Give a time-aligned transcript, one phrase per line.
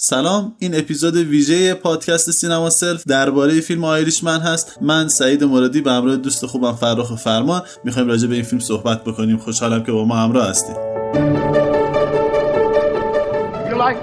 [0.00, 4.78] سلام این اپیزود ویژه پادکست سینما سلف درباره فیلم آیریشمن هست.
[4.82, 9.04] من سعید مرادی به همراه دوست خوبم فراخ فرمان می‌خوایم راجع به این فیلم صحبت
[9.04, 9.36] بکنیم.
[9.36, 10.76] خوشحالم که با ما همراه هستید.
[13.68, 13.98] You like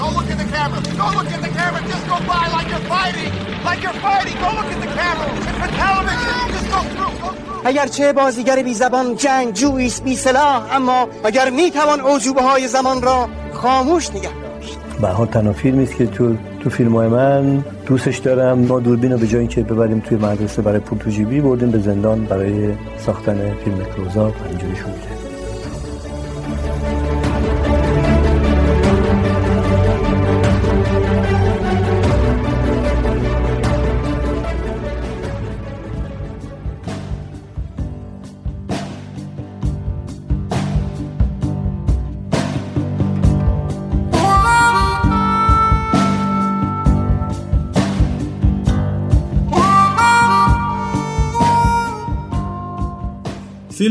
[0.00, 0.80] Don't look at the camera.
[1.00, 1.80] Don't look at the camera.
[1.92, 3.32] Just go by like you're fighting.
[3.68, 4.36] Like you're fighting.
[4.44, 5.26] Don't look at the camera.
[5.50, 6.34] It's a television.
[6.54, 7.14] Just go through.
[7.24, 7.48] Go through.
[7.64, 13.02] اگرچه بازیگر بی زبان جنگ جویس بی سلاح اما اگر می توان عجوبه های زمان
[13.02, 18.18] را خاموش نگه داشت به تنها فیلمی است که تو تو فیلم های من دوستش
[18.18, 21.70] دارم ما دوربین رو به جایی که ببریم توی مدرسه برای پول تو جیبی بردیم
[21.70, 22.74] به زندان برای
[23.06, 25.17] ساختن فیلم کروزا پنجوری شده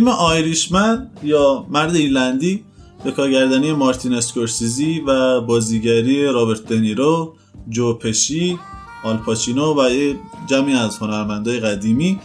[0.08, 2.64] فیلم آیریشمن یا مرد ایرلندی
[3.04, 7.36] به کارگردانی مارتین اسکورسیزی و بازیگری رابرت دنیرو،
[7.70, 8.60] جو پشی،
[9.04, 10.16] آلپاچینو و یه
[10.50, 12.20] جمعی از هنرمندای قدیمی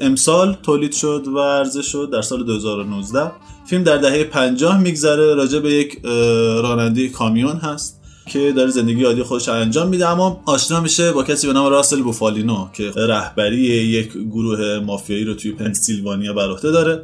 [0.00, 3.32] امسال تولید شد و عرضه شد در سال 2019
[3.66, 6.00] فیلم در دهه 50 میگذره راجع به یک
[6.62, 8.01] راننده کامیون هست.
[8.26, 12.02] که داره زندگی عادی خودش انجام میده اما آشنا میشه با کسی به نام راسل
[12.02, 17.02] بوفالینو که رهبری یک گروه مافیایی رو توی پنسیلوانیا بر عهده داره.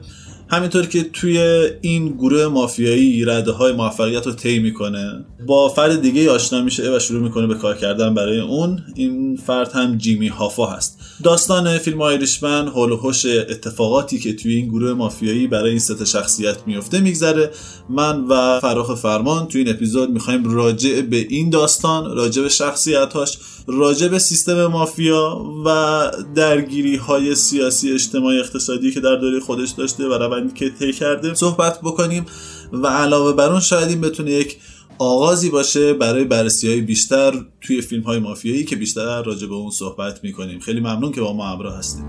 [0.51, 1.39] همینطور که توی
[1.81, 6.99] این گروه مافیایی رده های موفقیت رو طی می‌کنه با فرد دیگه آشنا میشه و
[6.99, 8.83] شروع می‌کنه به کار کردن برای اون.
[8.95, 10.99] این فرد هم جیمی هافا هست.
[11.23, 16.57] داستان فیلم آیریشمن هول هوش اتفاقاتی که توی این گروه مافیایی برای این سه شخصیت
[16.67, 17.51] میفته میگذره.
[17.91, 23.39] من و فراخ فرمان توی این اپیزود می‌خوایم راجع به این داستان راجع به شخصیتاش
[23.69, 30.05] راجع به سیستم مافیا و درگیری های سیاسی اجتماعی اقتصادی که در دوره خودش داشته
[30.05, 32.27] و روندی که طی کرده صحبت بکنیم
[32.73, 34.57] و علاوه بر اون شاید این بتونه یک
[34.99, 39.71] آغازی باشه برای بررسی های بیشتر توی فیلم های مافیایی که بیشتر راجع به اون
[39.71, 40.61] صحبت می‌کنیم.
[40.61, 42.05] خیلی ممنون که با ما همراه هستیم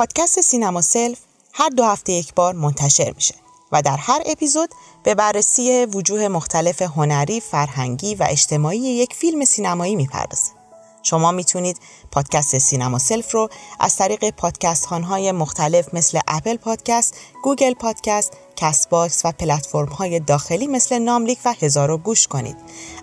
[0.00, 1.18] پادکست سینما سلف
[1.52, 3.34] هر دو هفته یک بار منتشر میشه
[3.72, 4.70] و در هر اپیزود
[5.02, 10.50] به بررسی وجوه مختلف هنری، فرهنگی و اجتماعی یک فیلم سینمایی می‌پردازه.
[11.02, 11.78] شما می‌تونید
[12.12, 13.48] پادکست سینما سلف رو
[13.80, 20.66] از طریق پادکست های مختلف مثل Apple Podcast، Google Podcast، Castbox و پلتفرم های داخلی
[20.66, 22.56] مثل ناملیک و هزارو گوش کنید.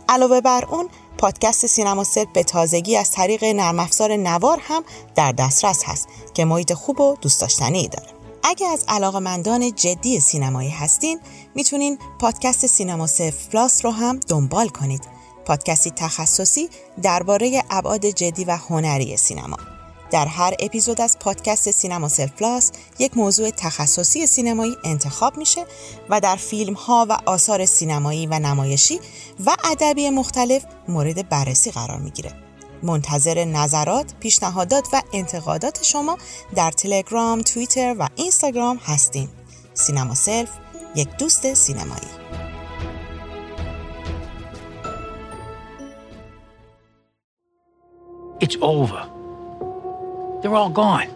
[0.09, 4.83] علاوه بر اون پادکست سینما سلف به تازگی از طریق نرم افزار نوار هم
[5.15, 8.07] در دسترس هست که محیط خوب و دوست داشتنی داره.
[8.43, 11.19] اگه از علاقمندان جدی سینمایی هستین
[11.55, 15.01] می‌تونین پادکست سینما سلف پلاس رو هم دنبال کنید.
[15.45, 16.69] پادکستی تخصصی
[17.01, 19.57] درباره ابعاد جدی و هنری سینما.
[20.11, 25.65] در هر اپیزود از پادکست سینما سلف پلاس یک موضوع تخصصی سینمایی انتخاب میشه
[26.09, 28.99] و در فیلم ها و آثار سینمایی و نمایشی
[29.45, 32.33] و ادبی مختلف مورد بررسی قرار می‌گیره.
[32.83, 36.17] منتظر نظرات، پیشنهادات و انتقادات شما
[36.55, 39.29] در تلگرام، توییتر و اینستاگرام هستیم.
[39.73, 40.49] سینما سلف
[40.95, 42.07] یک دوست سینمایی.
[48.41, 49.16] It's over.
[50.47, 51.09] They're all gone.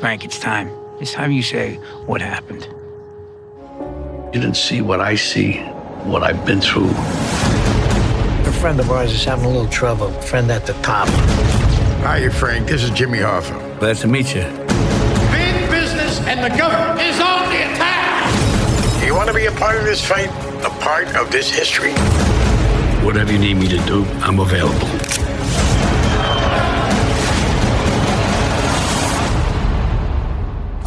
[0.00, 0.68] Frank, it's time.
[1.00, 1.76] It's time you say
[2.06, 2.66] what happened.
[4.34, 5.58] You didn't see what I see,
[6.10, 6.90] what I've been through.
[6.90, 10.10] A friend of ours is having a little trouble.
[10.22, 11.06] Friend at the top.
[12.02, 12.66] Hi, Frank.
[12.66, 13.78] This is Jimmy Hoffa.
[13.78, 14.42] Glad to meet you.
[15.30, 19.06] Big business and the government is on the attack.
[19.06, 20.30] You want to be a part of this fight?
[20.66, 21.92] A part of this history?
[23.06, 25.17] Whatever you need me to do, I'm available.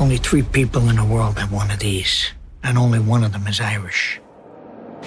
[0.01, 2.33] Only three people in the world have one of these,
[2.63, 4.21] and only one of them is Irish.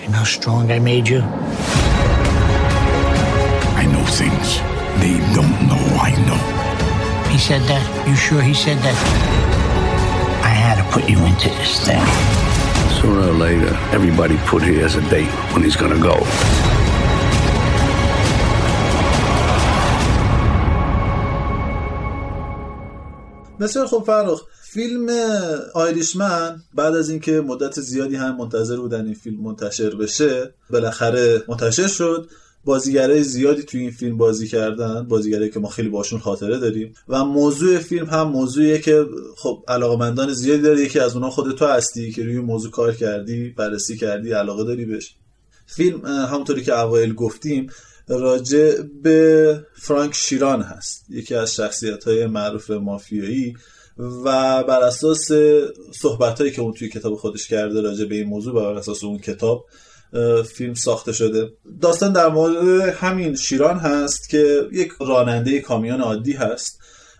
[0.02, 1.22] You know how strong I made you?
[3.82, 4.60] I know things
[5.02, 6.40] they don't know I know.
[7.32, 7.84] He said that?
[8.08, 8.98] You sure he said that?
[10.44, 12.04] I had to put you into this thing.
[13.00, 16.16] Sooner or later, everybody put here has a date when he's gonna go.
[23.60, 24.42] بسیار خب فرخ
[24.75, 25.09] فیلم
[25.75, 31.87] آیریشمن بعد از اینکه مدت زیادی هم منتظر بودن این فیلم منتشر بشه بالاخره منتشر
[31.87, 32.29] شد.
[32.65, 36.95] بازیگرای زیادی توی این فیلم بازی کردن بازیگرایی که ما خیلی باشون خاطره داریم.
[37.09, 39.07] و موضوع فیلم هم موضوعیه که
[39.37, 40.81] خب علاقمندان زیادی داره.
[40.81, 44.85] یکی از اونها خود تو هستی که روی موضوع کار کردی بررسی کردی علاقه داری
[44.85, 45.15] بهش.
[45.67, 47.71] فیلم همونطوری که اوایل گفتیم
[48.09, 51.05] راجع به فرانک شیران هست.
[51.11, 53.55] یکی از شخصیت های معروف مافیایی.
[53.99, 55.29] و بر اساس
[55.93, 59.05] صحبت هایی که اون توی کتاب خودش کرده راجع به این موضوع و بر اساس
[59.05, 59.67] اون کتاب
[60.55, 61.53] فیلم ساخته شده.
[61.81, 66.79] داستان در مورد همین شیران هست که یک راننده کامیون عادی هست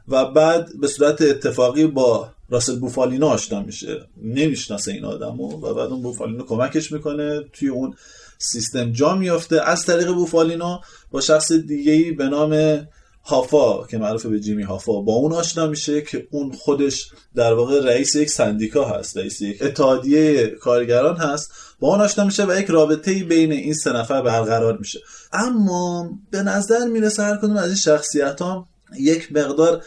[0.09, 4.07] و بعد به صورت اتفاقی با راسل بوفالینو آشنا میشه.
[4.23, 7.41] نمی‌شناسه این آدمو و بعد اون بوفالینو کمکش می‌کنه.
[7.53, 7.95] توی اون
[8.39, 9.63] سیستم جا میافته.
[9.63, 10.79] از طریق بوفالینو
[11.11, 12.87] با شخص دیگه به نام
[13.27, 17.85] هافا که معروف به جیمی هافا با اون آشنا میشه که اون خودش در واقع
[17.85, 21.51] رئیس یک سندیکا هست رئیس یک اتحادیه کارگران هست.
[21.81, 25.01] با اون آشنا میشه و یک رابطه بین این سه نفر برقرار میشه.
[25.33, 28.69] اما به نظر می‌رسه هر کدوم از این شخصیت ها
[28.99, 29.83] یک مقدار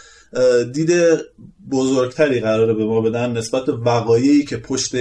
[0.73, 0.91] دید
[1.71, 4.95] بزرگتری قراره به ما بدن نسبت به وقایعی که پشت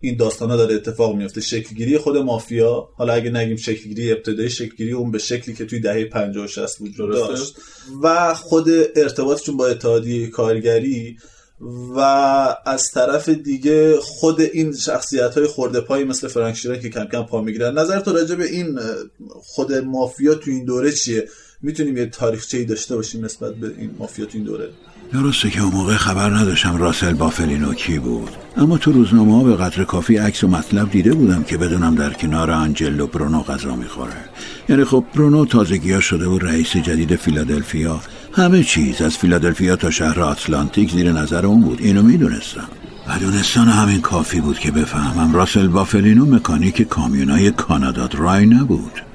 [0.00, 1.40] این داستان ها داره اتفاق میفته.
[1.40, 6.04] شکلگیری خود مافیا حالا اگه نگیم شکلگیری ابتدایی شکلگیری اون به شکلی که توی دهه
[6.04, 7.56] 50 و 60 وجود داشت
[8.02, 11.16] و خود ارتباطشون با اتحادیه کارگری
[11.96, 12.00] و
[12.66, 17.22] از طرف دیگه خود این شخصیت های خورده پایی مثل فرانک شیران که کم کم
[17.22, 17.78] پا می‌گیرن.
[17.78, 18.78] نظر تو راجع به این
[19.42, 21.28] خود مافیا تو این دوره چیه؟
[21.62, 24.68] می‌تونیم یه تاریخچه‌ای داشته باشیم نسبت به این مافیا تو این دوره.
[25.12, 28.30] درسته که اون موقع خبر نداشتم راسل بافلینو کی بود.
[28.56, 32.12] اما تو روزنامه ها به قدر کافی عکس و مطلب دیده بودم که بدونم در
[32.12, 34.24] کنار آنجلو برونو غذا می‌خوره.
[34.68, 38.00] یعنی خب برونو تازگی شده و رئیس جدید فیلادلفیا.
[38.32, 41.80] همه چیز از فیلادلفیا تا شهر آتلانتیک زیر نظر اون بود.
[41.82, 42.68] اینو می‌دونستم.
[43.08, 49.05] و دونستان همین کافی بود که بفهمم راسل بافلینو مکانیک کامیونای کانادا درای نبود.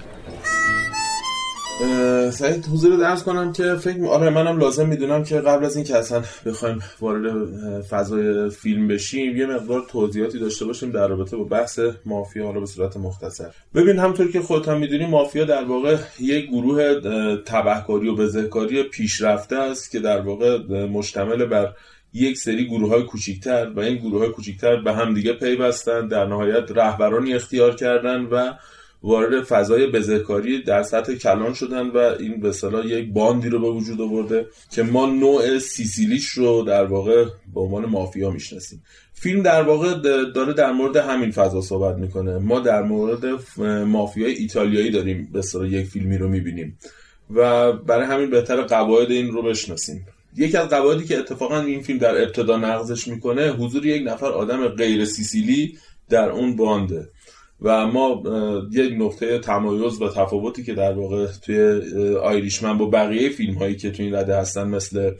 [2.31, 6.22] سعید حضور درس کنم که فکر آره منم لازم می‌دونم که قبل از اینکه اصلا
[6.45, 12.45] بخوایم وارد فضای فیلم بشیم یه مقدار توضیحاتی داشته باشیم در رابطه با بحث مافیا
[12.45, 13.50] حالا به صورت مختصر.
[13.75, 17.01] ببین همطور که خودت هم می‌دونی مافیا در واقع یک گروه
[17.45, 21.74] تبهکاری و بزهکاری پیشرفته است که در واقع مشتمل بر
[22.13, 26.25] یک سری گروه های کوچیکتر و این گروه های کوچیکتر به هم دیگه پیوستن در
[26.25, 28.54] نهایت رهبرانی اختیار کردن و
[29.03, 33.69] وارد فضای بزهکاری در سطح کلان شدن و این به صلاح یک باندی رو به
[33.69, 38.83] وجود آورده که ما نوع سیسیلیش رو در واقع به عنوان مافیا می‌شناسیم.
[39.13, 39.94] فیلم در واقع
[40.33, 42.38] داره در مورد همین فضا صحبت می‌کنه.
[42.38, 43.25] ما در مورد
[43.86, 46.77] مافیای ایتالیایی داریم به صلاح یک فیلمی رو می‌بینیم
[47.36, 50.07] و برای همین بهتر قواعد این رو بشناسیم.
[50.38, 54.68] یکی از قواعدی که اتفاقا این فیلم در ابتدا نقضش می‌کنه حضور یک نفر آدم
[54.68, 55.77] غیر سیسیلی
[56.09, 57.09] در اون بانده.
[57.61, 58.23] و ما
[58.71, 61.81] یک نقطه تمایز و تفاوتی که در واقع توی
[62.23, 65.11] آیریشمن با بقیه فیلم هایی که توی این رده هستن مثل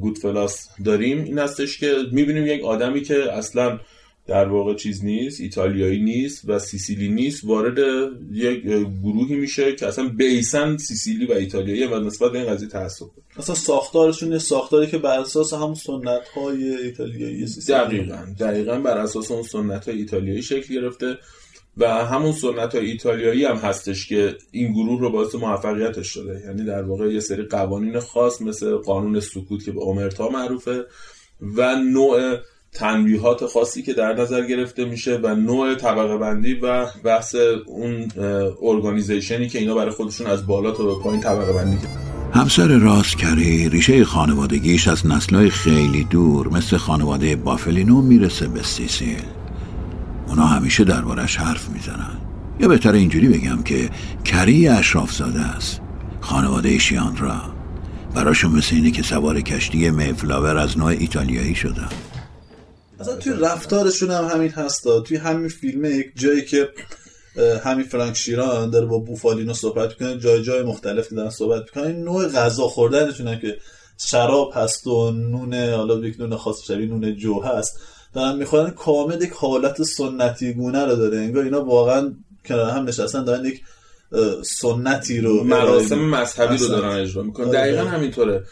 [0.00, 3.78] گودفلاس داریم این هستش که می‌بینیم یک آدمی که اصلا
[4.28, 7.44] در واقع چیز نیست ایتالیایی نیست و سیسیلی نیست.
[7.44, 7.78] وارد
[8.32, 8.62] یک
[9.02, 13.54] گروهی میشه که اصلا بیسن سیسیلی و ایتالیایی و نسبت به این قضیه تعصب اصلا
[13.54, 19.30] ساختارشون یه ساختاری که بر اساس همون سنت های ایتالیایی سیسیلی دقیقا دقیقا بر اساس
[19.30, 21.18] اون سنت های ایتالیایی شکل گرفته
[21.76, 26.42] و همون سنت های ایتالیایی هم هستش که این گروه رو باعث موفقیتش شده.
[26.46, 30.84] یعنی در واقع یه سری قوانین خاص مثل قانون سکوت که به اومرتا معروفه
[31.40, 32.38] و نوع
[32.72, 37.34] تنبیهات خاصی که در نظر گرفته میشه و نوع طبقه بندی و بحث
[37.66, 38.08] اون
[38.62, 41.78] ارگانیزیشنی که اینا برای خودشون از بالا تا به پایین طبقه بندی
[42.34, 49.22] همسر راستکری ریشه خانوادگیش از نسلهای خیلی دور مثل خانواده بافلینو می‌رسه به سیسیل.
[50.28, 52.18] اونا همیشه دربارش حرف می‌زنن.
[52.60, 53.90] یا بهتر اینجوری بگم که
[54.24, 55.80] کری اشراف زاده است.
[56.20, 57.40] خانواده شیاندرا.
[58.14, 61.88] براشون مثل اینه که سوار کشتی میفلاور از نوع ایتالیایی شدن.
[63.00, 65.00] اصلا توی رفتارشون هم همین هستا.
[65.00, 66.68] توی همین فیلمه یک جایی که
[67.64, 71.92] همین فرانک شیران داره با بوفالینو صحبت می‌کنه جای جای مختلف دارن صحبت می‌کنن.
[72.04, 73.56] نوع غذا خوردنشون که
[74.06, 77.80] شراب هست و نون حالا یک نون خاص شبیه نون جو هست
[78.14, 81.18] دارن می‌خورن کامل یک حالت سنتی گونه رو داره.
[81.18, 82.12] انگار اینا واقعا
[82.44, 83.62] کنار هم نشستن دارن یک
[84.42, 87.50] سنتی رو مراسم مذهبی رو دارن اجرا می‌کنن.
[87.50, 88.44] دقیقا همینطوره.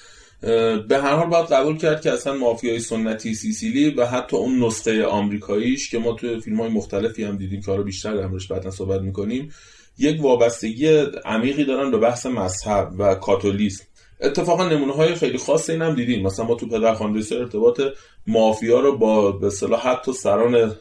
[0.88, 5.04] به هر حال باید قبول کرد که اصلا مافیای سنتی سیسیلی و حتی اون نسخه
[5.04, 9.52] آمریکاییش که ما تو فیلم های مختلفی هم دیدیم که بیشتر در بعدا صحبت می‌کنیم
[9.98, 10.88] یک وابستگی
[11.24, 13.84] عمیقی دارن به بحث مذهب و کاتولیسم.
[14.20, 16.26] اتفاقا نمونه های خیلی خاص این هم دیدیم.
[16.26, 17.80] مثلا ما تو پدرخوانده سه ارتباط
[18.26, 20.74] مافیا رو با به اصطلاح حتی سران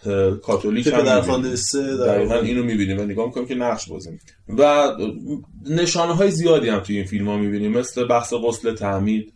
[0.44, 3.00] کاتولیک هم پدرخوانده سه دقیقا اینو می‌بینیم.
[3.00, 4.20] و نگاه می‌کنیم که نقش بازیم.
[4.58, 4.92] و
[5.70, 7.72] نشانه های زیادی هم توی این فیلم ها می‌بینیم.
[7.72, 9.34] مثل بحث غسل تعمید.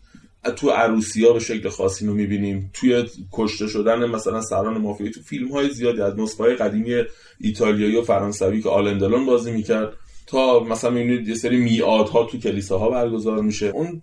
[0.56, 2.70] تو عروسی ها به شکل خاصی رو می‌بینیم.
[2.74, 7.02] توی کشته شدن مثلا سران مافیایی تو فیلم های زیادی از نسخه های قدیمی
[7.40, 9.92] ایتالیایی و فرانسوی که آلندلون بازی می‌کرد
[10.26, 13.66] تا مثلا می‌بینید یه سری میادها تو کلیساها برگزار میشه.
[13.66, 14.02] اون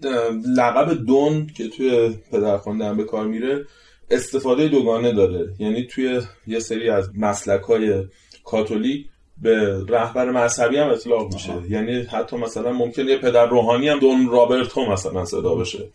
[0.58, 3.66] لقب دون که توی پدرخوانده هم به کار میره
[4.12, 5.54] استفاده دوگانه داره.
[5.60, 8.04] یعنی توی یه سری از مسلک های
[8.46, 9.06] کاتولیک
[9.42, 11.54] به رهبر مذهبی هم اطلاق میشه.
[11.70, 15.90] یعنی حتی مثلا ممکنه یه پدر روحانی هم دون رابرتو مثلا صدا بشه.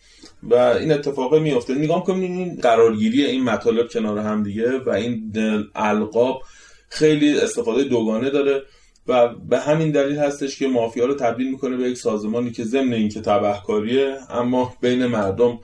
[0.49, 5.33] و این اتفاقه میفته نگاه کنید این قرارگیری این مطالب کنار هم دیگه و این
[5.75, 6.41] القاب
[6.89, 8.63] خیلی استفاده دوگانه داره
[9.07, 12.93] و به همین دلیل هستش که مافیا رو تبدیل می‌کنه به یک سازمانی که ضمن
[12.93, 15.59] اینکه تبهکاریه اما بین مردم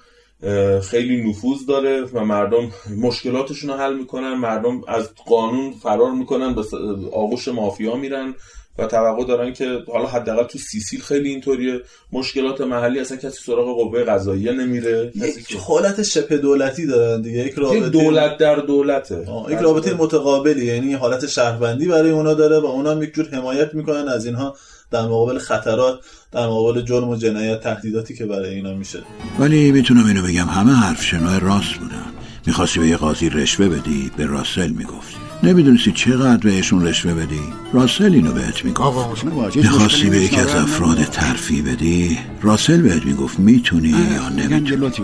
[0.84, 4.34] خیلی نفوذ داره و مردم مشکلاتشون رو حل می‌کنن.
[4.34, 6.64] مردم از قانون فرار می‌کنن به
[7.12, 8.36] آغوش مافیا میرن.
[8.82, 11.82] و توقع دارن که حالا حداقل تو سیسیل خیلی اینطوریه.
[12.12, 15.12] مشکلات محلی اصلا کسی سراغ قوه قضاییه نمیره.
[15.16, 17.40] یک حالت شبه دولتی دارن دیگه.
[17.40, 19.28] یک رابطه دولت در دولته.
[19.50, 23.74] یک رابطه متقابلی یعنی حالت شهروندی برای اونا داره و اونا هم یک جور حمایت
[23.74, 24.56] می‌کنن از اینها
[24.92, 26.00] در مقابل خطرات
[26.32, 29.00] در مقابل جرم و جنایت تهدیداتی که برای اینا میشه.
[29.40, 32.06] ولی می‌تونم اینو بگم همه حرف شنای راست بودن.
[32.48, 35.29] می‌خواستی به یه قاضی رشوه بدی به راسل می‌گفتی.
[35.44, 37.42] نمی‌دونستی چقدر بهشون رشوه بدی؟
[37.74, 39.26] راسل اینو بهت می‌گفت.
[39.56, 44.96] می‌خواستی به یکی از افراد ترفی بدی؟ راسل بهت می‌گفت می‌تونی یا نمی‌تونی.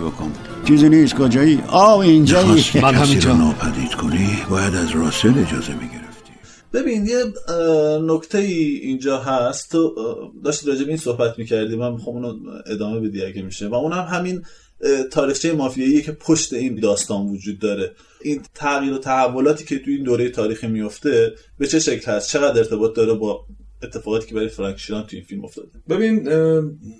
[0.68, 6.32] چیزی نیست کجایی؟ آه اینجایی کسی رو ناپدید کنی؟ باید از راسل اجازه می‌گرفتی.
[6.72, 7.24] ببین یه
[8.02, 9.72] نکته ای اینجا هست.
[9.72, 9.94] تو
[10.44, 11.76] داشتی راجع به این صحبت می‌کردی.
[11.76, 12.34] من می‌خوام اونو
[12.66, 13.68] ادامه بدی اگه میشه.
[13.68, 14.42] و اونم همین
[15.12, 17.92] تاریخچه مافیایی که پشت این داستان وجود داره.
[18.28, 22.58] این تغییر و تحولاتی که تو این دوره تاریخی میفته به چه شکل هست؟ چقدر
[22.58, 23.46] ارتباط داره با
[23.82, 26.28] اتفاقاتی که برای فرانک شیران تو این فیلم افتاده؟ ببین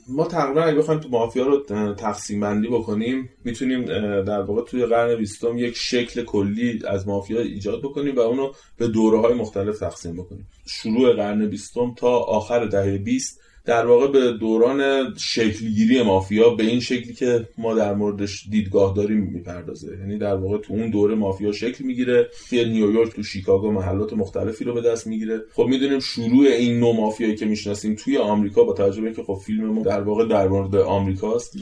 [0.09, 1.65] ما تقریبا اگه بخوایم تو مافیا رو
[1.95, 3.85] تقسیم بندی بکنیم می‌تونیم
[4.25, 8.89] در واقع توی قرن بیستم یک شکل کلی از مافیا ایجاد بکنیم و اونو به
[8.89, 10.49] دوره های مختلف تقسیم بکنیم.
[10.67, 16.81] شروع قرن بیستم تا آخر دهه بیست در واقع به دوران شکلگیری مافیا به این
[16.81, 19.97] شکلی که ما در موردش دیدگاه داریم می‌پردازه.
[20.01, 24.65] یعنی در واقع تو اون دوره مافیا شکل می‌گیره توی نیویورک تو شیکاگو محلات مختلفی
[24.65, 25.41] رو به دست می‌گیره.
[25.53, 29.39] خب می‌دونیم شروع این نوع مافیایی که می‌شناسیم توی آمریکا با توجه به اینکه خب
[29.47, 31.57] فیلم ما در واقع در مورد آمریکاست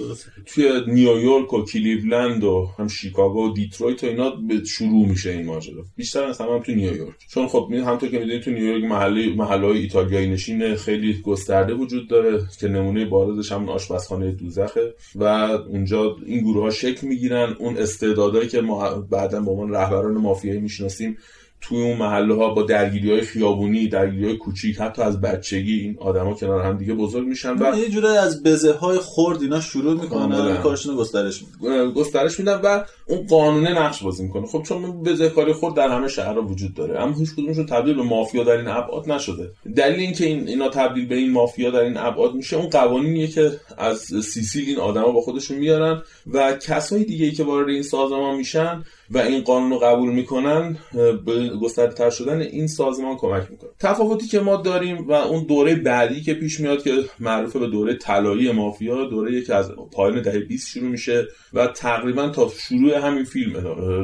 [0.47, 5.47] توی نیویورک و کلیولند و هم شیکاگو و دیترویت و اینا به شروع میشه این
[5.47, 5.85] ماجرا.
[5.97, 9.79] بیشتر از همه هم تو نیویورک چون خب همونطور که می‌دونید تو نیویورک محله محلهای
[9.79, 15.25] ایتالیایی نشین خیلی گسترده وجود وجود داره که نمونه بارزش همون آشپزخانه دوزخه و
[15.69, 17.57] اونجا این گروه ها شکل می‌گیرن.
[17.59, 21.19] اون استعدادهایی که ما بعدا به عنوان رهبران مافیایی می‌شناسیم
[21.61, 25.97] توی اون محله ها با درگیری های خیابونی درگیری های کوچیک حتی از بچگی این
[26.01, 30.03] آدما کنار هم دیگه بزرگ میشن و یه جوری از بزه های خرد اینا شروع
[30.03, 30.57] می‌کنن.
[30.57, 31.91] کارشون گسترش میدن.
[31.91, 34.47] گسترش میدن و اون قانونه نقش بازی می‌کنه.
[34.47, 38.03] خب چون بزه کاری خورد در همه شهرها وجود داره اما هیچ کدومشون تبدیل به
[38.03, 39.51] مافیا در این ابعاد نشده.
[39.77, 43.53] دلیل اینکه این اینا تبدیل به این مافیا در این ابعاد میشه اون قوانینیه که
[43.79, 48.37] از سیسیل این آدما با خودشون میارن و کسای دیگه ای که وارد این سازمان
[48.37, 50.79] میشن و این قانون رو قبول می‌کنن
[51.27, 53.71] به گسترده شدن این سازمان کمک می‌کنه.
[53.81, 57.95] تفاوتی که ما داریم و اون دوره بعدی که پیش میاد که معروف به دوره
[57.95, 63.25] طلایی مافیا دوره که از پایان دهه 20 شروع میشه و تقریبا تا شروع همین
[63.25, 63.53] فیلم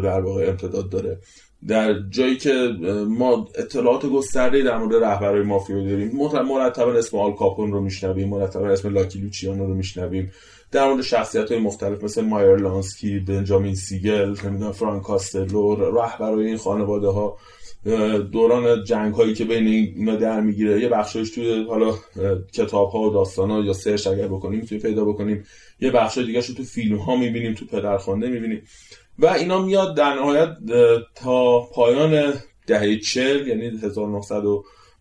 [0.01, 1.19] در واقع امتداد داره.
[1.69, 2.51] در جایی که
[3.09, 6.11] ما اطلاعات گسترده در مورد رهبرای مافیا داریم
[6.49, 10.31] مرتبا اسم آل کاپون رو میشنویم مرتبا اسم لاکی لوچیانو رو میشنویم.
[10.73, 16.57] در مورد شخصیت های مختلف مثل مایر لانسکی بنجامین سیگل نمی‌دونم فرانک کاستلو رهبرای این
[16.57, 17.37] خانواده ها
[18.33, 19.67] دوران جنگ هایی که بین
[19.97, 21.95] اینا در می‌گیره یه بخشش توی حالا
[22.53, 25.45] کتاب ها و داستان ها یا search اگر بکنیم توی پیدا بکنیم.
[25.81, 28.63] یه بخش دیگه تو فیلم ها می‌بینیم تو پدرخوانده می‌بینیم.
[29.19, 30.57] و اینا میاد در نهایت
[31.15, 32.35] تا پایان
[32.67, 34.43] دهه چل یعنی 1900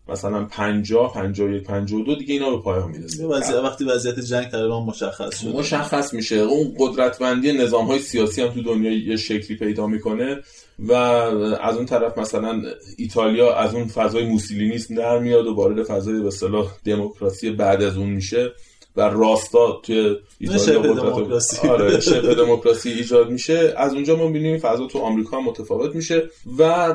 [0.08, 3.26] مثلا 50 51 52 دیگه اینا به پایان می‌رسه.
[3.62, 5.52] وقتی وضعیت جنگ تقریبا مشخص شده.
[5.52, 6.36] مشخص میشه.
[6.36, 10.36] اون قدرتمندی نظام های سیاسی هم تو دنیا یه شکلی پیدا می‌کنه
[10.78, 12.62] و از اون طرف مثلا
[12.96, 17.96] ایتالیا از اون فضای موسولینیسم در میاد و وارد فضای به اصطلاح دموکراسی بعد از
[17.96, 18.52] اون میشه.
[18.96, 21.68] و راستا توی ایتالیا دموکراسی.
[21.68, 26.30] آره شبه دموکراسی ایجاد میشه از اونجا ما می‌بینیم فضا تو آمریکا هم متفاوت میشه
[26.58, 26.94] و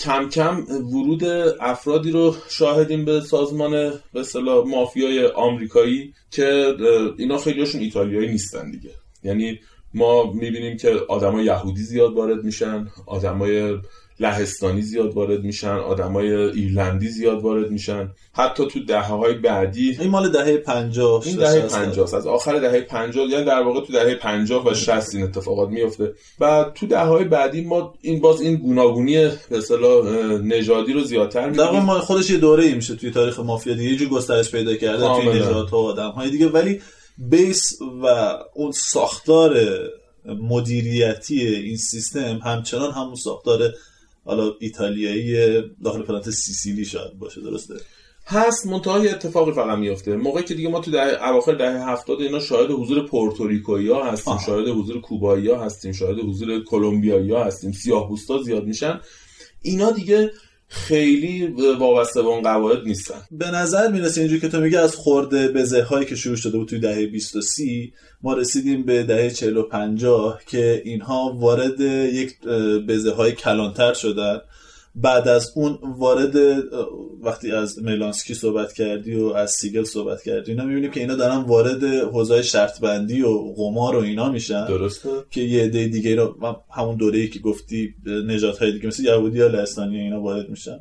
[0.00, 1.24] کم کم ورود
[1.60, 3.70] افرادی رو شاهدیم به سازمان
[4.12, 6.74] به اصطلاح مافیای آمریکایی که
[7.18, 8.90] اینا خیلیشون ایتالیایی نیستن دیگه
[9.24, 9.60] یعنی
[9.94, 13.76] ما می‌بینیم که آدمای یهودی زیاد وارد میشن آدمای
[14.20, 18.10] لهستانی زیاد وارد میشن آدمای ایرلندی زیاد وارد میشن.
[18.32, 22.80] حتی تو دهه های بعدی این مال دهه 50 این دهه 50 از آخر دهه
[22.80, 27.06] 50 یعنی در واقع تو دهه 50 و 60 این اتفاقات میفته و تو دهه
[27.06, 30.06] های بعدی ما این باز این گوناگونی به اصطلاح
[30.42, 31.86] نژادی رو زیادتر در واقع می‌بینیم.
[31.86, 33.90] ما خودش یه دوره ای میشه توی تاریخ مافیا دیگه.
[33.90, 35.34] یه جور گسترش پیدا کرده توی کاملا.
[35.34, 36.48] نژادها و آدم های دیگه.
[36.48, 36.80] ولی
[37.18, 37.62] بیس
[38.02, 39.60] و اون ساختار
[40.40, 43.72] مدیریتی این سیستم همچنان همون ساختار
[44.26, 47.74] حالا ایتالیایی داخل پرانتز سیسیلی شاید باشه درسته؟
[48.28, 52.20] هست منتها یه اتفاقی فقط میفته موقعی که دیگه ما تو دهه اواخر دهه 70
[52.20, 57.44] اینا شاهد حضور پورتوریکویی ها هستیم شاهد حضور کوبایی ها هستیم شاهد حضور کلمبیایی ها
[57.44, 57.72] هستیم.
[57.72, 58.10] سیاه
[58.44, 59.00] زیاد میشن.
[59.62, 60.30] اینا دیگه
[60.68, 61.46] خیلی
[61.78, 63.20] وابسته به اون قواعد نیستن.
[63.30, 66.68] به نظر می‌رسه اینجوری که تو میگه از خورده بزه هایی که شروع شده بود
[66.68, 67.92] توی دهه 20 و 30
[68.22, 72.40] ما رسیدیم به دهه 40 و 50 که اینها وارد یک
[72.88, 74.40] بزه های کلانتر شدن.
[74.96, 76.36] بعد از اون وارد
[77.22, 81.36] وقتی از ملانسکی صحبت کردی و از سیگل صحبت کردی اینا می‌بینیم که اینا دارن
[81.36, 84.66] وارد حوزه شرط بندی و قمار و اینا میشن.
[84.66, 85.08] درسته.
[85.30, 89.38] که یه عده دیگه رو همون دوره ای که گفتی نجات های دیگه مثل یهودی
[89.38, 90.78] یا لهستانی اینا وارد میشن.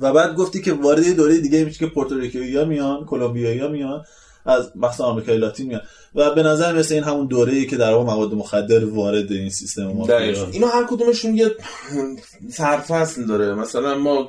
[0.00, 4.04] و بعد گفتی که وارد یه دوره دیگه میشه که پورتوریکویی ها میان کلمبیایی میان.
[4.44, 5.80] از مثلا آمریکای لاتین میان
[6.14, 9.50] و به نظر مثل این همون دوره ای که در واقع مواد مخدر وارد این
[9.50, 10.08] سیستم ما
[10.52, 11.50] اینا هر کدومشون یه
[12.50, 13.54] سرفصل داره.
[13.54, 14.28] مثلا ما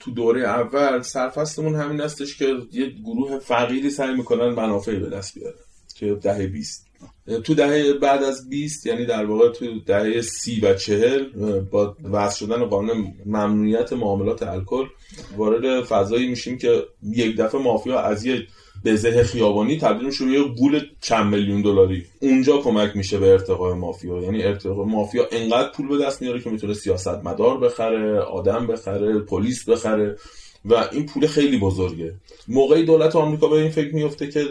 [0.00, 5.34] تو دوره اول سرفصلمون همین هستش که یه گروه فقیری سعی می‌کنن منافعی به دست
[5.34, 5.54] بیارن
[5.94, 6.86] که دهه 20
[7.44, 11.24] تو دهه بعد از 20 یعنی در واقع تو دهه سی و چهل
[11.70, 14.84] با وضع شدن قانون ممنوعیت معاملات الکل
[15.36, 18.48] وارد فضایی میشیم که یک دفعه مافیا از یک
[18.84, 22.04] بزه خیابانی تبدیل میشه به یه گول چند میلیون دلاری.
[22.20, 24.22] اونجا کمک میشه به ارتقای مافیا.
[24.22, 29.18] یعنی ارتقای مافیا انقدر پول به دست میاره که می‌تونه سیاست مدار بخره آدم بخره
[29.18, 30.16] پلیس بخره
[30.64, 32.14] و این پول خیلی بزرگه.
[32.48, 34.44] موقعی دولت آمریکا به این فکر میفته که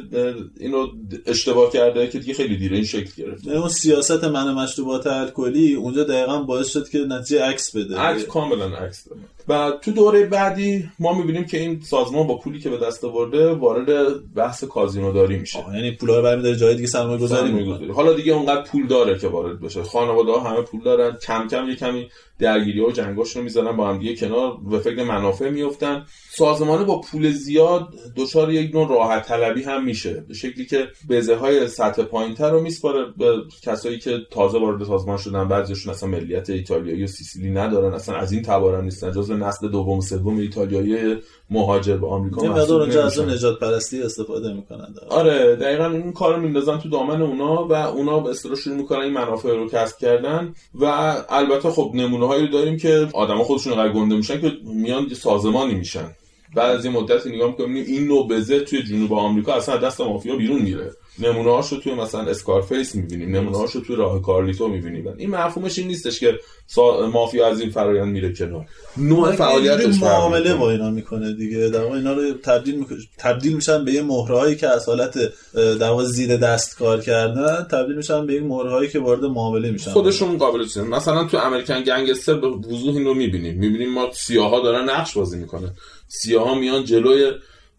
[0.59, 0.87] اینو
[1.25, 6.03] اشتباه کرده که دیگه خیلی دیره این شکل گرفت اون سیاست من مشروبات الکلی اونجا
[6.03, 7.97] دقیقا باعث شد که نتیجه عکس بده.
[7.97, 9.07] عکس کاملا عکس
[9.47, 13.51] و تو دوره بعدی ما می‌بینیم که این سازمان با پولی که به دست آورده
[13.53, 15.59] وارد بحث کازینوداری میشه.
[15.73, 17.91] یعنی پولا رو برمی‌داره جای دیگه سرمایه گذاری گذاری.
[17.91, 19.83] حالا دیگه اونقدر پول داره که وارد بشه.
[19.83, 21.17] خانواده ها همه پول دارن.
[21.27, 22.07] کم کم یه کمی
[22.39, 26.83] درگیری ها و جنگاش رو می‌زنن با هم دیگه کنار به فکر منافع میفتن سازمانه
[26.83, 30.25] با پول زیاد دچار یک نوع راحت طلبی هم میشه.
[30.27, 35.17] به شکلی که بزه های سطح پایینتر رو میسپاره به کسایی که تازه وارد سازمان
[35.17, 35.47] شدن.
[35.47, 39.11] بعضیشون اصلا ملیت ایتالیایی و سیسیلی ندارن اصلا از این تبارن نیستن.
[39.31, 41.17] جزو نسل دوم و سوم ایتالیایی
[41.49, 43.19] مهاجر به آمریکا محسوب اونجا از.
[43.19, 48.19] نجات پرستی استفاده می‌کنن آره دقیقا این کار رو میندازن تو دامن اونا و اونا
[48.19, 50.85] به اصطلاح شروع می‌کنن این منافع رو کسب کردن و
[51.29, 55.75] البته خب نمونه هایی رو داریم که آدما خودشون انقدر گنده میشن که میان سازمانی
[55.75, 56.15] میشن.
[56.55, 60.01] بعد از یه مدتی نگاه می‌کنیم این نوع بزه توی جنوب آمریکا اصلا از دست
[60.01, 60.91] مافیا بیرون میره.
[61.21, 65.07] نمونه هاشو توی مثلا اسکارفیس می‌بینیم نمونه هاشو توی راه کارلیتو می‌بینیم.
[65.17, 67.09] این مفهومش این نیستش که سا...
[67.09, 68.65] مافیا از این فرایند میره کنار.
[68.97, 70.53] نوع فعالیتش فرق معامله.
[70.53, 71.69] با اینا می‌کنه دیگه.
[71.69, 75.75] در واقع اینا رو تبدیل می‌کنه تبدیل میشن به یه مهرهایی که از حالت اه،
[75.75, 79.91] در واقع زیر دست کار کردن تبدیل میشن به این مهرهایی که وارد معامله میشن.
[79.91, 83.57] خودشون قابل سیم مثلا تو امریکن گنگستر به وضوح این رو می‌بینیم.
[83.57, 85.71] می‌بینیم ما سیاها دارن نقش بازی می‌کنن.
[86.07, 87.31] سیاها میان جلوی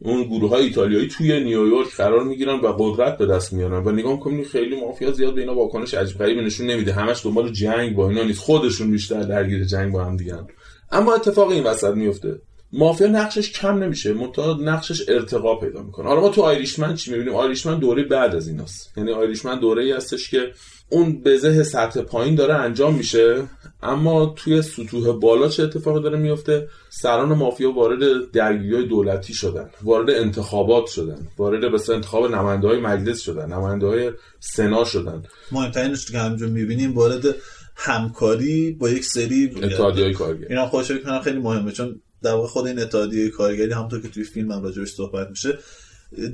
[0.04, 3.84] اون گروه های ایتالیایی توی نیویورک قرار می‌گیرن و قدرت به دست میارن.
[3.84, 6.92] و نگاه می‌کنیم خیلی مافیا زیاد به اینا واکنش عجیب غریبی نشون نمیده.
[6.92, 8.40] همش دنبال جنگ با اینا نیست.
[8.40, 10.46] خودشون بیشتر درگیر جنگ با هم دیگن.
[10.90, 12.40] اما اتفاق این وسط میفته
[12.72, 14.12] مافیا نقشش کم نمیشه.
[14.12, 16.08] منتها نقشش ارتقا پیدا می‌کنه.
[16.08, 18.92] حالا ما تو آیریشمن چی می‌بینیم؟ آیریشمن دوره بعد از ایناست.
[18.96, 20.52] یعنی آیریشمن دوره ای هستش که
[20.88, 23.42] اون بزه سطح پایین داره انجام میشه.
[23.82, 30.10] اما توی سطوح بالا چه اتفاقی داره میفته؟ سران مافیا وارد درگیری دولتی شدن وارد
[30.10, 35.22] انتخابات شدن وارد مثلا انتخاب نماینده های مجلس شدن نماینده های سنا شدن.
[35.52, 37.34] مهمترینش که همجور می‌بینیم وارد
[37.76, 40.46] همکاری با یک سری اتحادیه کارگر.
[40.48, 44.08] اینا خودش فکر کنم خیلی مهمه چون در واقع خود این اتحادیه کارگری همونطور که
[44.08, 45.58] توی فیلم هم راجعش صحبت میشه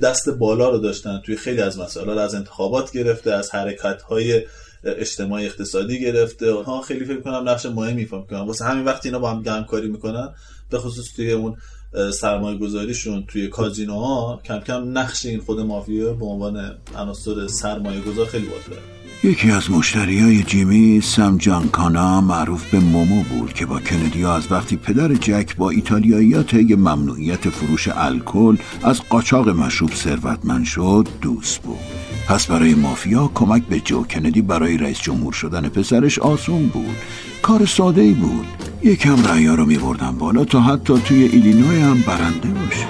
[0.01, 4.41] دست بالا رو داشتن توی خیلی از مسائل از انتخابات گرفته از حرکت های
[4.83, 6.53] اجتماعی اقتصادی گرفته.
[6.53, 9.89] ها خیلی فکر کنم نقش مهمی ایفا می‌کنن واسه همین وقتی اینا با هم همکاری
[9.89, 10.29] می‌کنن
[10.69, 11.57] به خصوص توی اون
[12.13, 18.25] سرمایه گذاریشون توی کازینوها کم کم نقش این خود مافیا به عنوان عناصر سرمایه گذار
[18.25, 18.81] خیلی بالا
[19.23, 24.51] یکی از مشتری های جیمی سم جانکانا معروف به مومو بود که با کندی از
[24.51, 31.61] وقتی پدر جک با ایتالیایی طی ممنوعیت فروش الکل از قاچاق مشروب ثروتمند شد دوست
[31.61, 32.08] بود.
[32.29, 36.95] پس برای مافیا کمک به جو کندی برای رئیس جمهور شدن پسرش آسون بود.
[37.41, 38.45] کار ساده ای بود.
[38.83, 42.87] یکم رأیا رو می بردن بالا تا حتی توی ایلینوی هم برنده باشه.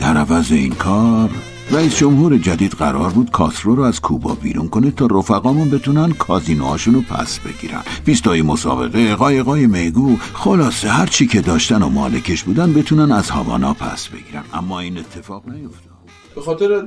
[0.00, 1.30] در عوض این کار
[1.70, 6.94] رئیس جمهور جدید قرار بود کاسترو رو از کوبا بیرون کنه تا رفقامون بتونن کازینوهاشون
[6.94, 7.82] رو پس بگیرن.
[8.04, 13.74] پیستای مسابقه قایقای میگو خلاصه هر چی که داشتن و مالکش بودن بتونن از هاوانا
[13.74, 14.44] پس بگیرن.
[14.54, 15.89] اما این اتفاق نیفتاد.
[16.40, 16.82] به خاطر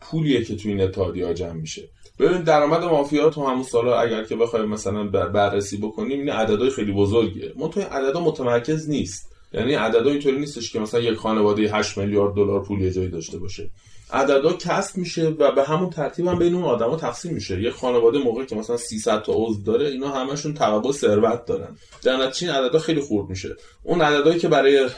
[0.00, 1.88] پولیه که تو این اتحادیه جمع میشه.
[2.18, 6.92] ببین درآمد مافیا تو همون سالا اگر که بخوایم مثلا بررسی بکنیم این عددهای خیلی
[6.92, 7.52] بزرگیه.
[7.56, 9.32] ما تو این عددا متمرکز نیست.
[9.52, 13.38] یعنی عددا اینطوری نیستش که مثلا یک خانواده 8 میلیارد دلار پول یه جایی داشته
[13.38, 13.70] باشه.
[14.12, 17.62] عددا کسب میشه و به همون ترتیب هم بین اون آدما تقسیم میشه.
[17.62, 21.76] یه خانواده موقعی که مثلا 300 تا عضو داره اینا همشون توقع ثروت دارن.
[22.02, 23.56] در نتیجه عددا خیلی خورد میشه.
[23.82, 24.88] اون عددهایی که برای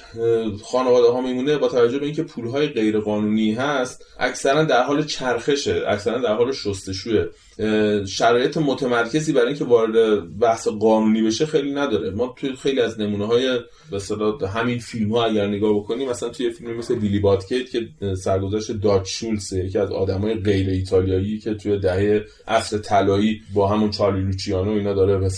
[0.65, 5.85] خانواده ها میمونه با توجه به اینکه پولهای غیر قانونی هست اکثرا در حال چرخشه
[5.89, 7.27] اکثرا در حال شستشوه.
[8.07, 12.11] شرایط متمرکزی برای اینکه وارد بحث قانونی بشه خیلی نداره.
[12.11, 13.59] ما توی خیلی از نمونه های
[14.41, 18.73] به همین فیلم ها اگر نگاه بکنیم مثلا توی فیلم مثل بیلی باتکیت که سرگذشت
[19.03, 24.23] داچ شولز یکی از آدمای غیر ایتالیایی که توی دهه عصر طلایی با همون چارلی
[24.23, 25.29] لوچیانو اینا داره به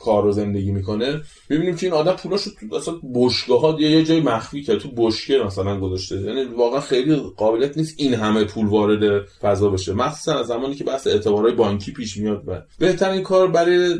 [0.00, 1.20] کار رو زندگی می‌کنه.
[1.50, 5.38] ببینیم که این آدم پولاشو تو اصلا بشگاه ها یه جای مخفی کرد تو بشکه
[5.38, 6.20] مثلا گذاشته.
[6.20, 9.92] یعنی واقعا خیلی قابلیت نیست این همه پول وارد فضا بشه.
[9.92, 13.94] مخصوصا از زمانی که بحث اعتبارهای بانکی پیش میاد و بهترین کار برای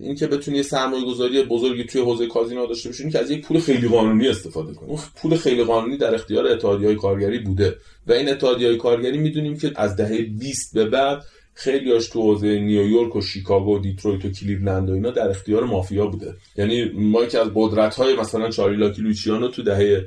[0.00, 3.88] اینکه بتونی سرمایه گذاری بزرگی توی حوزه کازینو داشته باشی که از یک پول خیلی
[3.88, 4.98] قانونی استفاده کنی.
[5.16, 7.76] پول خیلی قانونی در اختیار اتحادیه‌های کارگری بوده.
[8.08, 11.24] و این اتحادیه‌های کارگری می‌دونیم که از دهه 20 به بعد
[11.60, 16.06] خیلیاش تو حوزه نیویورک و شیکاگو و دیترویت و کلیولند و اینا در اختیار مافیا
[16.06, 16.34] بوده.
[16.56, 20.04] یعنی ما که از قدرت های مثلا چاری لاکی لوچیانو تو دهه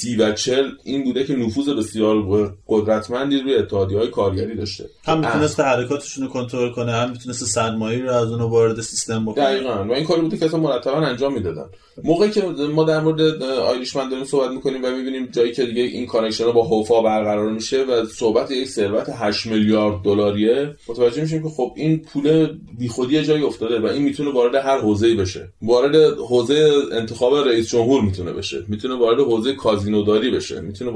[0.00, 4.84] سی و چل این بوده که نفوذ بسیار قدرتمندی روی اتحادی های کارگری داشته.
[5.04, 9.44] هم می‌تونست حرکاتشون رو کنترل کنه هم می‌تونست سرمایه رو از اون وارد سیستم بکنه.
[9.44, 9.84] دقیقاً.
[9.84, 11.66] و این کاری بوده که اصلا مرتبا انجام می‌دادن.
[12.04, 12.42] موقعی که
[12.74, 16.62] ما در مورد Irishman داریم صحبت می‌کنیم و می‌بینیم جایی که دیگه این connection با
[16.62, 21.98] هوفا برقرار میشه و صحبت یک ثروت 8 میلیارد دلاریه متوجه میشیم که خب این
[21.98, 25.48] پول بیخودی جایی افتاده و این می‌تونه وارد هر حوزه‌ای بشه.
[25.62, 28.64] وارد حوزه انتخاب رئیس جمهور می‌تونه بشه.
[28.68, 30.60] می‌تونه وارد حوزه کازینوداری بشه.
[30.60, 30.90] می‌تونه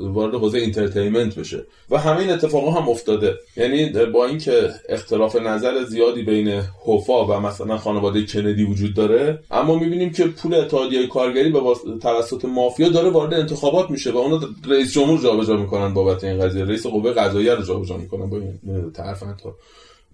[0.00, 1.64] وارد حوزه entertainment بشه.
[1.90, 3.34] و همه این اتفاقا هم افتاده.
[3.56, 9.78] یعنی با اینکه اختلاف نظر زیادی بین هوفا و مثلا خانواده کندی وجود داره اما
[9.78, 11.60] می‌بینیم که پول اتحادیه کارگری به
[12.02, 16.64] توسط مافیا داره وارد انتخابات میشه و اونا رئیس جمهور جابجا می‌کنن بابت این قضیه.
[16.64, 18.92] رئیس قوه قضاییه رو جابجا می‌کنن با این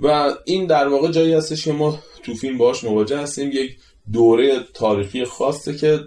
[0.01, 3.51] و این در واقع جایی هستش که ما تو فیلم باش مواجه هستیم.
[3.53, 3.77] یک
[4.12, 6.01] دوره تاریخی خاصه که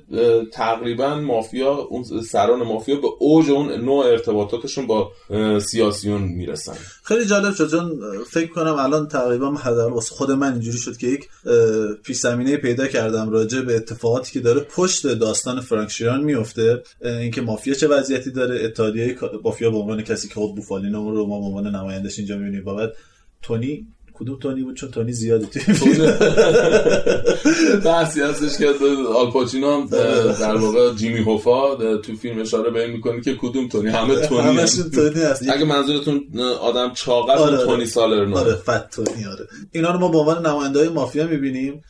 [0.51, 5.11] تقریبا مافیا اون سران مافیا به اوج اون نوع ارتباطاتشون با
[5.59, 6.73] سیاسیون می‌رسن.
[7.03, 9.51] خیلی جالب شد چون فکر کنم الان تقریبا
[9.91, 11.29] واسه خود من اینجوری شد که یک
[12.03, 17.73] پیش پیدا کردم راجع به اتفاقاتی که داره پشت داستان فرانک شیران میفته اینکه مافیا
[17.73, 21.75] چه وضعیتی داره اتحادیه مافیا به عنوان کسی که خود بوفالینو رو ما به عنوان
[21.75, 22.93] نمایندش اینجا می‌بینیم بعد
[23.41, 25.63] تونی کدوم تونی بود؟ چون تونی زیاده توی
[27.85, 28.67] بحثی هستش که
[29.15, 29.87] آلپاچینو هم
[30.39, 34.57] در واقع جیمی هوفا تو فیلم اشاره به این می‌کنه که کدوم تونی؟ همه تونی
[34.57, 36.23] هست اگه منظورتون
[36.61, 39.47] آدم چاقه آره تونی سالرنو آره فت تونی آره.
[39.71, 41.83] اینا رو ما به عنوان نماینده های مافیا می‌بینیم.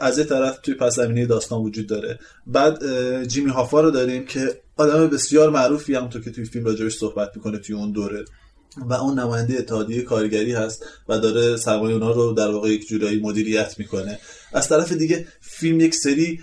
[0.00, 2.18] از یه طرف توی پس زمینه داستان وجود داره.
[2.46, 2.78] بعد
[3.26, 7.30] جیمی هوفا رو داریم که آدم بسیار معروفی هم تو که توی فیلم راجبش صحبت
[7.36, 8.24] می‌کنه توی اون دوره.
[8.76, 13.20] و اون نماینده اتحادیه کارگری هست و داره سرمایه اونا رو در واقع یک جورایی
[13.20, 14.18] مدیریت می‌کنه.
[14.52, 16.40] از طرف دیگه فیلم یک سری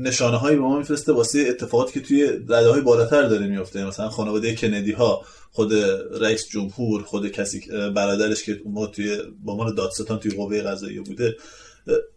[0.00, 4.08] نشانه هایی به ما میفرسته واسه اتفاقاتی که توی رده های بالاتر داره میفته مثلا
[4.08, 5.72] خانواده کندی ها خود
[6.20, 7.60] رئیس جمهور خود کسی
[7.94, 11.36] برادرش که ما توی با عنوان دادستان توی قوه قضاییه بوده.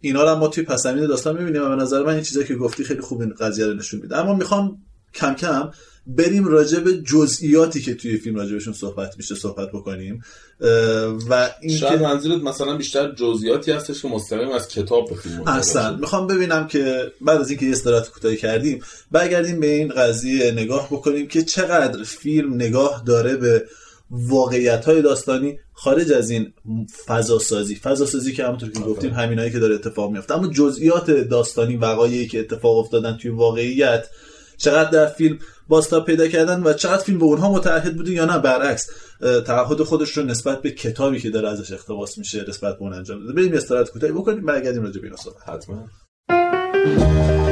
[0.02, 2.56] اینا رو ما توی پس زمینه داستان می‌بینیم و به نظر من این چیزایی که
[2.56, 4.18] گفتی خیلی خوب این قضیه رو نشون میده.
[4.18, 4.78] اما می‌خوام
[5.14, 5.72] کم کم
[6.08, 10.24] بریم راجع به جزئیاتی که توی فیلم راجبشون صحبت میشه صحبت بکنیم.
[11.30, 15.98] و این شاید منظورت مثلا بیشتر جزئیاتی هستش که مستقیم از کتاب به فیلم اصلا.
[15.98, 18.80] می‌خوام ببینم که بعد از اینکه یه استراحت کوتاهی کردیم
[19.12, 23.66] برگردیم به این قضیه نگاه بکنیم که چقدر فیلم نگاه داره به
[24.12, 26.54] واقعیت های داستانی خارج از این
[27.06, 31.12] فضا سازی فضا سازی که همونطور که گفتیم همینایی که داره اتفاق میفته اما جزئیات
[31.12, 34.08] داستانی وقایعی که اتفاق افتادن توی واقعیت
[34.58, 38.40] چقدر در فیلم بازتاب پیدا کردن و چقدر فیلم به اونها متعهد بوده یا نه
[38.40, 38.90] برعکس
[39.46, 43.20] تعهد خودش رو نسبت به کتابی که داره ازش اقتباس میشه نسبت به اون انجام
[43.20, 43.34] داده.
[43.34, 45.50] بریم استراحت کوتاهی بکنیم برگردیم راجع به اینا صحبت.
[45.50, 47.43] حتما.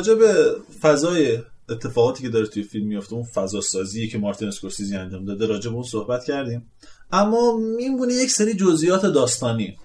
[0.00, 4.96] راجع به فضای اتفاقاتی که داره توی فیلم میفته اون فضا سازی که مارتین اسکورسیزی
[4.96, 6.70] انجام داده راجع به اون صحبت کردیم.
[7.12, 9.76] اما میمونه یک سری جزئیات داستانی.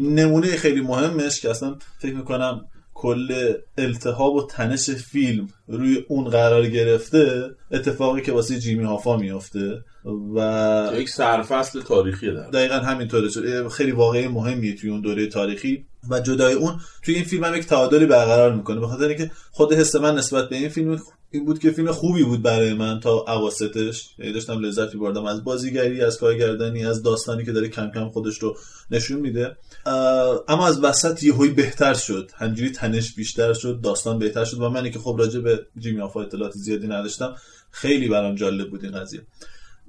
[0.00, 6.66] نمونه خیلی مهمش که اصلا فکر می‌کنم کل التهاب و تنش فیلم روی اون قرار
[6.66, 9.84] گرفته اتفاقی که واسه جیمی هافا میفته
[10.36, 15.84] و یک سرفصل تاریخی داره دقیقا همینطوره خیلی واقعی مهمیه توی اون دوره تاریخی.
[16.10, 18.80] و جدای اون توی این فیلم هم یک تعادلی برقرار می‌کنه.
[18.80, 21.00] به خاطر اینکه خود حس من نسبت به این فیلم
[21.30, 24.08] این بود که فیلم خوبی بود برای من تا اواسطش.
[24.18, 28.38] یعنی داشتم لذت می‌بردم از بازیگری از کارگردانی از داستانی که داره کم کم خودش
[28.38, 28.56] رو
[28.90, 29.56] نشون میده.
[30.48, 32.30] اما از وسط یهویی بهتر شد.
[32.34, 34.60] همجوری تنش بیشتر شد داستان بهتر شد.
[34.60, 37.34] و منی که خب راجع به جیمی آفا اطلاعات زیادی نداشتم.
[37.70, 39.20] خیلی برام جالب بود این قضیه.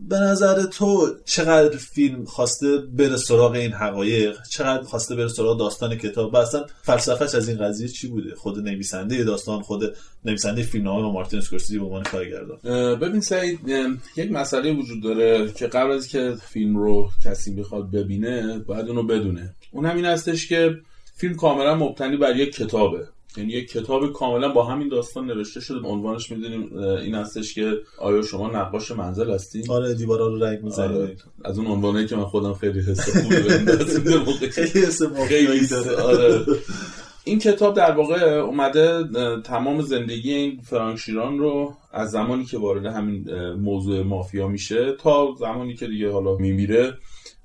[0.01, 5.95] به نظر تو چقدر فیلم خواسته بره سراغ این حقایق؟ چقدر خواسته بره سراغ داستان
[5.95, 11.08] کتاب؟ و اصلا فلسفهش از این قضیه چی بوده؟ خود نویسنده داستان خود نویسنده فیلمنامه
[11.08, 12.60] و مارتین اسکورسیزی به عنوان کارگردان.
[12.99, 13.60] ببین سعید
[14.15, 19.03] یک مسئله وجود داره که قبل از که فیلم رو کسی بخواد ببینه باید اونو
[19.03, 19.55] بدونه.
[19.71, 20.77] اون همین هستش که
[21.15, 23.08] فیلم کاملا مبتنی بر یک کتابه.
[23.38, 28.22] یعنی یک کتاب کاملا با همین داستان نوشته شده عنوانش می‌دونیم این هستش که آیا
[28.22, 31.15] شما نقاش منزل هستی آره دیوارا رو رنگ می‌زنی آره.
[31.46, 33.36] از اون عنوانایی که من خودم خیلی حس خوبی
[34.58, 35.96] خیلی حس مافیایی داره.
[35.96, 36.46] آره.
[37.24, 39.04] این کتاب در واقع اومده
[39.42, 45.36] تمام زندگی این فرانک شیران رو از زمانی که وارد همین موضوع مافیا میشه تا
[45.39, 46.94] زمانی که دیگه حالا میمیره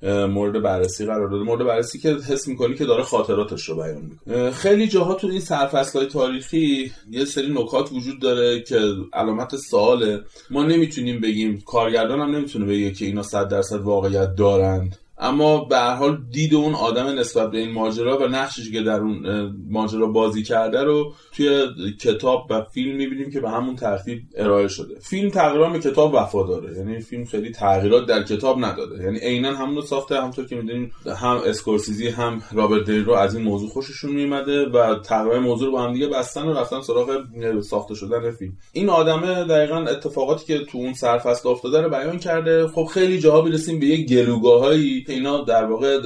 [0.05, 1.45] مورد بررسی قرار داده.
[1.45, 4.51] مورد بررسی که حس می‌کنی که داره خاطراتش رو بیان می‌کنه.
[4.51, 8.81] خیلی جاها تو این سرفصل های تاریخی یه سری نکات وجود داره که
[9.13, 10.21] علامت سواله.
[10.51, 14.97] ما نمی‌تونیم بگیم کارگردان هم نمی‌تونه بگه که اینا صد درصد واقعیت دارند.
[15.19, 19.01] اما به هر حال دید اون آدم نسبت به این ماجرا و نقشی که در
[19.01, 19.23] اون
[19.71, 21.67] ماجرا بازی کرده رو توی
[22.01, 24.95] کتاب و فیلم می‌بینیم که به همون ترتیب ارائه شده.
[25.01, 29.05] فیلم تقریبا به کتاب وفاداره یعنی فیلم خیلی تغییرات در کتاب نداده.
[29.05, 33.45] یعنی عینا همون رو ساخته همونطور که می‌دونیم هم اسکورسیزی هم رابرت دنیرو از این
[33.45, 37.25] موضوع خوششون میومده و تقریبا موضوع رو با هم دیگه بستن و رفتن سراغ
[37.61, 38.53] ساخته شدن فیلم.
[38.73, 42.69] این آدمه دقیقا اتفاقاتی که تو اون سرفصل افتاده رو بیان کرده.
[42.69, 46.01] خب خیلی جاها می‌رسیم به یک گلوگاهایی که اینا در واقع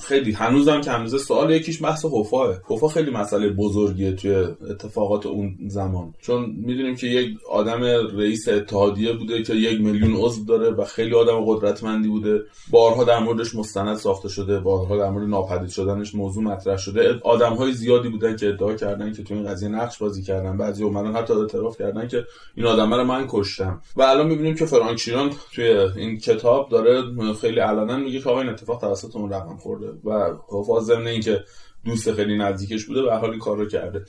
[0.00, 4.34] خیلی هنوزم که هنوز سوال یکیش بحث حفاه حفا خیلی مسئله بزرگیه توی
[4.70, 6.14] اتفاقات اون زمان.
[6.20, 7.82] چون می‌دونیم که یک آدم
[8.18, 12.42] رئیس اتحادیه بوده که یک میلیون عضو داره و خیلی آدم قدرتمندی بوده.
[12.70, 17.20] بارها در موردش مستند ساخته شده بارها در مورد ناپدید شدنش موضوع مطرح شده.
[17.24, 20.56] آدم های زیادی بودن که ادعا کردن که تو این قضیه نقش بازی کردن.
[20.56, 22.24] بعضی اومدن حتی اعتراف کردن که
[22.54, 23.80] این آدم رو من کشتم.
[23.96, 25.10] و الان می‌بینیم که فرانک
[25.54, 25.64] توی
[25.96, 27.02] این کتاب داره
[27.40, 31.44] خیلی علنا میگه آقا این اتفاق توسط اون رقم خورده و حفاظ ضمن اینکه
[31.84, 34.04] دوست خیلی نزدیکش بوده به حال این کار رو کرده.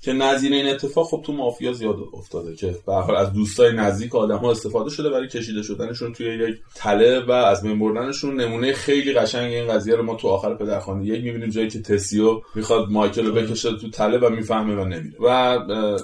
[0.00, 4.14] که نظیر این اتفاق خب تو مافیا زیاد افتاده که به حال از دوستای نزدیک
[4.14, 8.40] آدم ها استفاده شده برای کشیده شدنشون توی یک تله و از بین بردنشون.
[8.40, 12.40] نمونه خیلی قشنگ این قضیه رو ما تو آخر پدرخوانده یک می‌بینیم جایی که تسیو
[12.54, 15.58] می‌خواد مایکل رو بکشه تو تله و می‌فهمه و نمیره و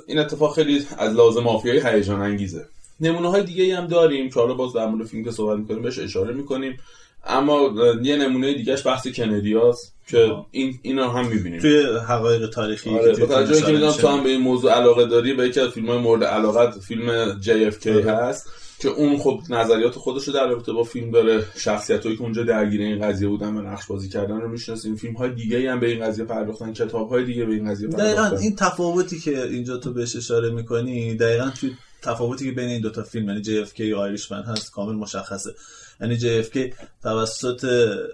[0.06, 2.66] این اتفاق خیلی از لازم مافیایی هیجان انگیزه
[3.00, 5.98] نمونه های دیگه هم داریم که حالا باز در مورد فیلم که صحبت می‌کنیم بهش
[5.98, 6.76] اشاره می‌کنیم.
[7.26, 11.60] اما یه نمونه دیگهش بحث کنیدیاست که این اینا هم می‌بینیم.
[11.60, 15.48] توی حقایق تاریخی آره که که می‌دونم تو هم به این موضوع علاقه داری به
[15.48, 20.34] یکی از فیلم های مورد علاقت فیلم JFK هست که اون خب نظریات خودش رو
[20.34, 23.87] در رابطه با فیلم داره شخصیت هایی که اونجا درگیر این قضیه بودن و نقش
[23.87, 24.96] بازی کردن رو می‌شناسیم.
[24.96, 28.22] فیلم های دیگه هم به این قضیه پرداختن کتاب های دیگه به این قضیه دقیقا
[28.22, 28.37] پرداختن.
[28.37, 33.02] این تفاوتی که اینجا تو بهش اشاره می‌کنی دقیقا توی تفاوتی که بین این دوتا
[33.02, 35.54] فیلم یعنی JFK و آیریشمن هست کامل مشخصه.
[36.00, 37.64] یعنی JFK توسط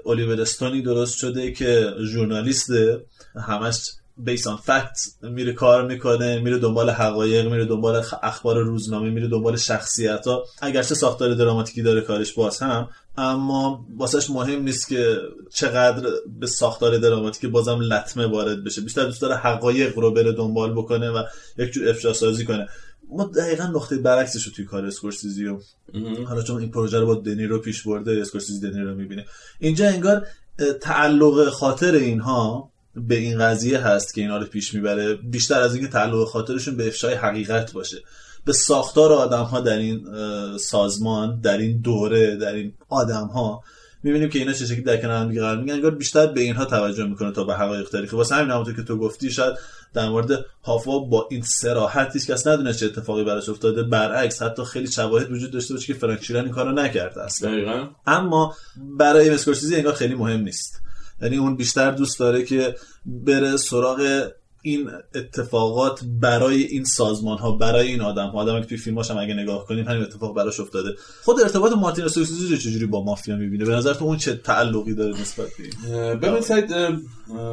[0.06, 3.04] الیور استونی درست شده که ژورنالیسته
[3.48, 3.90] همش
[4.24, 9.56] بیس آن فکت میره کار می‌کنه میره دنبال حقایق میره دنبال اخبار روزنامه میره دنبال
[9.56, 15.16] شخصیت ها اگرچه ساختار دراماتیکی داره کارش باز هم اما واسهش مهم نیست که
[15.52, 18.80] چقدر به ساختار دراماتیک بازم لطمه وارد بشه.
[18.80, 21.22] بیشتر دوست داره حقایق رو بره دنبال بکنه و
[21.58, 22.68] یک جور افشا سازی کنه.
[23.12, 25.58] ما دقیقا نقطه برعکسش رو توی کار اسکورسیزی و
[26.26, 29.24] حالا چون این پروژه رو با دنی رو پیش برده اسکورسیزی دنی رو می‌بینه.
[29.58, 30.26] اینجا انگار
[30.80, 35.14] تعلق خاطر اینها به این قضیه هست که اینا رو پیش می‌بره.
[35.14, 37.98] بیشتر از اینکه تعلق خاطرشون به افشای حقیقت باشه.
[38.44, 40.06] به ساختار آدم ها در این
[40.58, 43.62] سازمان در این دوره در این آدم ها
[44.02, 47.04] می‌بینیم که اینا چه شکلی در کنار هم قرار می‌گیرن انگار بیشتر به اینها توجه
[47.06, 48.16] می‌کنه تا به حقایق تاریخی.
[48.16, 49.54] واسه همین همونطور که تو گفتی شاید
[49.94, 53.82] در مورد هافا با این سراحت هیچ کس ندونه چه اتفاقی براش افتاده.
[53.82, 57.50] برعکس حتی خیلی شواهد وجود داشته باشه که فرانک شیرن این کارو نکرده اصلا.
[57.50, 57.88] دقیقا.
[58.06, 58.54] اما
[58.98, 60.80] برای اسکورسیزی انگار خیلی مهم نیست.
[61.22, 62.74] یعنی اون بیشتر دوست داره که
[63.06, 64.30] بره سراغ
[64.62, 69.18] این اتفاقات برای این سازمان ها برای این آدم ها آدم که توی فیلماش هم
[69.18, 70.90] اگه نگاه کنیم همین اتفاق براش افتاده.
[71.24, 74.94] خود ارتباط مارتین اسکورسیزی رو چجوری با مافیا می‌بینه؟ به نظر تو اون چه تعلقی
[74.94, 76.74] داره نسبت به این؟ ببین سعید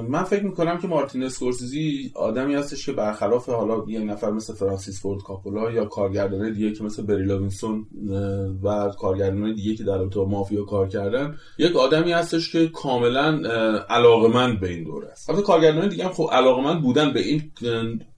[0.10, 5.02] من فکر می‌کنم که مارتین اسکورسیزی آدمی هستش که برخلاف حالا یک نفر مثل فرانسیس
[5.02, 8.18] فورد کوپولا یا کارگردان دیگه که مثل بری لاوینسون اه،
[8.64, 13.42] و کارگردان دیگه که در با مافیا کار کردن یک آدمی هستش که کاملا
[13.90, 15.30] علاقمند به این دوره است.
[15.30, 17.52] البته کارگردان دیگه هم خب علاقمند بودن به این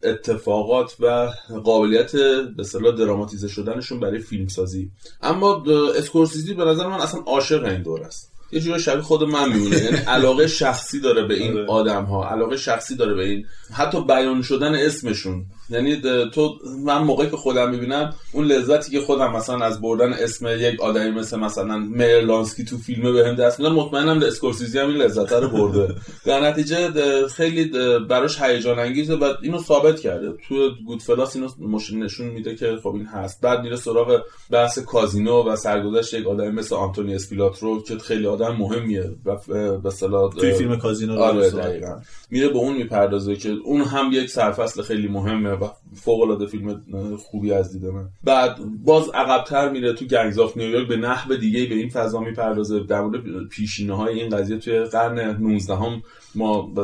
[0.04, 1.32] اتفاقات و
[1.64, 4.92] قابلیت به اصطلاح دراماتیزه شدنشون برای فیلمسازی.
[5.22, 5.64] اما
[5.98, 8.39] اسکورسیزی به نظر من اصلا عاشق این دوره است.
[8.52, 9.78] یه جور شبیه خود من میمونه.
[9.78, 13.46] یعنی علاقه شخصی داره به این آدم ها علاقه شخصی داره به این.
[13.74, 15.46] حتی بیان شدن اسمشون.
[15.70, 16.02] یعنی
[16.34, 16.54] تو
[16.86, 21.12] من موقعی که خودم می‌بینم اون لذتی که خودم مثلا از بردن اسم یک آدمی
[21.12, 25.48] مثل مثلا میرلانسکی تو فیلم به هم دست میدم مطمئنم اسکورسیزی هم این لذت رو
[25.48, 25.96] برده.
[26.26, 30.34] در نتیجه د- خیلی د- براش هیجان انگیزه و اینو ثابت کرده.
[30.48, 31.50] تو گودفلاس اینو
[31.94, 33.42] نشون میده که خب این هست.
[33.42, 38.56] بعد میره سراغ بحث کازینو و سرگذشت یک آدمی مثل آنتونی اسپیلاترو که خیلی آدم
[38.56, 39.12] مهمیه.
[39.26, 39.36] و
[39.78, 42.00] به اصطلاح توی فیلم کازینو آره دقیقاً.
[42.32, 45.59] میره به اون می‌پردازه که اون هم یک سرفصل خیلی مهمه.
[45.62, 46.82] و فوق العاده فیلم
[47.18, 48.10] خوبی از دید من.
[48.24, 52.20] بعد باز عقبتر میره تو Gangs of New York به نحو دیگه به این فضا
[52.20, 52.84] می‌پردازه.
[52.84, 56.02] در مورد پیشینه های این قضیه توی قرن 19 هم
[56.36, 56.82] ما به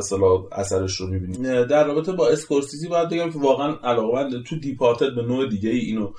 [0.52, 1.64] اثرش رو می‌بینیم.
[1.64, 5.78] در رابطه با اسکورسیزی باید بگم که واقعا علاقمند تو دیپارتد به نوع دیگه ای
[5.78, 6.10] اینو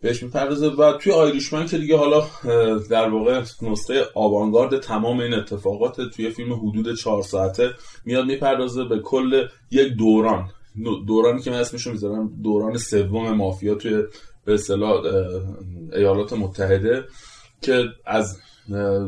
[0.00, 2.24] بهش می‌پردازه و توی آیریشمن که دیگه حالا
[2.90, 7.70] در واقع نسخه آوانگارد تمام این اتفاقات توی فیلم حدود چهار ساعته
[8.04, 10.48] میاد می‌پردازه به کل یک دوران.
[11.06, 14.02] دورانی که من اسمشو می‌ذارم دوران سوم مافیا توی
[14.44, 15.02] به اصطلاح
[15.92, 17.04] ایالات متحده
[17.62, 18.38] که از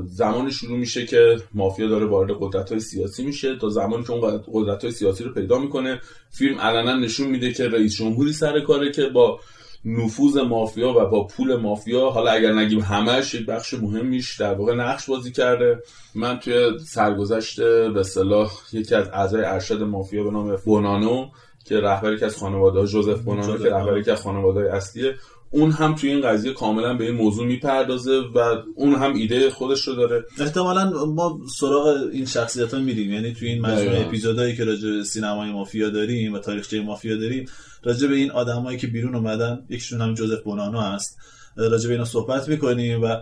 [0.07, 4.42] زمانی شروع میشه که مافیا داره وارد قدرت های سیاسی میشه تا زمانی که اون
[4.52, 6.00] قدرت های سیاسی رو پیدا می‌کنه.
[6.31, 9.40] فیلم علنا نشون میده که رئیس جمهوری سر کاره که با
[9.85, 14.74] نفوذ مافیا و با پول مافیا حالا اگر نگیم همش یک بخش مهمیش در واقع
[14.74, 15.83] نقش بازی کرده.
[16.14, 21.26] من توی سرگذشت به اصطلاح یکی از اعضای ارشد مافیا به نام بونانو
[21.68, 25.14] که رهبری که از خانواده جوزف بونانو که رهبری که از خانواده اصلیه
[25.50, 29.88] اون هم توی این قضیه کاملا به این موضوع می‌پردازه و اون هم ایده خودش
[29.88, 30.24] رو داره.
[30.40, 33.12] احتمالا ما سراغ این شخصیت ها میریم.
[33.12, 34.07] یعنی توی این مجموعه.
[34.07, 37.46] اپیزودهایی که راجع به سینمای مافیا داریم و تاریخچه مافیا داریم
[37.83, 41.18] راجع به این آدمایی که بیرون اومدن یکیشون هم جوزف بونانو هست.
[41.57, 43.16] راجع به اینا صحبت می‌کنیم و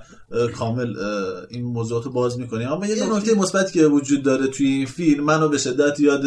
[0.55, 0.95] کامل
[1.51, 2.69] این موضوعات رو باز می‌کنیم.
[2.69, 6.23] اما یه نکته مثبتی که وجود داره توی این فیلم منو به شدت یاد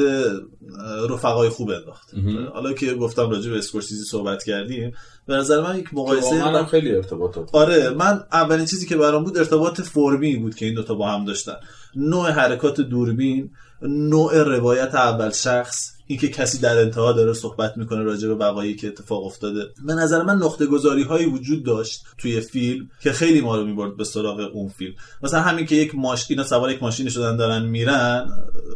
[1.10, 2.12] رفقای خوب انداخت.
[2.54, 4.94] حالا که گفتم راجع به اسکورسیزی صحبت کردیم
[5.28, 9.24] به نظر من یک مقایسه واقعا هم خیلی ارتباطات آره من اولین چیزی که برام
[9.24, 11.56] بود ارتباط فرمی بود که این دوتا با هم داشتن.
[11.96, 15.97] نوع حرکات دوربین نوع روایت اول شخص.
[16.08, 19.62] اینکه کسی در انتها داره صحبت می‌کنه راجع به وقایعی که اتفاق افتاده.
[19.86, 23.98] به نظر من نقطه گذاری هایی وجود داشت توی فیلم که خیلی ما رو می‌برد
[23.98, 24.94] به سراغ اون فیلم.
[25.22, 28.28] مثلا همین که یک ماشین سوار یک ماشین شدن دارن میرن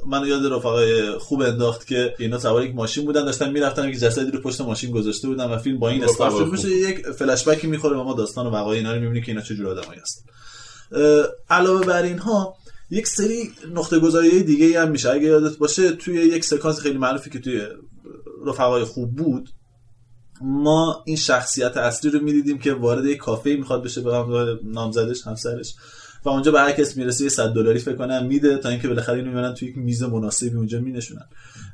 [0.07, 4.31] منو یاد رفقای خوب انداخت که اینا سوار یک ماشین بودن داشتن می‌رفتن یک جسدی
[4.31, 6.47] رو پشت ماشین گذاشته بودن و فیلم با این استارت.
[6.47, 9.43] میشه یک فلش بکی می‌خوره و ما داستان و وقایع اینا رو می‌بینیم که اینا
[9.43, 10.23] چه جور آدمایی هستن.
[11.49, 12.55] علاوه بر اینها
[12.91, 15.09] یک سری نقطه گذاری دیگه هم میشه.
[15.09, 17.61] اگه یادت باشه توی یک سکانس خیلی معروفی که توی
[18.45, 19.49] رفقای خوب بود
[20.41, 25.75] ما این شخصیت اصلی رو می‌دیدیم که وارد یک کافه می‌خواد بشه به نامزدش همسرش.
[26.25, 29.17] و اونجا به هر کس می‌رسه یه 100 دلاری فکر کنم میده تا اینکه بالاخره
[29.17, 31.25] اینو می‌برن توی یک میز مناسبی اونجا مینشونن.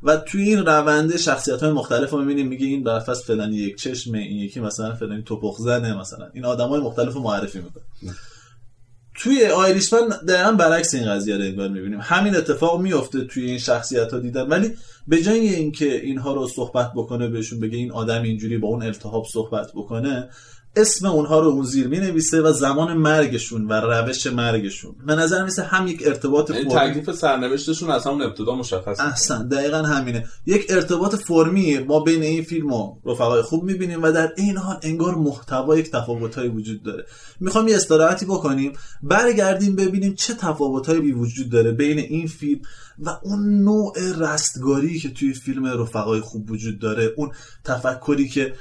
[0.03, 4.19] و توی این رونده شخصیت های مختلف رو می‌بینیم میگه این برفس فلانی یک چشمه
[4.19, 6.29] این یکی مثلا فلانی توپخ زنه مثلا.
[6.33, 7.83] این آدم های مختلف رو معرفی می‌کنه.
[9.17, 11.99] توی آیریشمن دقیقا برعکس این قضیه رو انگار می‌بینیم.
[12.01, 14.41] همین اتفاق میفته توی این شخصیت ها دیدن.
[14.41, 14.73] ولی
[15.07, 19.25] به جای اینکه اینها رو صحبت بکنه بهشون بگه این آدم اینجوری با اون التهاب
[19.33, 20.29] صحبت بکنه
[20.77, 24.95] اسم اونها رو اون زیر می نویسه و زمان مرگشون و روش مرگشون.
[25.05, 29.47] به نظر میسه هم یک ارتباط این فرمی تکلیف سرنوشتشون از همون ابتدا مشخص احسن
[29.47, 30.25] دقیقا همینه.
[30.45, 34.79] یک ارتباط فرمی ما بین این فیلم و رفقای خوب می‌بینیم و در این حال
[34.83, 37.05] انگار محتوا یک تفاوتهایی وجود داره.
[37.39, 38.73] می‌خوام یه استراحتی بکنیم
[39.03, 42.59] برگردیم ببینیم چه تفاوتهایی وجود داره بین این فیلم
[42.99, 47.31] و اون نوع رستگاری که توی فیلم رفقای خوب وجود داره اون
[47.63, 48.53] تفکری که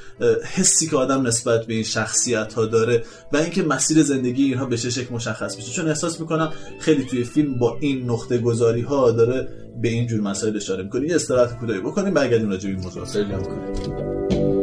[0.55, 4.76] حسی که آدم نسبت به این شخصیت ها داره و اینکه مسیر زندگی اینها به
[4.76, 5.72] چه شکل مشخص میشه.
[5.72, 9.49] چون احساس می‌کنم خیلی توی فیلم با این نقطه گذاری ها داره
[9.82, 11.09] به این جور مسائل اشاره می‌کنه.
[11.09, 13.05] یه استراحت کوتاهی بکنیم برگردیم راجع به این موضوع.
[13.05, 14.55] صحبت کنیم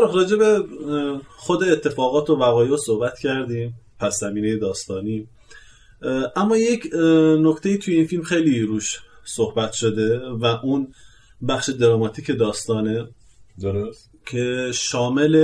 [0.00, 0.64] خب فرخ راجع به
[1.36, 5.28] خود اتفاقات و وقایع صحبت کردیم پس زمینه داستانی.
[6.36, 6.94] اما یک
[7.38, 10.94] نکته توی این فیلم خیلی روش صحبت شده و اون
[11.48, 13.08] بخش دراماتیک داستانه
[13.60, 14.10] درست.
[14.26, 15.36] که شامل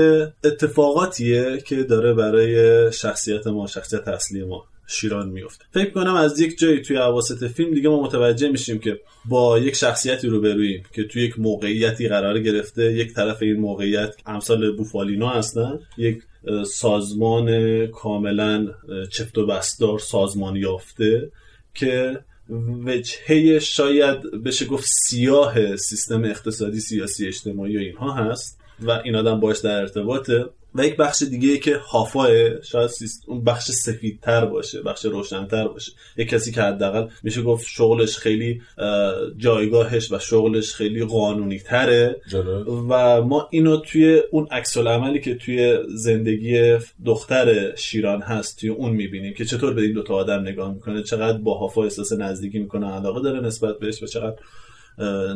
[0.44, 4.64] اتفاقاتیه که داره برای شخصیت ما شخصیت اصلی ما.
[4.87, 9.01] شیران میفته فکر کنم از یک جایی توی عواسط فیلم دیگه ما متوجه میشیم که
[9.24, 14.76] با یک شخصیتی روبروییم که توی یک موقعیتی قرار گرفته یک طرف این موقعیت امثال
[14.76, 16.22] بوفالینو هستن یک
[16.66, 18.68] سازمان کاملا
[19.11, 21.30] چفت و بستار سازمان یافته
[21.74, 22.20] که
[22.84, 29.41] وجهه شاید بشه گفت سیاه سیستم اقتصادی سیاسی اجتماعی و اینها هست و این آدم
[29.41, 30.45] باش در ارتباطه.
[30.79, 33.22] و یک بخش دیگه که هافاه شاید سیست...
[33.27, 35.93] اون بخش سفیدتر باشه بخش روشنتر باشه.
[36.16, 42.20] یک کسی که حداقل میشه گفت شغلش خیلی اه، جایگاهش و شغلش خیلی قانونی تره
[42.89, 48.91] و ما اینو توی اون عکس عملی که توی زندگی دختر شیران هست توی اون
[48.91, 52.87] می‌بینیم که چطور به این دوتا آدم نگاه می‌کنه چقدر با هافا احساس نزدیکی می‌کنه
[52.87, 54.37] علاقه داره نسبت بهش و چقدر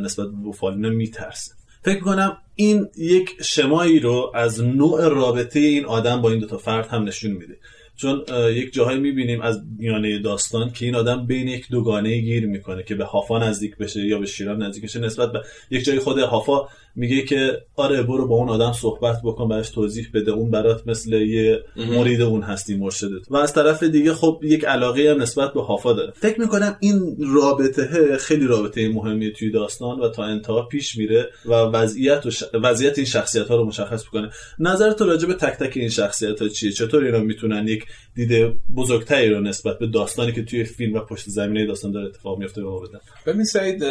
[0.02, 1.59] نسبت به بوفالینو میترسه.
[1.82, 6.86] فکر کنم این یک شمایی رو از نوع رابطه این آدم با این دوتا فرد
[6.86, 7.58] هم نشون میده.
[7.96, 12.82] چون یک جاهایی می‌بینیم از میانه داستان که این آدم بین یک دوگانه گیر می‌کنه
[12.82, 16.18] که به هافا نزدیک بشه یا به شیران نزدیک بشه نسبت به یک جای خود
[16.18, 20.30] هافا میگه که آره برو با اون آدم صحبت بکن براش توضیح بده.
[20.30, 21.62] اون برات مثل یه.
[21.76, 23.30] مرید اون هستی مرشدت.
[23.30, 26.12] و از طرف دیگه خب یک علاقه هم نسبت به هافا داره.
[26.16, 31.52] فکر می‌کنم این رابطه خیلی رابطه مهمی توی داستان و تا انتها پیش میره و
[31.52, 32.44] وضعیت و ش...
[32.54, 34.30] وضعیت این شخصیت ها رو مشخص می‌کنه.
[34.58, 37.84] نظر تو راجع به تک تک این شخصیت ها چیه؟ چطور اینا می‌تونن یک
[38.14, 42.38] دید بزرگتری رو نسبت به داستانی که توی فیلم و پشت زمینه داستان داره اتفاق
[42.38, 43.84] میفته به ما بدن؟ ببین سعید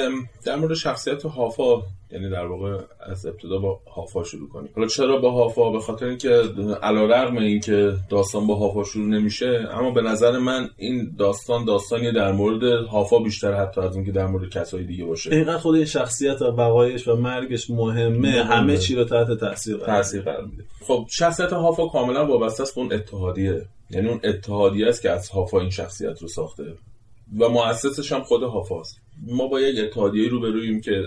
[0.46, 1.82] در مورد شخصیت هافا
[2.12, 4.70] یعنی در واقع از ابتدا با هافا شروع کنیم.
[4.76, 6.30] حالا چرا با هافا به خاطر اینکه
[6.84, 12.32] علیرغم اینکه داستان با هافا شروع نمیشه اما به نظر من این داستان داستانی در
[12.32, 15.32] مورد هافا بیشتر حتی از اینکه در مورد کسای دیگه باشه.
[15.32, 18.10] اینقدر خود شخصیت و وقایعش و مرگش مهمه.
[18.10, 18.44] مهمه.
[18.44, 20.64] همه چی رو تحت تاثیر تاثیر قرار میده.
[20.88, 23.66] خب شخصیت هافا کاملا وابسته است به اون اتحادیه.
[23.90, 26.64] یعنی اون اتحادیه است که از هافا این شخصیت رو ساخته.
[27.40, 31.04] و مؤسسش هم خود هافاست ما با یک اتحادیه رو برویم که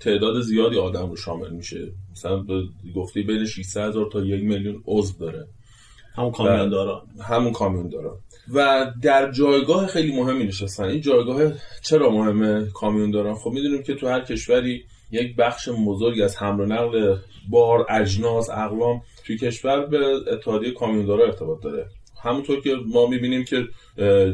[0.00, 1.92] تعداد زیادی آدم رو شامل میشه.
[2.12, 2.62] مثلا به
[2.96, 5.46] گفته بین 600 هزار تا یک میلیون عضو داره.
[6.16, 7.06] همون کامیوندارا.
[7.20, 8.18] همون کامیوندارا.
[8.54, 10.84] و در جایگاه خیلی مهمی نشستن.
[10.84, 16.36] این جایگاه چرا مهمه کامیونداران خب می‌دونیم که تو هر کشوری یک بخش بزرگ از
[16.36, 17.16] حمل و نقل
[17.50, 19.98] بار اجناس اقلام توی کشور به
[20.32, 21.86] اتحادیه کامیوندارا ارتباط داره.
[22.24, 23.64] همونطور که ما می‌بینیم که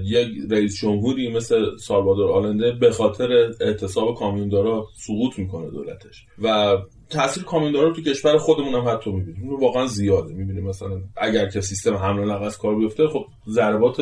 [0.04, 6.24] یک رئیس جمهوری مثل سالوادور آلنده به خاطر اعتصاب کامیوندارا سقوط می‌کنه دولتش.
[6.42, 6.76] و
[7.10, 9.50] تاثیر کامیوندارا تو کشور خودمون هم حتی می‌بینیم.
[9.50, 10.34] اون واقعا زیاده.
[10.34, 13.96] می‌بینیم مثلا اگر که سیستم حمل و نقل از کار بیفته خب ضربات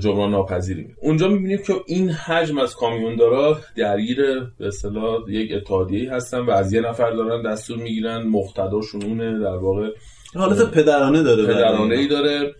[0.00, 4.16] جبران ناپذیری اونجا می‌بینیم که این حجم از کامیوندارا درگیر
[4.58, 8.22] به اصطلاح یک اتحادیه هستن و از یه نفر دارن دستور می‌گیرن.
[8.22, 9.90] مقتداشون اونه در واقع
[10.34, 12.54] حالت پدرانه داره پدرانه ای داره.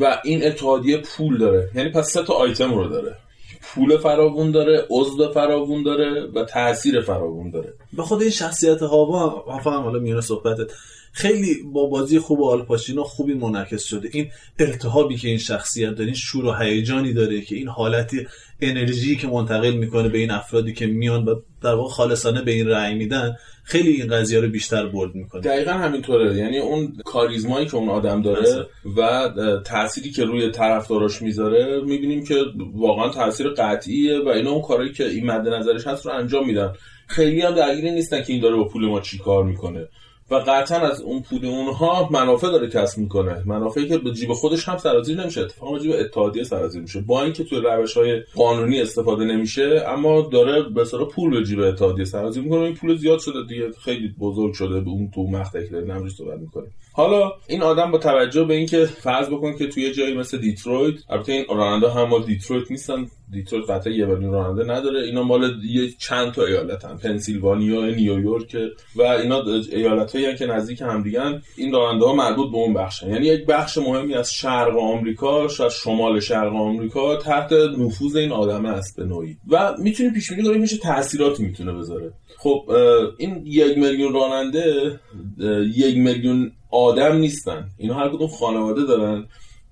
[0.00, 1.70] و این اتحادیه پول داره.
[1.74, 3.16] یعنی پس سه تا آیتم رو داره.
[3.62, 7.72] پول فراوون داره عضو فراوون داره و تاثیر فراوون داره.
[7.92, 10.70] به خود این شخصیت هاوا هم حالا میونه صحبتت.
[11.16, 14.08] خیلی با بازی خوب آلپاشینو خوبی منعکس شده.
[14.12, 18.26] این التهابی که این شخصیت داره این شور و هیجانی داره که این حالتی
[18.60, 22.68] انرژی که منتقل می‌کنه به این افرادی که میان و در واقع خالصانه به این
[22.68, 25.42] رأی میدن خیلی این قضیه رو بیشتر برد می‌کنه.
[25.42, 26.36] دقیقا همینطوره.
[26.36, 29.30] یعنی اون کاریزمایی که اون آدم داره و
[29.64, 32.34] تأثیری که روی طرفداراش می‌ذاره می‌بینیم که
[32.74, 36.72] واقعا تاثیر قطعیه و اینا اون کارهایی که این مد نظرش هست رو انجام میدن.
[37.06, 39.88] خیلی هم درگیری نیستن که این داره با پول ما چی کار می‌کنه.
[40.30, 43.42] و قطعا از اون پول اونها منافع داره کسب می‌کنه.
[43.46, 45.40] منافعی که به جیب خودش هم سرازیر نمیشه.
[45.40, 47.00] اتفاقا جیب اتحادیه سرازیر میشه.
[47.00, 52.04] با اینکه توی روش های قانونی استفاده نمیشه اما داره به پول به جیب اتحادیه
[52.04, 52.60] سرازیر می‌کنه.
[52.60, 53.70] این پول زیاد شده دیگه.
[53.84, 56.74] خیلی بزرگ شده به اون تو مقطعی که داریم صحبت می‌کنیم.
[56.96, 61.32] حالا این آدم با توجه به اینکه فرض بکن که توی جایی مثل دیترویت البته
[61.32, 65.90] این راننده هم مال دیترویت نیستن دیترویت قطعا یه میلیون راننده نداره اینا مال یه
[65.98, 68.56] چند تا ایالتن پنسیلوانیا نیویورک
[68.96, 69.42] و اینا
[69.72, 73.10] ایالت هایی که نزدیک هم دیگن این راننده ها مربوط به اون بخشن.
[73.10, 78.68] یعنی یک بخش مهمی از شرق آمریکا از شمال شرق آمریکا تحت نفوذ این آدمه
[78.68, 79.36] است به نوعی.
[79.48, 82.12] و می‌تونیم پیش بینی کنیم میشه تاثیراتی می‌تونه بذاره.
[82.38, 82.70] خب
[83.18, 85.00] این یک میلیون راننده
[85.76, 87.70] یک میلیون آدم نیستن.
[87.78, 89.26] اینا هر کدوم خانواده دارن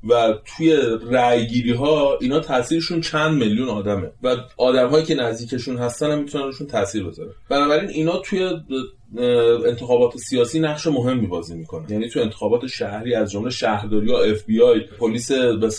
[0.09, 0.77] و توی
[1.11, 4.13] رأیگیری ها اینا تاثیرشون چند میلیون آدمه.
[4.23, 8.51] و آدم هایی که نزدیکشون هستن هم می‌تونن روشون تاثیر بذاره بنابراین اینا توی
[9.67, 11.91] انتخابات سیاسی نقش مهمی بازی می‌کنه.
[11.91, 15.71] یعنی تو انتخابات شهری از جمله شهرداری ها اف بی آی پلیس به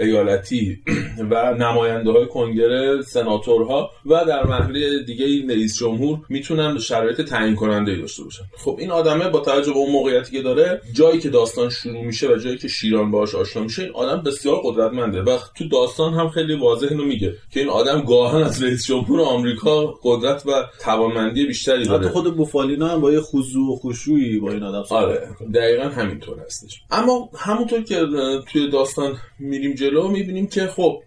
[0.00, 0.78] ایالتی
[1.30, 7.96] و نماینده های کنگره سناتورها و در مرحله دیگه رئیس جمهور می‌تونن شرایط تعیین کننده
[7.96, 8.42] داشته باشن.
[8.58, 12.28] خب این آدمه با توجه به اون موقعیتی که داره جایی که داستان شروع میشه
[12.28, 16.28] و جایی که شیران باش آشنا میشه این آدم بسیار قدرتمنده و تو داستان هم
[16.28, 20.50] خیلی واضح اینو میگه که این آدم گاهن از رئیس جمهور آمریکا قدرت و
[20.80, 22.08] توانمندی بیشتری داره.
[22.08, 22.36] خود
[22.70, 26.82] بوفالینا هم با یه خضوع و خشوعی با این آدم آره دقیقا همینطور هستش.
[26.90, 28.06] اما همونطور که
[28.52, 31.02] توی داستان میریم جلو می‌بینیم که خب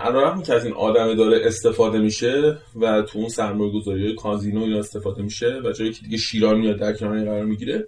[0.00, 4.78] علیرغم که از این آدم داره استفاده میشه و تو اون سرمایه گذاری کازینو اینا
[4.78, 7.86] استفاده میشه و جایی که دیگه شیران میاد در کنار قرار می‌گیره.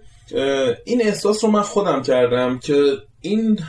[0.85, 3.59] این احساس رو من خودم کردم که این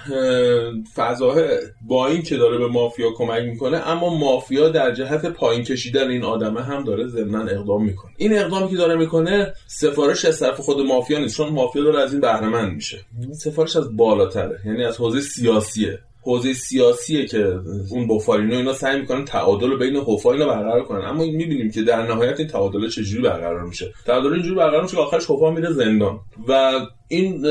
[0.95, 1.37] فضاه
[1.83, 6.25] با این که داره به مافیا کمک می‌کنه اما مافیا در جهت پایین کشیدن این
[6.25, 8.13] آدمه هم داره ضمن اقدام می‌کنه.
[8.17, 12.13] این اقدامی که داره می‌کنه سفارش از طرف خود مافیا نیست چون مافیا داره از
[12.13, 12.99] این بهره میشه.
[13.33, 15.99] سفارش از بالاتره یعنی از حوزه سیاسیه.
[16.23, 17.61] حوزه سیاسیه که
[17.91, 21.05] اون بوفالینو اینا سعی می‌کنن تعادل بین اینا برقرار کنن.
[21.05, 25.03] اما می‌بینیم که در نهایت این تعادل چجوری برقرار میشه؟ تعادل اینجوری برقرار میشه که
[25.03, 26.21] آخرش حوفا میره زندان.
[26.49, 27.47] و این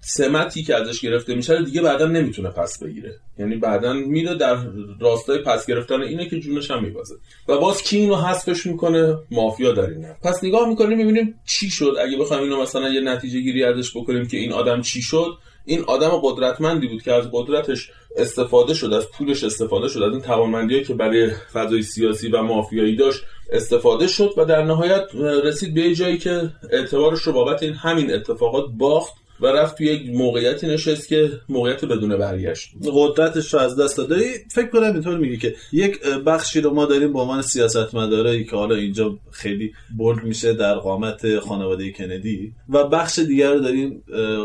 [0.00, 3.16] سمتی که ازش گرفته میشه دیگه بعدا نمی‌تونه پس بگیره.
[3.38, 4.56] یعنی بعدا میره در
[5.00, 7.14] راستای پس گرفتن اینه که جونش هم میبازه.
[7.48, 11.94] و باز کی اینو حذفش می‌کنه؟ مافیا در اینه پس نگاه می‌کنیم می‌بینیم چی شد؟
[12.00, 15.32] اگه بخوایم اینو مثلا یه نتیجه گیری ازش بکنیم که این آدم چی شد
[15.64, 20.22] این آدم قدرتمندی بود که از قدرتش استفاده شد از پولش استفاده شد از این
[20.22, 25.02] توانمندی که برای فضای سیاسی و مافیایی داشت استفاده شد و در نهایت
[25.44, 30.16] رسید به جایی که اعتبارش رو بابت این همین اتفاقات باخت و رفت توی یک
[30.16, 32.70] موقعیتی نشست که موقعیت بدون برگشت.
[32.92, 37.12] قدرتش رو از دست داده فکر کنم اینطور میگه که یک بخشی رو ما داریم
[37.12, 43.18] به عنوان سیاستمدارایی که حالا اینجا خیلی بولد میشه در قامت خانواده کندی و بخش
[43.18, 44.02] دیگر رو داریم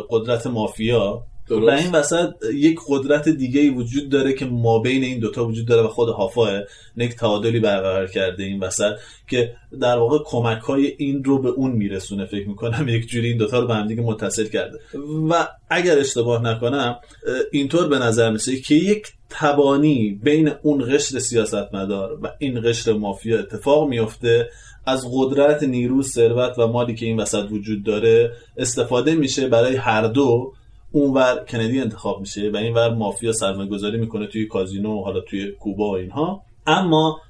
[0.09, 1.23] قدرت مافیا.
[1.49, 5.67] و این وسط یک قدرت دیگه ای وجود داره که ما بین این دوتا وجود
[5.67, 6.49] داره و خود هافاه
[6.97, 8.91] یک تعادلی برقرار کرده این وسط
[9.29, 12.25] که در واقع کمک های این رو به اون میرسونه.
[12.25, 14.79] فکر می‌کنم یک جوری این دوتا رو به هم دیگه متصل کرده.
[15.29, 16.99] و اگر اشتباه نکنم
[17.51, 23.39] اینطور به نظر میسه که یک تبانی بین اون قشر سیاستمدار و این قشر مافیا
[23.39, 24.49] اتفاق میفته
[24.85, 30.07] از قدرت نیرو ثروت و مالی که این وسط وجود داره استفاده میشه برای هر
[30.07, 30.53] دو
[30.91, 35.91] اونور کندی انتخاب میشه و اینور مافیا سرمایه گذاری می‌کنه توی کازینو حالا توی کوبا
[35.91, 36.41] و اینها.
[36.67, 37.21] اما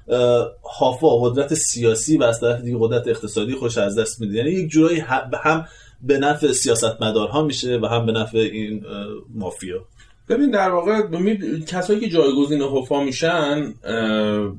[0.78, 4.36] هافا قدرت سیاسی و از طرف دیگه قدرت اقتصادی خوش از دست میده.
[4.36, 5.66] یعنی یک جورایی هم
[6.02, 8.84] به نفع سیاستمدارها میشه و هم به نفع این
[9.34, 9.84] مافیا.
[10.30, 14.52] ببین در واقع می- کسایی که جایگزین هوفا میشن اه،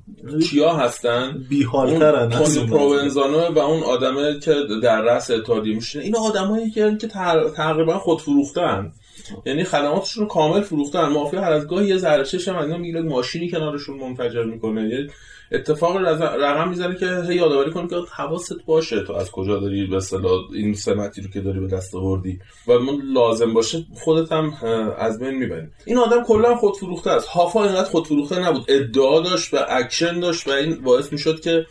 [0.50, 6.16] کیا هستن؟ بیحالترن اون تونی پروونزانو و اون آدمه که در رأس اتحادیه میشن این
[6.16, 7.08] آدمایی که که
[7.58, 8.92] تقریبا خود فروختن
[9.46, 11.08] یعنی خدماتشون کامل فروختن.
[11.08, 14.90] مافیا هر از گاهی یه زهره چشم از اینا می‌گیره ماشینی کنارشون منفجر می‌کنه.
[14.90, 15.08] یه
[15.54, 20.02] اتفاق رقم می‌زنه که هی یادآوری کنه که حواست باشه تو از کجا داری به
[20.54, 22.40] این سمتی رو که داری به دست آوردی.
[22.68, 24.54] و من لازم باشه خودت هم
[24.98, 25.68] از بین می‌برم.
[25.86, 27.28] این آدم کلا خود فروخته است.
[27.28, 28.66] هافا اینقدر خود فروخته نبود.
[28.68, 31.66] ادعا داشت و اکشن داشت و این باعث می‌شد که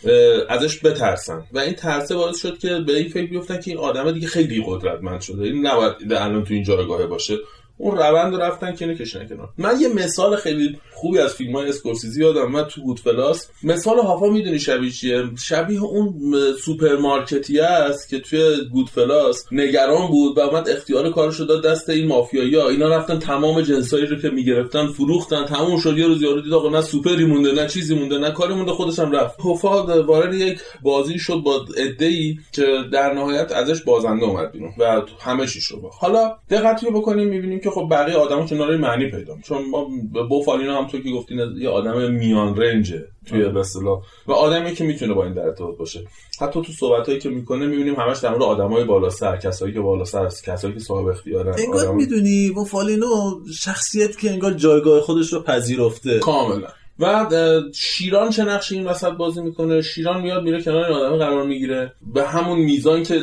[0.49, 1.43] ازش بترسن.
[1.53, 4.65] و این ترسه باعث شد که به این فکر بیفتن که این آدم دیگه خیلی
[4.67, 5.43] قدرتمند شده.
[5.43, 7.37] این نباید الان تو این جایگاه باشه.
[7.81, 9.49] اون روند رو رفتن که بکشن کنار.
[9.59, 14.27] من یه مثال خیلی خوبی از فیلم های اسکورسیزی یادم من تو Goodfellas مثال هافا
[14.27, 21.11] می‌دونی شبیه چیه؟ شبیه اون سوپرمارکتی است که توی Goodfellas نگران بود و اومد اختیار
[21.13, 22.69] کارش رو داد دست این مافیایی ها.
[22.69, 25.45] اینا رفتن تمام جنسایی رو که می‌گرفتن فروختن.
[25.45, 25.99] تموم شد.
[25.99, 28.99] یه روز یارو دید آقا نه سوپری مونده نه چیزی مونده نه کاری مونده خودش
[28.99, 29.41] هم رفت.
[29.41, 31.67] هوفا وارد یک بازی شد با
[32.01, 37.29] ای که در نهایت ازش بازنده اومد بیرون و همه رو باخت حالا دقت بکنیم
[37.29, 39.37] می‌بینیم خب بقیه آدما کنار معنی پیدا.
[39.45, 39.89] چون ما
[40.29, 44.03] بوفالینو هم تو که گفتین یه آدم میان رنجه توی به اصطلاح.
[44.27, 46.05] و آدمی که می‌تونه با این در ارتباط باشه.
[46.41, 50.05] حتی تو صحبتایی که می‌کنه می‌بینیم همش در مورد آدمای بالا سر کسایی که بالا
[50.05, 55.43] سر کسایی که صاحب اختیارن انگار آدم- می‌دونی وفالینو شخصیت که انگار جایگاه خودش رو
[55.43, 56.19] پذیرفته.
[56.19, 56.69] کاملا.
[57.01, 57.27] و
[57.75, 61.93] شیران چه نقشی این وسط بازی می‌کنه؟ شیران میاد میره کنار این آدم قرار می‌گیره.
[62.15, 63.21] به همون میزان که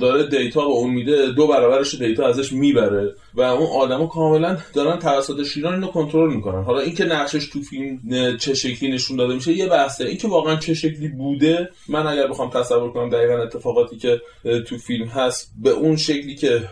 [0.00, 3.14] داره دیتا به اون میده دو برابرش دیتا ازش می‌بره.
[3.34, 6.62] و اون آدمو کاملا دارن توسط شیران اینو کنترل می‌کنن.
[6.62, 8.00] حالا اینکه نقشش تو فیلم
[8.36, 10.04] چه شکلی نشون داده میشه یه بحثه.
[10.04, 14.20] اینکه واقعا چه شکلی بوده من اگر بخوام تصور کنم دقیقا اتفاقاتی که
[14.66, 16.62] تو فیلم هست به اون شکلی که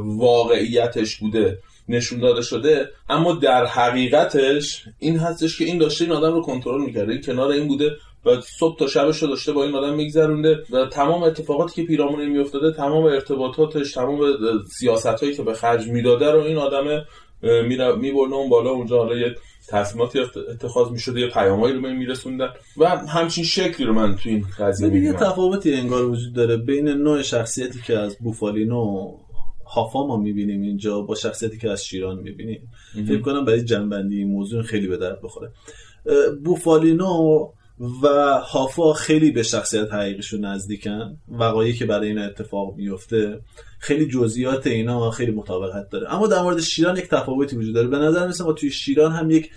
[0.00, 1.58] واقعیتش بوده
[1.90, 6.80] نشون داده شده اما در حقیقتش این هستش که این داشته این آدم رو کنترل
[6.80, 7.12] می‌کرده.
[7.12, 7.90] این کنار این بوده
[8.26, 12.20] و صبح تا شبش رو داشته با این آدم میگذرونده و تمام اتفاقاتی که پیرامون
[12.20, 14.20] این میافتاده تمام ارتباطاتش تمام
[14.78, 17.04] سیاست هایی که به خرج می‌داده رو این آدم
[18.00, 19.34] میبرده اون بالا اونجا حالا یه
[19.68, 24.28] تصمیماتی ات- اتخاذ می‌شده یه پیامایی رو به میرسوندن و همچین شکلی رو من تو
[24.28, 25.30] این قضیه ببین یه می‌بینم.
[25.30, 29.12] تفاوتی انگار وجود داره بین نوع شخصیتی که از بوفالینو
[29.70, 32.68] هافا ما می‌بینیم اینجا با شخصیتی که از شیران می‌بینیم.
[33.08, 35.50] فکر کنم برای جنبندی این موضوع خیلی به درد بخوره.
[36.44, 37.46] بوفالینو
[38.02, 38.08] و
[38.44, 41.16] هافا خیلی به شخصیت حقیقیشون نزدیکن.
[41.28, 43.40] وقایعی که برای اینا اتفاق میفته
[43.78, 46.14] خیلی جزئیات اینا خیلی مطابقت داره.
[46.14, 47.88] اما در مورد شیران یک تفاوتی وجود داره.
[47.88, 49.50] به نظر مثل ما توی شیران هم یک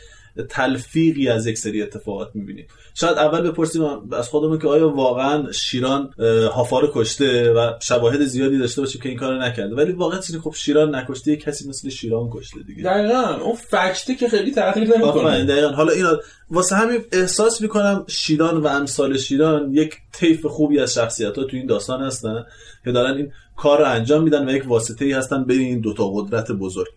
[0.49, 2.67] تلفیقی از یک سری اتفاقات می‌بینیم.
[2.93, 8.25] شاید اول بپرسیم از خودمون که آیا واقعا شیران اه، هافا رو کشته و شواهد
[8.25, 9.75] زیادی داشته باشیم که این کارو نکرده.
[9.75, 12.83] ولی واقعا چیزی خب شیران نکشته یک کسی مثل شیران کشته دیگه.
[12.83, 13.35] دقیقا.
[13.41, 15.45] اون فکته که خیلی تغییر نمی‌کنه.
[15.45, 15.67] دقیقا.
[15.69, 16.19] حالا اینا
[16.49, 21.57] واسه همین احساس می‌کنم شیران و امثال شیران یک طیف خوبی از شخصیت ها تو
[21.57, 22.45] این داستان هستن
[22.83, 26.11] که دارن این کار رو انجام میدن و یک واسطه ای هستن بین این دوتا
[26.13, 26.87] قدرت بزرگ.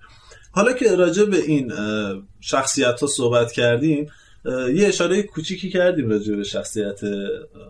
[0.56, 1.72] حالا که راجع به این
[2.40, 4.06] شخصیت ها صحبت کردیم
[4.74, 7.00] یه اشاره کوچیکی کردیم راجع به شخصیت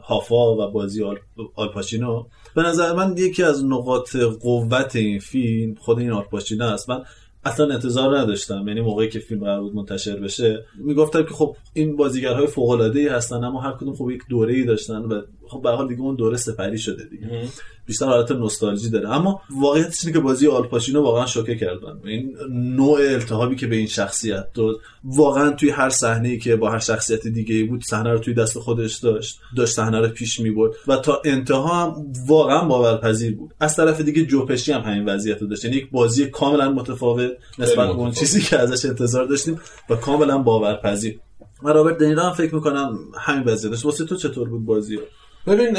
[0.02, 1.16] هافا و بازی آل,
[1.54, 2.24] آلپاچینو
[2.54, 6.90] به نظر من یکی از نقاط قوت این فیلم خود این آلپاچینو است.
[6.90, 7.02] من
[7.44, 10.64] اصلا انتظار نداشتم یعنی موقعی که فیلم قرار بود منتشر بشه.
[10.78, 14.54] می‌گفتم که خب این بازیگرهای فوق العاده ای هستن اما هر کدوم خب یک دوره
[14.54, 17.48] ای داشتن و خب به حال دیگه اون دوره سپری شده دیگه.
[17.86, 19.08] بیشتر حالت نوستالژی داره.
[19.08, 22.00] اما واقعیتش اینه که بازی آلپاشینو واقعا شوکه کردن.
[22.04, 26.70] این نوع التهابی که به این شخصیت داد واقعا توی هر صحنه ای که با
[26.70, 29.38] هر شخصیت دیگه ای بود صحنه رو توی دست خودش داشت.
[29.56, 30.72] داشت صحنه رو پیش می‌برد.
[30.86, 33.54] و تا انتها هم واقعا باورپذیر بود.
[33.60, 35.64] از طرف دیگه جوپشی هم همین وضعیت رو داشت.
[35.64, 38.10] یعنی یک بازی کاملا متفاوت نسبت به اون.
[38.10, 41.20] چیزی که ازش انتظار داشتیم و کاملا باورپذیر.
[41.62, 43.84] من رابرت دنیرو هم فکر می‌کنم همین وضعیت داشت.
[43.84, 44.98] واسه تو چطور بود بازی؟
[45.46, 45.76] ببین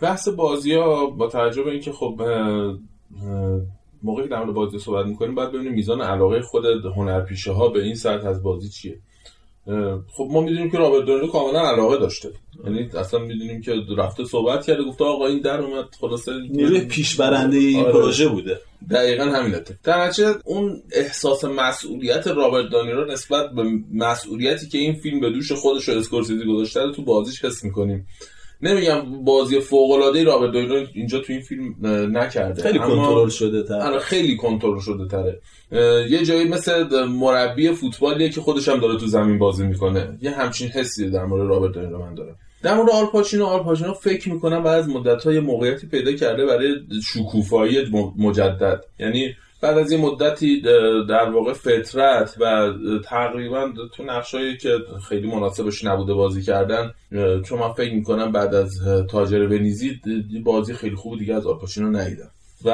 [0.00, 2.20] بحث بازی ها با توجه به اینکه خب
[4.02, 6.64] موقعی که در مورد بازی صحبت می‌کنیم باید ببینیم میزان علاقه خود
[6.96, 8.98] هنرپیشه ها به این سطح از بازی چیه.
[10.16, 12.30] خب ما می‌دونیم که رابرت دونیرو کاملا علاقه داشته.
[12.64, 17.56] یعنی اصلا می‌دونیم که رفته صحبت کرده گفته آقا این در اومد خلاصه نیروی پیشبرنده
[17.56, 17.92] این آره.
[17.92, 18.60] پروژه بوده.
[18.90, 23.62] دقیقا همین در نتیجه اون احساس مسئولیت رابرت دنیرو نسبت به
[23.94, 28.06] مسئولیتی که این فیلم به دوش خودش و اسکورسیزی گذاشته رو تو بازیش حس می‌کنیم.
[28.64, 31.74] نمیگم بازی فوق العاده رابرت دنیرو اینجا تو این فیلم
[32.16, 32.62] نکرده.
[32.62, 35.40] خیلی اما- کنترل شده تر آره خیلی کنترل شده تره.
[36.10, 40.18] یه جایی مثل مربی فوتبالیه که خودش هم داره تو زمین بازی می‌کنه.
[40.22, 42.36] یه همچین حسی در مورد رابرت دنیرو من دارم.
[42.62, 46.74] در مورد آلپاچینو آلپاچینو فکر می‌کنم بعد از مدت ها یه موقعیتی پیدا کرده برای
[47.04, 47.78] شکوفایی
[48.18, 48.84] مجدد.
[48.98, 50.60] یعنی بعد از یه مدتی
[51.08, 52.72] در واقع فطرت و
[53.04, 54.78] تقریبا تو نقشایی که
[55.08, 56.90] خیلی مناسبش نبوده بازی کردن
[57.42, 58.80] چون من فکر می‌کنم بعد از
[59.10, 60.00] تاجر ونیزی
[60.44, 62.30] بازی خیلی خوب دیگه از آلپاچینو ندیدم.
[62.64, 62.70] و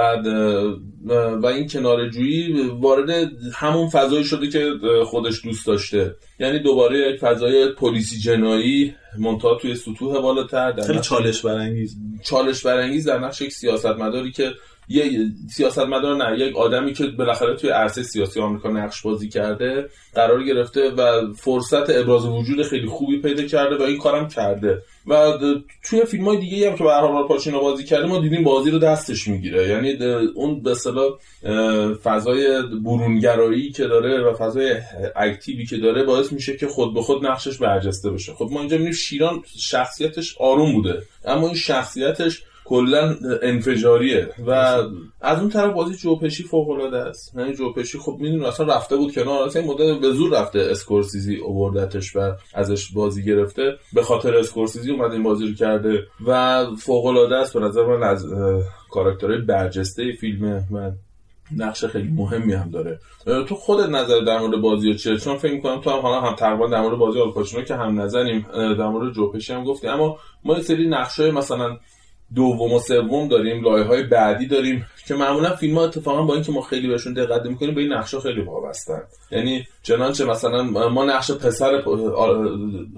[1.43, 4.71] و این کنارجویی وارد همون فضایی شده که
[5.05, 6.15] خودش دوست داشته.
[6.41, 11.97] یعنی دوباره یک فضای پلیسی جنایی منتها توی سطوح بالاتر در خیلی نقش- چالش برانگیز.
[12.25, 14.51] چالش برانگیز در نقش یک سیاستمداری که
[14.89, 15.11] یه
[15.51, 20.91] سیاستمدار نه یک آدمی که بالاخره توی عرصه سیاسی آمریکا نقش بازی کرده قرار گرفته
[20.91, 24.83] و فرصت ابراز وجود خیلی خوبی پیدا کرده و این کارم کرده.
[25.11, 25.33] و
[25.85, 28.79] توی فیلم های دیگه هم که به هر پاچینو بازی کرده ما دیدیم بازی رو
[28.79, 29.69] دستش می‌گیره.
[29.69, 30.05] یعنی
[30.35, 31.11] اون به اصطلاح
[32.05, 34.77] فضای برونگرایی که داره و فضای
[35.17, 38.33] اکتیوی که داره باعث میشه که خود به خود نقشش برجسته بشه.
[38.33, 41.03] خب ما اینجا می‌بینیم شیران شخصیتش آروم بوده.
[41.25, 44.29] اما این شخصیتش کلا انفجاریه.
[44.47, 44.51] و
[45.21, 47.35] از اون طرف بازی جوپشی فوق العاده است.
[47.37, 49.43] یعنی جوپشی خب می‌دونی اصلا رفته بود کنار.
[49.43, 53.77] اصلا این مدت به زور رفته اسکورسیزی اووردتش و ازش بازی گرفته.
[53.93, 56.07] به خاطر اسکورسیزی اومده این بازی رو کرده.
[56.27, 58.27] و فوق العاده است به نظر من از
[58.91, 60.91] کاراکترهای برجسته فیلمه و
[61.57, 62.99] نقش خیلی مهمی هم داره.
[63.49, 66.67] تو خودت نظر در مورد بازی چیه؟ چون فکر می‌کنم تو هم حالا هم تقریبا
[66.67, 69.89] در مورد بازی آلپاچینو که هم نظریم در مورد جوپشی هم گفتی.
[69.89, 71.77] اما ما یه سری نقشای مثلا
[72.35, 76.53] دوم و سوم داریم لایه های بعدی داریم که معمولا فیلم ها اتفاقا با اینکه
[76.53, 79.03] ما خیلی بهشون دقت می‌کنیم به این نقشه خیلی وابستن.
[79.31, 81.83] یعنی چنانچه مثلا ما نقش پسر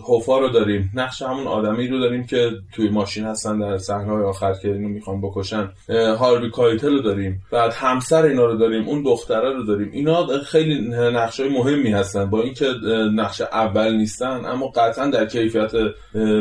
[0.09, 4.53] هوفا رو داریم نقش همون آدمی رو داریم که توی ماشین هستن در صحنه آخر
[4.63, 5.71] که اینو می‌خوان بکشن.
[5.89, 9.91] اه، هاروی کایتل رو داریم بعد همسر اینا رو داریم اون دختره رو داریم.
[9.93, 12.67] اینا خیلی نقش های مهمی هستن با اینکه
[13.15, 15.73] نقش اول نیستن اما قطعا در کیفیت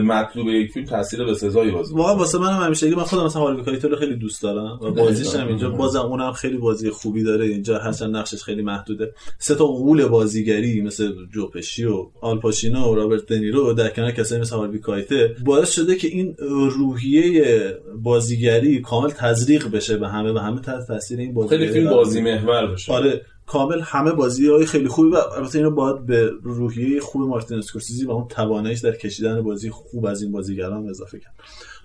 [0.03, 3.41] مطلوب یک فیلم تاثیر به سزایی بازی واقعا واسه من هم همیشه من خودم مثلا
[3.41, 7.23] هاروی کایتل رو خیلی دوست دارم و بازیش هم اینجا بازم اونم خیلی بازی خوبی
[7.23, 9.13] داره اینجا هرچند نقشش خیلی محدوده.
[9.39, 14.11] سه تا غول بازیگری مثل جو پشی و آل پاچینو و رابرت دنیرو در کنار
[14.11, 16.35] کسایی مثل هاروی کایتل باعث شده که این
[16.69, 21.89] روحیه بازیگری کامل تزریق بشه به همه و همه تحت تاثیر این بازیگری خیلی فیلم
[21.89, 22.21] بازی.
[22.21, 26.99] محور بشه آره کامل همه بازی های خیلی خوبی و البته اینو باید به روحیه
[26.99, 31.33] خوب مارتین اسکورسیزی و اون تواناییش در کشیدن بازی خوب از این بازیگران اضافه کرد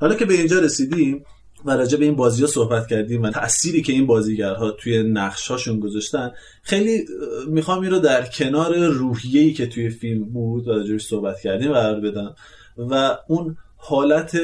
[0.01, 1.25] حالا که به اینجا رسیدیم
[1.67, 5.81] و راجع به این بازی ها صحبت کردیم و تأثیری که این بازیگرها توی نقشاشون
[5.81, 6.31] گذاشتن
[6.63, 7.05] خیلی
[7.49, 12.35] می‌خوام این رو در کنار روحیه‌ای که توی فیلم بود راجعش صحبت کردیم قرار بدم
[12.79, 14.39] و اون حالت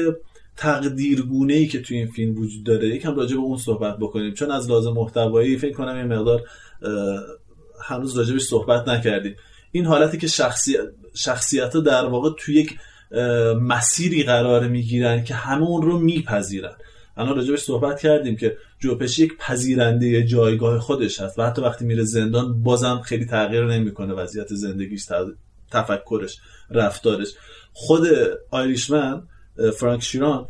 [0.57, 4.33] تقدیرگونه ای که توی این فیلم وجود داره یکم راجع به اون صحبت بکنیم.
[4.33, 6.41] چون از لازم محتوایی فکر کنم یه مقدار
[7.81, 9.35] هنوز راجبش صحبت نکردیم.
[9.71, 10.79] این حالتی که شخصیت
[11.13, 12.77] شخصیت در واقع توی یک
[13.61, 16.75] مسیری قرار می‌گیرن که همه اون رو میپذیرن.
[17.17, 22.03] الان راجبش صحبت کردیم که جوپشی یک پذیرنده جایگاه خودش هست و حتی وقتی میره
[22.03, 25.07] زندان بازم خیلی تغییر نمی‌کنه وضعیت زندگیش
[25.71, 26.37] تفکرش
[26.69, 27.33] رفتارش.
[27.73, 28.07] خود
[28.51, 29.23] آیریشمن
[29.79, 30.47] فرانک شیران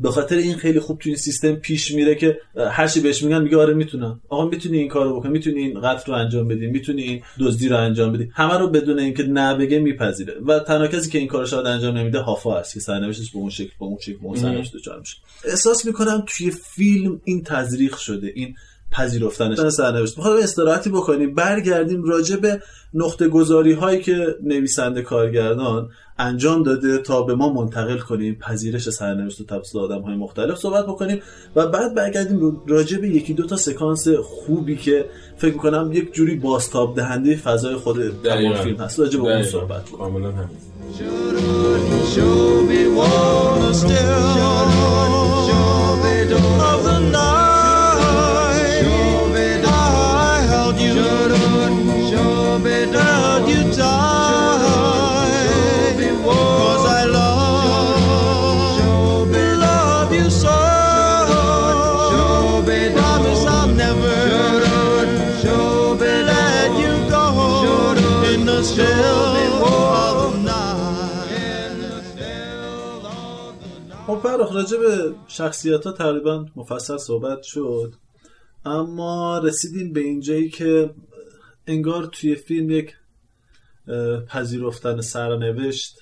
[0.00, 2.38] به خاطر این خیلی خوب توی این سیستم پیش میره که
[2.70, 4.20] هر چی بهش میگن میگه آره می‌تونم.
[4.28, 7.76] آقا می‌تونی این کارو بکنی می‌تونی این قتل رو انجام بدی می‌تونی این دزدی رو
[7.76, 8.30] انجام بدی.
[8.32, 10.34] همه رو بدون اینکه نه بگه میپذیره.
[10.46, 13.50] و تنها کسی که این کارو شاید انجام نمیده هافا است که سرنوشتش به اون
[13.50, 15.16] شکل به اون شکل به اون سرنوشت دچار میشه.
[15.44, 18.54] احساس می‌کنم توی فیلم این تزریق شده این
[18.94, 20.18] پذیرفتن سرنوشت.
[20.18, 21.34] می‌خوام استراحتی بکنیم.
[21.34, 22.62] برگردیم راجع به
[22.94, 25.88] نقطه گذاری هایی که نویسنده کارگردان
[26.18, 28.34] انجام داده تا به ما منتقل کنیم.
[28.34, 31.22] پذیرش سرنوشت و توسط آدم های مختلف صحبت بکنیم.
[31.56, 35.04] و بعد برگردیم راجع به یکی دو تا سکانس خوبی که
[35.36, 38.54] فکر می‌کنم یک جوری بازتاب دهنده فضای خود تمام.
[38.54, 39.00] فیلم هست.
[39.00, 39.42] راجع به اون.
[39.42, 39.98] صحبت کنیم.
[39.98, 40.48] کاملا همین.
[50.73, 50.93] I held you,
[52.91, 55.09] held you tight.
[56.23, 58.79] 'Cause I love,
[59.65, 60.57] love you so.
[62.99, 64.17] Promise I'll never
[66.31, 67.25] let you go
[68.31, 69.29] in the still
[69.71, 70.59] of the
[74.07, 77.93] خب فرخ راجع به شخصیت ها تقریبا مفصل صحبت شد
[78.64, 80.90] اما رسیدیم به اینجایی که
[81.66, 82.94] انگار توی فیلم یک
[84.28, 85.98] پذیرفتن سرنوشت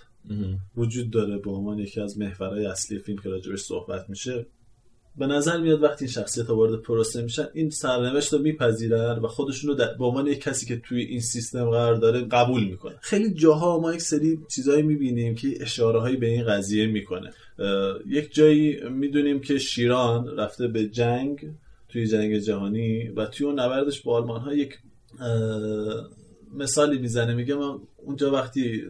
[0.76, 1.38] وجود داره.
[1.38, 4.46] به عنوان یکی از محورهای اصلی فیلم که راجبش صحبت میشه
[5.16, 9.28] به نظر میاد وقتی این شخصیت ها وارد پروسه میشن این سرنوشت رو میپذیرن و
[9.28, 12.94] خودشون رو به عنوان یک کسی که توی این سیستم قرار داره قبول می‌کنن.
[13.00, 17.30] خیلی جاها ما یک سری چیزایی می‌بینیم که اشاره هایی به این قضیه می‌کنه.
[18.06, 21.50] یک جایی می‌دونیم که شیران رفته به جنگ
[21.92, 24.78] توی جنگ جهانی و توی اون نبردش با آلمان ها یک
[26.54, 27.34] مثالی می‌زنه.
[27.34, 28.82] میگه من اونجا وقتی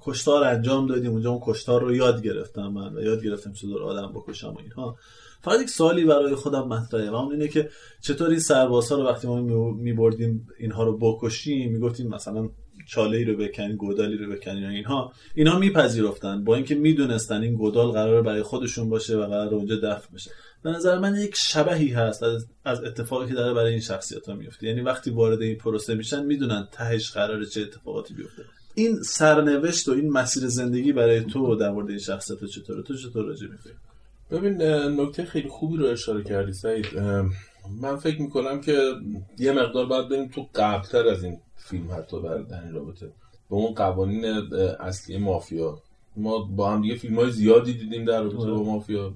[0.00, 4.12] کشتار انجام دادیم اونجا اون کشتار رو یاد گرفتم من و یاد گرفتم چطور آدم
[4.12, 4.96] بکشم و اینها.
[5.42, 7.70] فقط یک سوالی برای خودم مطرحه و اون اینه که
[8.00, 9.40] چطور این سربازها رو وقتی ما
[9.70, 12.48] میبردیم اینها رو بکشیم؟ می‌گفتیم مثلا
[12.86, 15.12] چاله ای رو بکنین گودالی رو بکنین اینها.
[15.34, 20.14] اینها میپذیرفتن با اینکه می‌دونستن این گودال قراره برای خودشون باشه و قراره اونجا دفن
[20.14, 20.30] بشه.
[20.62, 24.34] به نظر من یک شبهی هست از, از اتفاقی که داره برای این شخصیت ها
[24.34, 24.66] میفته.
[24.66, 28.42] یعنی وقتی وارد این پروسه میشن می‌دونن تهش قراره چه اتفاقاتی بیفته.
[28.74, 33.24] این سرنوشت و این مسیر زندگی برای تو در مورد این شخصیت چطوره؟ تو چطور
[33.24, 33.74] راجع به فکر
[34.30, 34.62] ببین
[35.00, 36.86] نکته خیلی خوبی رو اشاره کردی سعید.
[37.80, 38.92] من فکر می‌کنم که
[39.38, 43.06] یه مقدار باید بریم تو قبلتر از این فیلم حتی در در این رابطه.
[43.50, 44.24] به اون قوانین
[44.80, 45.78] اصلی مافیا.
[46.16, 49.12] ما با هم دیگه فیلم های زیادی دیدیم در رابطه با مافیا.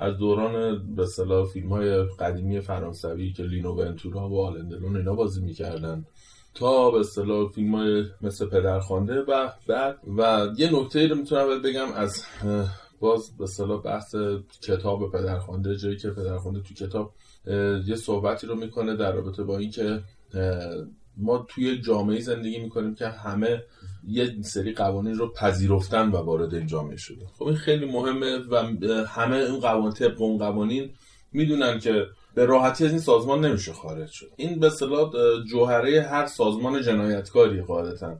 [0.00, 5.40] از دوران به اصطلاح فیلم های قدیمی فرانسوی که لینو ونتورا و آلندلون اینا بازی
[5.40, 6.04] می‌کردن.
[6.54, 9.98] تا به اصطلاح فیلم های مثل پدرخوانده و بعد.
[10.18, 12.22] و یه نکته رو می‌تونم بگم از
[13.00, 14.14] باز به اصطلاح بحث
[14.62, 17.12] کتاب پدرخوانده جایی که پدرخوانده تو کتاب
[17.86, 20.00] یه صحبتی رو می‌کنه در رابطه با اینکه
[21.16, 23.64] ما توی جامعه زندگی می‌کنیم که همه
[24.08, 28.56] یه سری قوانین رو پذیرفتن و وارد این جامعه شده خب این خیلی مهمه و
[29.06, 30.90] همه اون قوانین طبق اون قوانین
[31.32, 34.30] می‌دونن که به راحتی از این سازمان نمیشه خارج شد.
[34.36, 38.16] این به اصطلاح اه، جوهره هر سازمان جنایتکاری قاعدتا.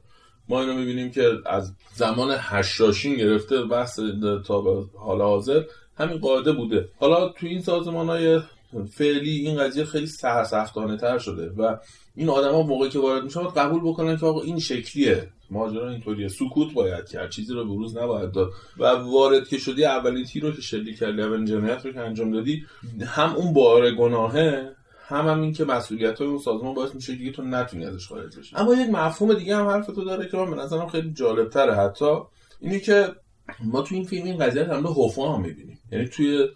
[0.49, 4.01] ما اینو می‌بینیم که از زمان هشاشین گرفته بحث
[4.47, 5.63] تا حال حاضر
[5.97, 6.89] همین قاعده بوده.
[7.01, 8.41] حالا تو این سازمان های
[8.93, 11.77] فعلی این قضیه خیلی سرسختانه تر شده و
[12.15, 15.29] این آدما موقعی که وارد میشن قبول بکنن که آقا این شکلیه.
[15.51, 16.29] ماجرا اینطوریه.
[16.29, 17.31] سکوت باید کرد.
[17.31, 18.51] چیزی رو بروز نباید داد.
[18.79, 22.33] و وارد که شدی اولین تیر رو که شلیک کردی اولین جنایت رو که انجام
[22.33, 22.65] دادی
[23.07, 24.73] هم اون بار گناهه
[25.07, 28.39] هم هم این که مسئولیت های اون سازمان باعث میشه دیگه تو نتونی ازش خارج
[28.39, 28.57] بشی.
[28.57, 31.75] اما یک مفهوم دیگه هم حرف تو داره که من به نظرم خیلی جالب تره
[31.75, 32.15] حتی
[32.61, 33.09] اینه که
[33.65, 35.79] ما توی این فیلم این قضیه هم به هوفا هم می‌بینیم.
[35.93, 36.49] یعنی توی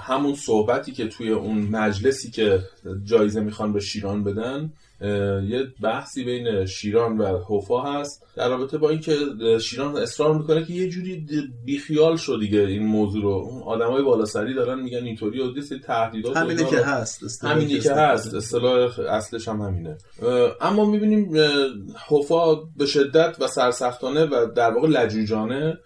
[0.00, 2.60] همون صحبتی که توی اون مجلسی که
[3.04, 8.26] جایزه می‌خوان به شیران بدن یه بحثی بین شیران و هوفا هست.
[8.36, 9.16] در رابطه با اینکه
[9.60, 11.26] شیران اصرار می‌کنه که یه جوری
[11.64, 13.28] بیخیال شد دیگه این موضوع رو.
[13.28, 17.94] اون آدمای بالاسری دارن میگن اینطوری و سری تهدیدات همینه که هست همینی که که
[17.94, 19.96] هست اصطلاح اصلش هم همینه.
[20.60, 21.36] اما می‌بینیم
[22.08, 25.78] هوفا به شدت و سرسختانه و در واقع لجوجانه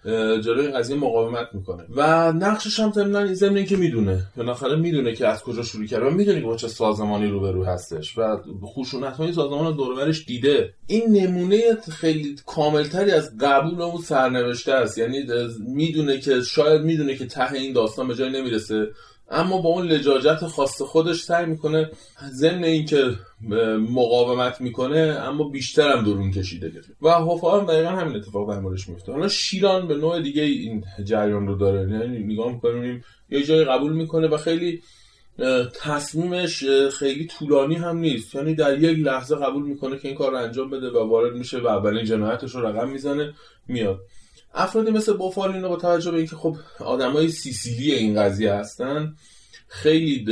[0.45, 1.85] جلوی این قضیه مقاومت می‌کنه.
[1.97, 4.23] و نقشش هم ضمن ضمن اینکه می‌دونه.
[4.37, 8.19] بالاخره می‌دونه که از کجا شروع کرده و می‌دونه که با چه سازمانی روبرو هستش
[8.19, 8.37] و
[9.01, 10.75] خشونت های سازمان و برش دیده.
[10.87, 14.99] این نمونه خیلی کاملتری از قبول اون سرنوشته است.
[14.99, 15.23] یعنی
[15.67, 18.87] می‌دونه که شاید می‌دونه که ته این داستان به جای نمی‌رسه.
[19.33, 21.91] اما با اون لجاجت خاص خودش سعی می‌کنه
[22.33, 23.11] ضمن اینکه
[23.91, 28.61] مقاومت می‌کنه اما بیشتر هم درون کشیده گرفت و هوفا هم دقیقا همین اتفاق در
[28.61, 31.81] موردش میفته حالا شیران به نوع دیگه این جریان رو داره.
[31.91, 34.83] یعنی نگاه می‌کنیم یه جایی قبول می‌کنه و خیلی
[35.83, 36.65] تصمیمش
[36.99, 38.35] خیلی طولانی هم نیست.
[38.35, 41.59] یعنی در یک لحظه قبول می‌کنه که این کار رو انجام بده و وارد میشه
[41.59, 43.35] و اولین جنایتش رو رقم می‌زنه
[43.69, 44.01] میاد.
[44.55, 49.15] افرادی مثل بوفالینو با توجه به اینکه خب آدمای سیسیلی این قضیه هستن
[49.69, 50.27] خیلی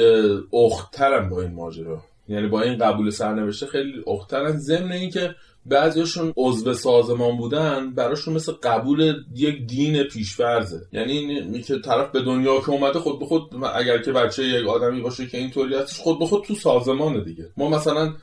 [0.52, 2.02] اخترن با این ماجرا.
[2.28, 5.34] یعنی با این قبول سرنوشته خیلی اخترن ضمن اینکه
[5.70, 12.22] بعضیشون عضو سازمان بودن براشون مثل قبول یک دین پیشورزه یعنی این که طرف به
[12.22, 13.42] دنیا که اومده خود به خود
[13.74, 17.44] اگر که بچه یک آدمی باشه که اینطوری هستش خود به خود تو سازمانه دیگه.
[17.56, 18.14] ما مثلا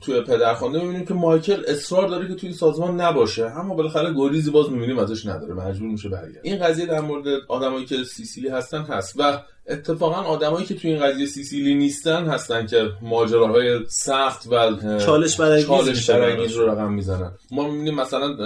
[0.00, 3.44] توی پدرخوانده می‌بینیم که مایکل اصرار داره که توی این سازمان نباشه.
[3.44, 5.54] اما بالاخره گریزی باز می‌بینیم ازش نداره.
[5.54, 9.14] مجبور میشه برگرد این قضیه در مورد آدمایی که سیسیلی هستن هست.
[9.18, 15.40] و اتفاقا آدمایی که توی این قضیه سیسیلی نیستن هستن که ماجراهای سخت و چالش
[15.40, 17.32] برانگیز رو رقم می‌زنن.
[17.50, 18.36] ما می‌بینیم مثلا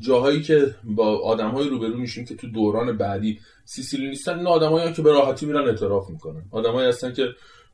[0.00, 5.02] جاهایی که با آدمهای روبرو میشیم که تو دوران بعدی سیسیلی نیستن این آدمایی که
[5.02, 6.42] به راحتی میرن اعتراف می‌کنن.
[6.50, 7.28] آدمایی هستن که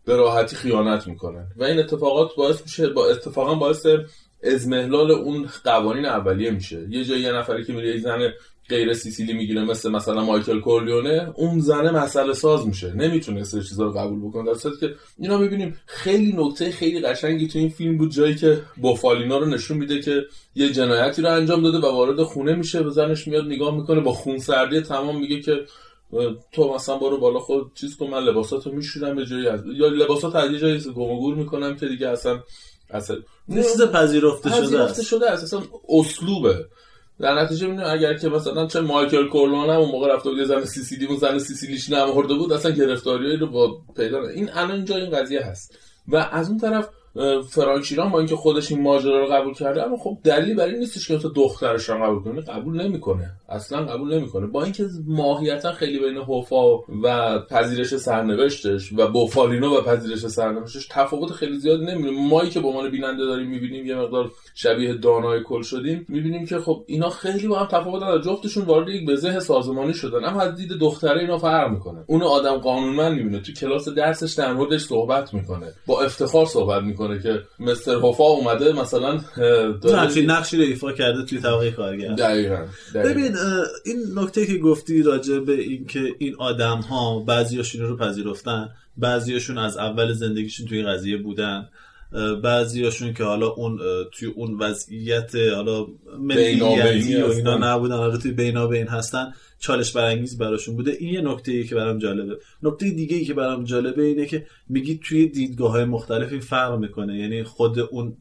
[0.05, 1.47] به راحتی خیانت می‌کنن.
[1.57, 3.87] و این اتفاقات باعث میشه با اتفاقا باعث
[4.45, 6.87] ازمهلال اون قوانین اولیه میشه.
[6.91, 8.33] یه جایی یه نفری که میره یک زن
[8.73, 12.93] غیر سیسیلی می‌گیره مثل مثلا مایکل کورلیونه اون زنه مسئله ساز میشه.
[12.93, 17.49] نمی‌تونه سر چیزا رو قبول بکنه در صورتی که اینا می‌بینیم خیلی نکته خیلی قشنگی
[17.49, 20.23] تو این فیلم بود جایی که بوفالینا رو نشون میده که
[20.55, 24.13] یه جنایتی رو انجام داده و وارد خونه میشه به زنش میاد نگاه می‌کنه با
[24.13, 25.53] خونسردی تمام میگه که
[26.53, 30.35] تو مثلا برو بالا خود چیز کن من لباساتو میشورم به جایی از یا لباسات
[30.35, 32.41] از یه جایی گم و گور می‌کنم که دیگه اصلا
[32.91, 33.17] اصلا
[33.55, 35.43] چیز پذیرفته شده پذیرفته شده است.
[35.45, 36.67] اصلا اسلوبه.
[37.23, 40.45] در نتیجه می‌بینیم اگر که مثلا چه مایکل کورلون هم اون موقع رفته بود یه
[40.45, 44.29] زن سیسیلی اون زن سیسیلیش نمورده بود اصلا گرفتاریایی رو با پیدا.
[44.29, 48.37] این الان اینجا این قضیه هست و از اون طرف اه، فرانک شیران با اینکه
[48.37, 52.23] خودش این ماجرا رو قبول کرده اما خب دلیل برای نیستش که دخترش رو قبول
[52.23, 53.31] کنه قبول نمی‌کنه.
[53.49, 54.47] اصلا قبول نمی‌کنه.
[54.47, 61.33] با اینکه ماهیتا خیلی بین هوفا و پذیرش سرنوشتش و بوفالینو و پذیرش سرنوشتش تفاوت
[61.33, 62.29] خیلی زیاد نمی‌بینیم.
[62.29, 66.59] مایی که به عنوان بیننده داریم می‌بینیم یه مقدار شبیه دانای کل شدیم می‌بینیم که
[66.59, 70.25] خب اینا خیلی با هم تفاوت نداره جفتشون وارد یک بزه سازمانی شدن.
[70.25, 72.05] اما از دید دختره اینا فرق می‌کنه.
[72.07, 73.41] اون آدم قانونمند می‌بینه.
[73.41, 75.67] تو کلاس درسش در موردش صحبت می‌کنه.
[75.87, 77.02] با افتخار صحبت می‌کنه.
[77.23, 79.21] که مستر هوفا اومده مثلا
[79.95, 83.11] همچین نقشی رو ایفا کرده توی طبقه کارگر دقیقاً دقیقاً.
[83.11, 83.37] ببین
[83.85, 89.77] این نکته که گفتی راجع به اینکه این آدم ها بعضیاشون رو پذیرفتن بعضیاشون از
[89.77, 91.69] اول زندگیشون توی قضیه بودن
[92.43, 93.81] بعضیاشون که حالا اون
[94.13, 95.87] توی اون وضعیت حالا
[96.19, 97.59] ملیتی و اینا.
[97.59, 99.33] نبودن حالا توی بینابین هستن
[99.63, 100.91] چالش برانگیز براشون بوده.
[100.91, 102.39] این یه نکته ای که برام جالبه.
[102.63, 107.19] نکته دیگه ای که برام جالبه اینه که میگی توی دیدگاه های مختلف فرق می‌کنه.
[107.19, 108.17] یعنی خود اون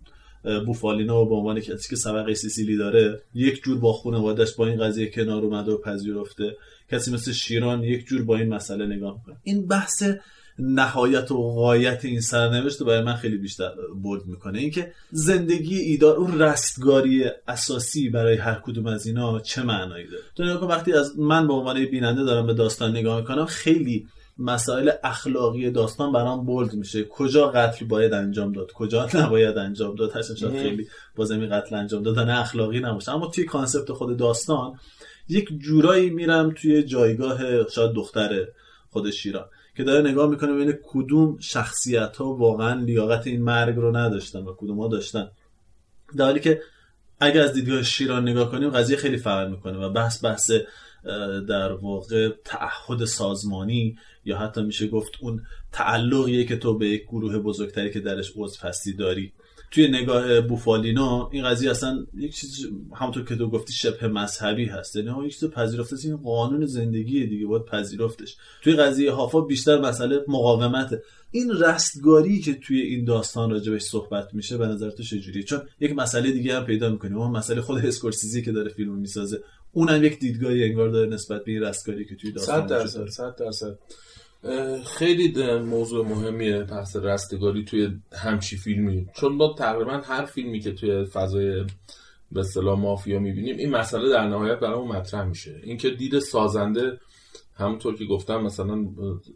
[0.45, 4.79] اه، بوفالینا به عنوان کسی که سبق سیسیلی داره یک جور با خانوادش با این
[4.79, 6.57] قضیه کنار اومده و پذیرفته.
[6.91, 9.37] کسی مثل شیران یک جور با این مسئله نگاه می‌کنه.
[9.43, 10.03] این بحث
[10.63, 13.71] نهایت و غایت این سرنوشت رو برای من خیلی بیشتر
[14.03, 14.59] برد می‌کنه.
[14.59, 20.43] اینکه زندگی ایدار اون رستگاری اساسی برای هر کدوم از اینا چه معنایی داره؟ تو
[20.43, 24.07] نگاه وقتی از من به عنوان بیننده دارم به داستان نگاه می‌کنم خیلی
[24.37, 27.03] مسائل اخلاقی داستان برام بولد میشه.
[27.03, 30.61] کجا قتل باید انجام داد؟ کجا نباید انجام داد؟ هرچند شاید.
[30.61, 33.11] خیلی بازمی قتل انجام دادن اخلاقی نباشه.
[33.11, 34.73] اما توی کانسپت خود داستان
[35.29, 38.45] یک جورایی میرم توی جایگاه شاید دختر
[38.89, 39.45] خود شیران
[39.75, 44.53] که داره نگاه می‌کنه ببینه کدوم شخصیت ها واقعا لیاقت این مرگ رو نداشتن و
[44.57, 45.31] کدوم ها داشتن.
[46.17, 46.61] در حالی که
[47.19, 50.51] اگر از دیدگاه شیران نگاه کنیم قضیه خیلی فرق می‌کنه و بحث بحث
[51.49, 57.37] در واقع تعهد سازمانی یا حتی میشه گفت اون تعلقیه که تو به یک گروه
[57.37, 59.33] بزرگتری که درش عضو هستی داری.
[59.71, 64.95] توی نگاه بوفالینا این قضیه اصلا یک چیز همونطور که تو گفتی شبه مذهبی هست.
[64.95, 65.95] یعنی یک چیز پذیرفته.
[66.03, 68.35] این قانون زندگی دیگه باید پذیرفتش.
[68.63, 71.01] توی قضیه هافا بیشتر مسئله مقاومته.
[71.31, 75.95] این رستگاری که توی این داستان راجبش صحبت میشه به نظر تو چجوریه؟ چون یک
[75.95, 77.17] مسئله دیگه هم پیدا می‌کنیم.
[77.17, 79.43] اون مسئله خود اسکورسیزی که داره فیلم می‌سازه.
[79.71, 82.97] اونم یک دیدگاهی انگار داره نسبت به این رستگاری که توی داستان صد وجود درصد
[82.97, 83.11] داره.
[83.11, 83.65] صد درصد.
[83.65, 83.77] اه،
[84.85, 89.07] خیلی موضوع مهمیه بحث رستگاری توی همچی فیلمی.
[89.15, 91.65] چون ما تقریبا هر فیلمی که توی فضای
[92.31, 95.59] به اصطلاح مافیا می‌بینیم این مسئله در نهایت برامون مطرح میشه.
[95.63, 96.99] اینکه دید سازنده
[97.55, 98.85] همونطور که گفتم مثلا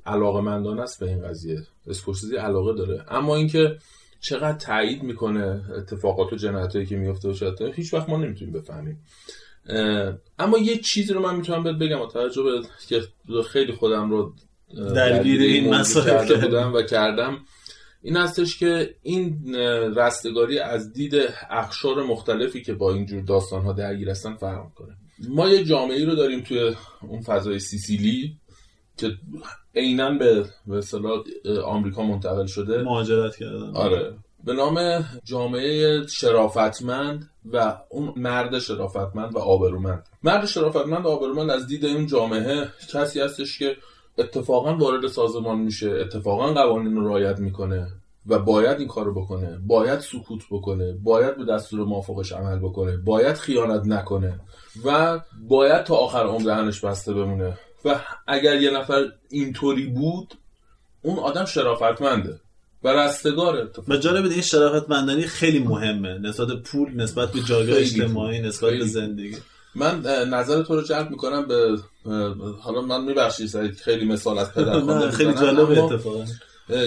[0.06, 1.62] علاقه مندان است به این قضیه.
[1.88, 3.06] اسکورسیزی علاقه داره.
[3.08, 3.78] اما اینکه
[4.22, 9.01] چقدر تایید می‌کنه اتفاقات و جنایتایی که میفته و شاید هیچ وقت ما نمی‌تونیم بفهمیم.
[10.39, 13.01] اما یه چیزی رو من می‌تونم بهت بگم با توجه که
[13.47, 14.34] خیلی خودم رو
[14.76, 16.28] درگیر این مسائل.
[16.28, 16.45] کرده.
[16.45, 17.38] بودم و کردم.
[18.01, 19.55] این هستش که این
[19.95, 21.13] رستگاری از دید
[21.49, 24.95] اخشار مختلفی که با اینجور داستان ها درگیر هستن فرق کنه.
[25.30, 28.38] ما یه جامعه رو داریم توی اون فضای سیسیلی
[28.97, 29.11] که
[29.76, 30.82] عینا به به
[31.61, 32.84] آمریکا منتقل شده.
[32.84, 33.76] مهاجرت کردن.
[33.76, 34.13] آره.
[34.43, 40.07] به نام جامعه شرافتمند و اون مرد شرافتمند و آبرومند.
[40.23, 43.78] مرد شرافتمند و آبرومند از دید اون جامعه کسی هستش که
[44.18, 47.88] اتفاقا وارد سازمان میشه اتفاقا قوانین رو رعایت می‌کنه
[48.28, 53.36] و باید این کارو بکنه باید سکوت بکنه باید به دستور موافقش عمل بکنه باید
[53.36, 54.39] خیانت نکنه
[54.86, 60.34] و باید تا آخر عمر دهنش بسته بمونه و اگر یه نفر اینطوری بود
[61.01, 62.39] اون آدم شرافتمنده
[62.84, 63.70] و رستگاره.
[63.88, 68.39] و جالب این شرافت مندانی خیلی مهمه نسبت پول نسبت به جایگاه اجتماعی.
[68.39, 68.86] نسبت به.
[68.86, 69.38] زندگی
[69.76, 71.78] من نظر تو رو جلب می‌کنم به
[72.61, 76.26] حالا من میبخشید خیلی مثال از پدرخوانده خیلی جالب اتفاقا.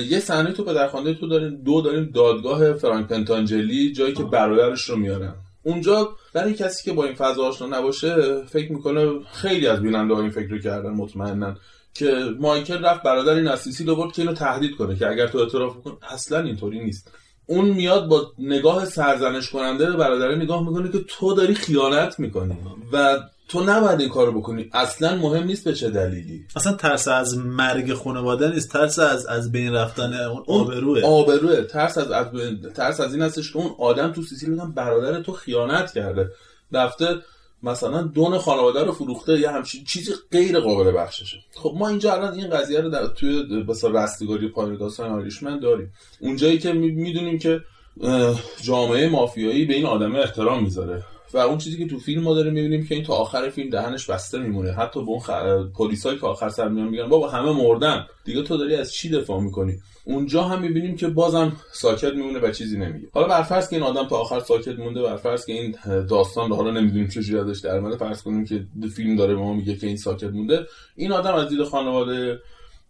[0.09, 4.97] یه صحنه تو پدرخوانده تو داریم دو داریم دادگاه فرانک پنتانجلی جایی که برادرش رو
[4.97, 5.35] میارن.
[5.63, 10.21] اونجا برای کسی که با این فضا آشنا نباشه فکر می‌کنه خیلی از بیننده ها
[10.21, 11.55] این فکر رو کردن مطمئنا
[11.95, 15.39] که مایکل رفت برادر این از سیسیل آورد که اینو تهدید کنه که اگر تو
[15.39, 17.13] اعتراف کن اصلا اینطوری نیست.
[17.49, 22.57] اون میاد با نگاه سرزنش کننده به برادره نگاه می‌کنه که تو داری خیانت می‌کنی
[22.93, 23.19] و
[23.49, 24.71] تو نباید این کارو بکنی.
[24.73, 26.45] اصلا مهم نیست به چه دلیلی.
[26.57, 31.03] اصلا ترس از مرگ خانواده نیست ترس از از بین رفتن اون آبروه.
[31.03, 31.63] آبروه.
[31.63, 32.27] ترس از, از
[32.75, 36.31] ترس از این هستش که اون آدم تو سیسیل میگن برادر تو خیانت کرده.
[36.73, 37.17] رفته
[37.63, 41.37] مثلا دون خانواده رو فروخته یا همچین چیزی غیر قابل بخششه.
[41.55, 45.93] خب ما اینجا الان این قضیه رو در توی مثلا رستگاری پایین داستان آریشمن داریم.
[46.21, 47.61] اونجایی که می‌دونیم که
[48.63, 51.05] جامعه مافیایی به این آدمه احترام می‌ذاره.
[51.35, 54.11] و اون چیزی که تو فیلم ما داریم می‌بینیم که این تا آخر فیلم دهنش
[54.11, 54.73] بسته میمونه.
[54.73, 55.31] حتی به اون خ...
[55.79, 58.07] پلیسایی که آخر سر میان میگن بابا همه مردن.
[58.25, 59.75] دیگه تو داری از چی دفاع می‌کنی؟
[60.05, 63.09] اونجا هم می‌بینیم که بازم ساکت میمونه و چیزی نمیگه.
[63.13, 65.77] حالا برفرض که این آدم تا آخر ساکت مونده برفرض که این
[66.09, 68.67] داستان رو حالا نمی‌دونیم چه ازش در فرض کنیم که
[68.97, 70.67] فیلم داره به ما میگه که این ساکت مونده
[70.97, 72.39] این آدم از دید خانواده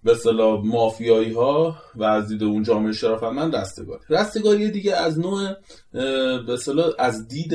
[0.04, 4.00] به اصطلاح مافیایی ها و از دید اون جامعه شرافتمند رستگاری.
[4.08, 5.48] رستگاری دیگه از نوع
[6.46, 7.54] به اصطلاح از دید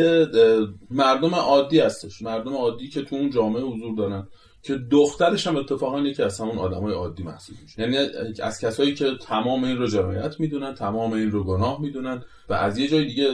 [0.89, 2.21] مردم عادی هستش.
[2.21, 4.27] مردم عادی که تو اون جامعه حضور دارن.
[4.63, 7.81] که دخترش هم اتفاقا یکی از همون آدمای عادی محسوب میشه.
[7.81, 7.97] یعنی
[8.43, 12.77] از کسایی که تمام این رو جنایت می‌دونن تمام این رو گناه می‌دونن و از
[12.77, 13.27] یه جای دیگه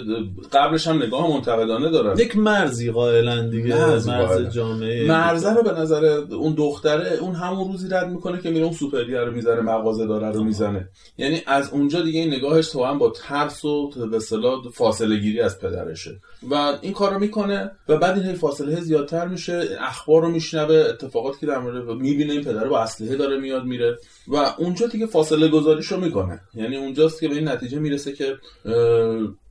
[0.54, 2.20] قبلش هم نگاه منتقدانه دارن.
[2.20, 4.50] یک مرزی قائلا دیگه مرز قائلن.
[4.50, 5.08] جامعه.
[5.08, 9.20] مرزه رو به نظر اون دختره اون همون روزی رد می‌کنه که میره اون سوپریه
[9.20, 10.90] رو می‌زنه مغازه داره رو می‌زنه.
[11.18, 15.42] یعنی از اونجا دیگه این نگاهش تو هم با ترس و به اصطلاح فاصله گیری
[15.42, 16.20] از پدرشه.
[16.50, 21.40] و این کار رو می‌کنه و بعد این فاصله زیادتر میشه اخبار رو میشنوه اتفاقاتی
[21.40, 25.48] که در مورد می‌بینه این پدر با اسلحه داره میاد میره و اونجا دیگه فاصله
[25.48, 26.42] گذاریش رو می‌کنه.
[26.54, 28.38] یعنی اونجاست که به این نتیجه می‌رسه که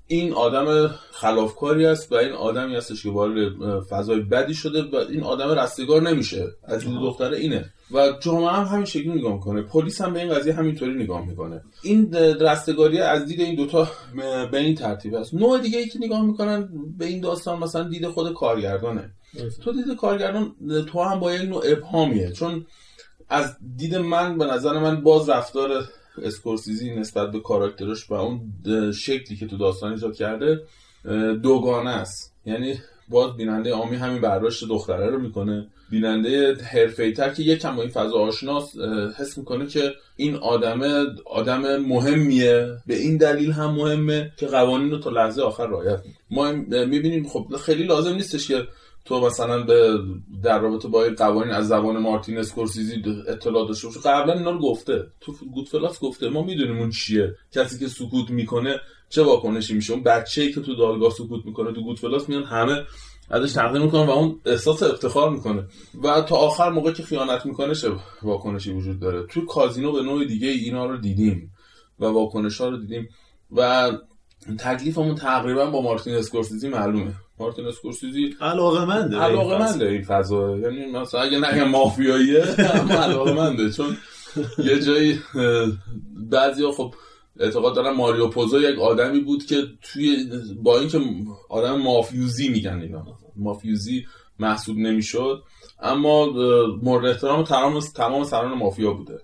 [0.09, 5.23] این آدم خلافکاری است و این آدمی هستش که وارد فضای بدی شده و این
[5.23, 6.47] آدم رستگار نمیشه.
[6.65, 7.71] از دید دختره اینه.
[7.91, 9.63] و جامعه هم همین شکلی نگاه می‌کنه.
[9.63, 11.63] پلیس هم به این قضیه همینطوری نگاه می‌کنه.
[11.83, 13.89] این رستگاری از دید این دوتا
[14.51, 15.35] به این ترتیب است.
[15.35, 19.11] نوع دیگه ای که نگاه می‌کنن به این داستان مثلا دید خود کارگردانه.
[19.65, 20.55] تو دید کارگردان
[20.93, 22.33] تو هم با یک نوع ابهامیه.
[22.33, 22.67] چون
[23.29, 25.85] از دید من به نظر من باز رفتار
[26.23, 28.53] اسکورسیزی نسبت به کاراکترش و اون
[28.93, 30.61] شکلی که تو داستان ایجاد کرده
[31.43, 32.35] دوگانه است.
[32.47, 32.75] یعنی
[33.09, 35.67] باز بیننده عامی همین برداشت دختره رو می‌کنه.
[35.91, 41.77] بیننده حرفه‌ای‌تر که یکم با این فضا آشناست اه، حس می‌کنه که این آدم آدم
[41.77, 42.77] مهمیه.
[42.87, 46.01] به این دلیل هم مهمه که قوانین رو تا لحظه آخر رعایت
[46.31, 48.67] ما می‌بینیم خب خیلی لازم نیستش که
[49.09, 49.99] تو مثلا به
[50.43, 55.07] در رابطه با قوانین از زبان مارتین اسکورسیزی اطلاع داشته باشی قبلا اینا رو گفته.
[55.21, 56.29] تو گودفلاس گفته.
[56.29, 57.35] ما می‌دونیم اون چیه.
[57.53, 61.83] کسی که سکوت می‌کنه چه واکنشی میشه؟ اون بچه‌ای که تو دادگاه سکوت می‌کنه تو
[61.83, 62.85] گودفلاس میان همه
[63.31, 65.67] ازش تقدیر می‌کنن و اون احساس افتخار می‌کنه.
[66.03, 67.93] و تا آخر موقع که خیانت می‌کنه چه
[68.23, 71.53] واکنشی وجود داره؟ تو کازینو به نوع دیگه اینا رو دیدیم
[72.01, 73.09] و واکنش ها رو دیدیم.
[73.57, 73.93] و
[74.59, 77.15] تکلیفمون تقریبا با مارتین اسکورسیزی معلومه.
[77.41, 79.17] مارتین اسکورسیزی علاقه منده.
[79.17, 80.59] علاقه منده این فضا.
[80.59, 83.71] یعنی مثلا اگه نگم مافیاییه اما علاقه منده.
[83.71, 83.97] چون
[84.59, 85.21] یه جایی
[86.31, 86.95] بعضی خب
[87.41, 90.31] اعتقاد دارن ماریو پوزو یک آدمی بود که توی
[90.63, 91.01] با اینکه
[91.49, 93.07] آدم مافیوزی میگن اینا.
[93.37, 94.07] مافیوزی
[94.39, 95.43] محسوب نمی‌شد
[95.83, 96.27] اما
[96.83, 99.19] مورد احترام تمام تمام سران مافیا بوده.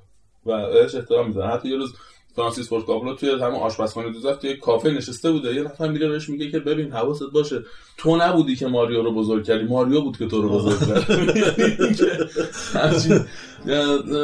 [0.46, 1.50] و اش احترام می‌ذارن.
[1.50, 1.94] حتی یه روز
[2.36, 5.54] فرانسیس فورد کاپولا توی همون آشپزخانه دوزخ توی کافه نشسته بوده.
[5.54, 7.62] یه نفر میره بهش میگه که ببین حواست باشه
[7.96, 11.10] تو نبودی که ماریو رو بزرگ کردی ماریو بود که تو رو بزرگ کرد.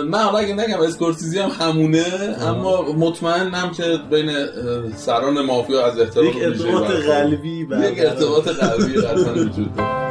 [0.08, 4.46] من حالا اگه نگم اسکورسیزی هم همونه اما مطمئنم که بین
[4.96, 10.09] سران مافیا از احترام یک ارتباط قلبی یک ارتباط قلبی قطعا وجود داره.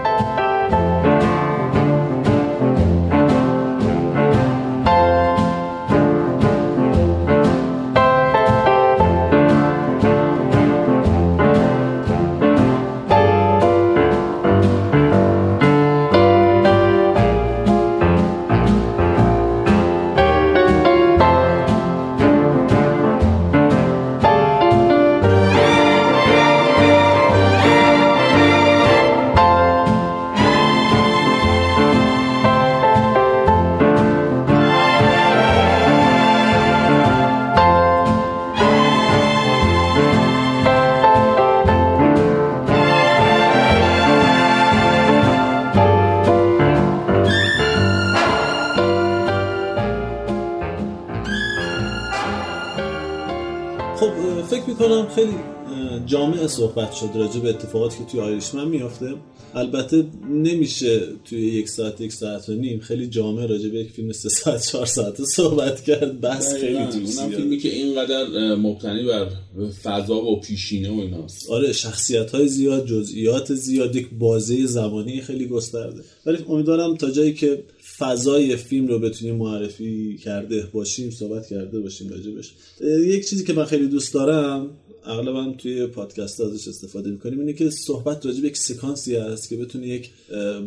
[55.16, 55.34] خیلی
[56.06, 59.14] جامع صحبت شد راجع به اتفاقاتی که توی آیرشمن میافته
[59.56, 64.12] البته نمیشه توی یک ساعت یک ساعت و نیم خیلی جامع راجع به یک فیلم
[64.12, 66.86] سه ساعت چهار ساعته صحبت کرد بس خیلی.
[66.86, 67.36] توی اونم.
[67.36, 69.28] فیلمی که اینقدر مبتنی بر
[69.84, 75.48] فضا و پیشینه و ایناست آره شخصیت های زیاد جزئیات زیاد یک بازه زمانی خیلی
[75.48, 77.64] گسترده ولی امیدوارم تا جایی که
[77.98, 83.66] فضای فیلم رو بتونیم معرفی کرده باشیم صحبت کرده باشیم راجبش یک چیزی که من
[83.66, 84.70] خیلی دوست دارم
[85.06, 89.58] اغلبا توی پادکست ازش استفاده می‌کنیم اینه که صحبت راجع به یک سکانسی هست که
[89.58, 90.10] بتونه یک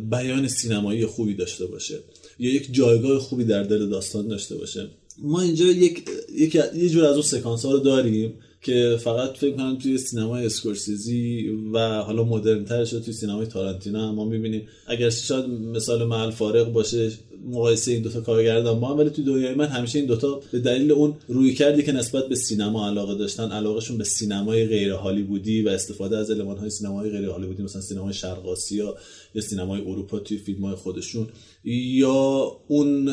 [0.09, 1.99] بیان سینمایی خوبی داشته باشه
[2.39, 4.89] یا یک جایگاه خوبی در دل داستان داشته باشه.
[5.17, 6.03] ما اینجا یک,
[6.35, 10.45] یک یه جور از اون سکانس ها رو داریم که فقط فکر کنم توی سینمای
[10.45, 14.67] اسکورسیزی و حالا مدرن تر شده توی سینمای تارانتینو هم ما می‌بینیم.
[14.87, 17.11] اگر شاید مثال مع الفارق باشه
[17.45, 20.91] مقایسه این دوتا کارگردان با هم ولی توی دنیای من همیشه این دوتا به دلیل
[20.91, 25.69] اون روی کردی که نسبت به سینما علاقه داشتن علاقهشون به سینمای غیر هالیوودی و
[25.69, 28.95] استفاده از المان های سینمای غیر هالیوودی مثلا سینمای شرق آسیا
[29.35, 31.27] یا سینمای اروپا توی فیلم های خودشون
[31.63, 33.09] یا اون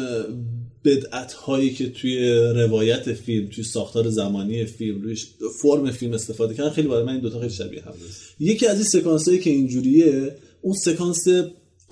[0.84, 5.16] بدعت هایی که توی روایت فیلم توی ساختار زمانی فیلم روی
[5.62, 7.92] فرم فیلم استفاده کردن خیلی برای من این دوتا خیلی شبیه هم
[8.40, 11.28] یکی از این سکانس هایی که اینجوریه اون سکانس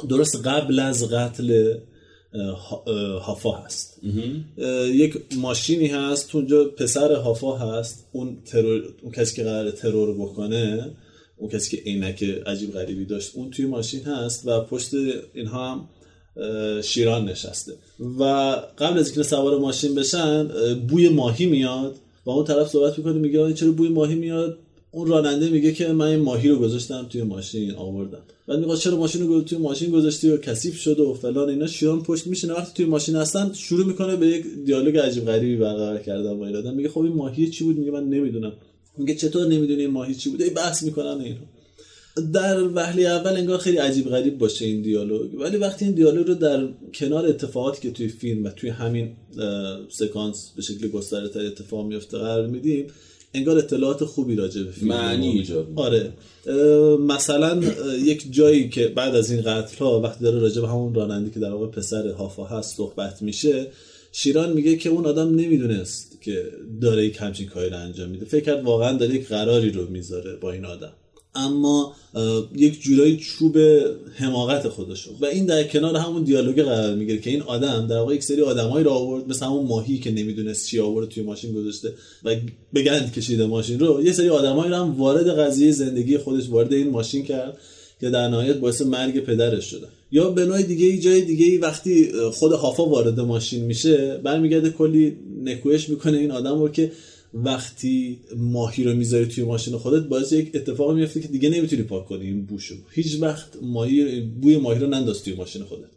[0.08, 1.74] درست قبل از قتل
[3.20, 4.00] هافا هست.
[4.86, 8.08] یک ماشینی هست تو اونجا پسر هافا هست.
[8.12, 10.90] اون ترور اون کسی که قرار ترور بکنه
[11.36, 14.90] اون کسی که عینک عجیب غریبی داشت اون توی ماشین هست و پشت
[15.34, 15.88] اینها هم
[16.82, 17.72] شیران نشسته.
[18.18, 18.24] و
[18.78, 20.48] قبل از اینکه سوار ماشین بشن
[20.88, 21.96] بوی ماهی میاد.
[22.26, 24.58] و اون طرف صحبت می‌کنه میگه چرا بوی ماهی میاد؟
[24.90, 28.22] اون راننده میگه که من این ماهی رو گذاشتم توی ماشین آوردم.
[28.46, 31.66] بعد میگه چرا ماشین رو توی ماشین گذاشتی و کثیف شده و فلان اینا.
[31.66, 35.98] شیران پشت میشینه وقتی توی ماشین هستن شروع می‌کنه به یک دیالوگ عجیب غریبی برقرار
[35.98, 36.74] کردن با این آدم.
[36.74, 38.52] میگه خب این ماهی چی بود؟ میگه من نمی‌دونم.
[38.98, 41.38] میگه چطور نمی‌دونی این ماهی چی بود؟ ای بحث می‌کنن اینو.
[42.32, 45.34] در وهله اول انگار خیلی عجیب غریب باشه این دیالوگ.
[45.40, 49.10] ولی وقتی این دیالوگ رو در کنار اتفاقاتی که توی فیلم و توی همین
[49.88, 52.86] سکانس به شکل گسترده تر اتفاق میفته قرار میدیم
[53.34, 55.66] انگار اطلاعات خوبی راجع به فیلم معنی ایجاد.
[55.76, 56.12] آره.
[57.00, 57.62] مثلا
[58.04, 61.40] یک جایی که بعد از این قتل ها وقتی داره راجع به همون راننده که
[61.40, 63.66] در واقع پسر هافا هست صحبت میشه
[64.12, 66.44] شیران میگه که اون آدم نمی‌دونست که
[66.80, 68.24] داره یک همچین کاری رو انجام میده.
[68.24, 70.92] فکر کرد واقعا داره یک قراری رو می‌ذاره با این آدم.
[71.34, 71.96] اما
[72.56, 73.58] یک جورایی چوب
[74.14, 78.14] حماقت خودشو و این در کنار همون دیالوگ قرار می‌گیره که این آدم در واقع
[78.14, 81.94] یک سری آدمایی رو آورد مثل همون ماهی که نمی‌دونست چی آورد توی ماشین گذاشته
[82.24, 82.36] و
[82.72, 84.02] به گند کشیده ماشین رو.
[84.04, 87.58] یه سری آدمایی هم وارد قضیه زندگی خودش وارد این ماشین کرد
[88.00, 89.86] که در نهایت باعث مرگ پدرش شده.
[90.12, 94.70] یا به نوع دیگه ای جای دیگه ای وقتی خود هافا وارد ماشین میشه برمیگرده
[94.70, 96.92] کلی نکوهش می‌کنه این آدم رو که
[97.34, 102.06] وقتی ماهی رو می‌ذاری توی ماشین خودت باعث یک اتفاق میفته که دیگه نمی‌تونی پاک
[102.06, 102.74] کنی این بوشو.
[102.90, 105.88] هیچ وقت ماهی بوی ماهی رو ننداز توی ماشین خودت.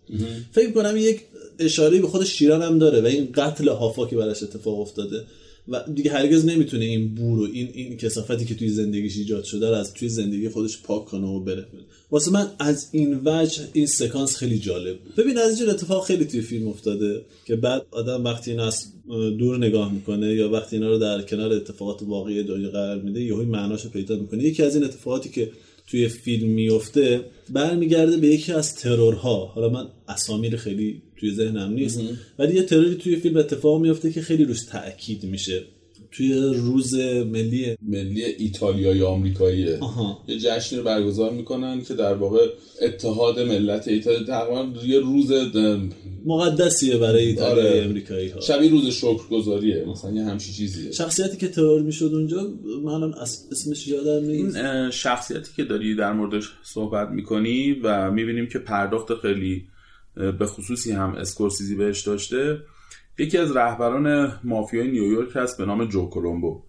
[0.51, 1.21] فکر کنم یک
[1.59, 5.23] اشاره به خود شیران هم داره و این قتل هافا که براش اتفاق افتاده.
[5.67, 9.69] و دیگه هرگز نمی‌تونه این بو رو این این کسافتی که توی زندگیش ایجاد شده
[9.69, 11.65] رو از توی زندگی خودش پاک کنه و بره.
[12.11, 15.15] واسه من از این وجه این سکانس خیلی جالب بود.
[15.15, 19.57] ببین از اینجور اتفاق خیلی توی فیلم افتاده که بعد آدم وقتی اینا از دور
[19.57, 23.89] نگاه می‌کنه یا وقتی اینا رو در کنار اتفاقات واقعی دنیا قرار میده یهو معناشو
[23.89, 24.43] پیدا می‌کنه.
[24.43, 25.51] یکی از این اتفاقاتی که
[25.91, 29.45] توی فیلم میفته برمیگرده به یکی از ترورها.
[29.45, 31.99] حالا من اسامی رو خیلی توی ذهنم نیست
[32.39, 35.63] ولی یه تروری توی فیلم اتفاق میفته که خیلی روش تاکید میشه.
[36.11, 39.79] توی روز ملی ملی ایتالیایی آمریکاییه.
[40.27, 42.47] یه جشنی رو برگزار می‌کنن که در واقع
[42.81, 45.31] اتحاد ملت ایتالیا تقریبا یه روز
[46.25, 47.85] مقدسیه برای ایتالیایی آره.
[47.85, 49.85] امریکایی ها شبیه روز شکرگزاریه.
[49.85, 50.91] مثلا یه همچی چیزیه.
[50.91, 53.13] شخصیتی که ترور می‌شد اونجا من
[53.51, 54.55] اسمش یادم نیست.
[54.55, 59.63] این شخصیتی که داری در موردش صحبت می‌کنی و می‌بینیم که پرداخت خیلی
[60.15, 62.57] به خصوصی هم اسکورسیزی بهش داشته
[63.17, 66.63] یکی از رهبران مافیای نیویورک هست به نام جو کولومبو.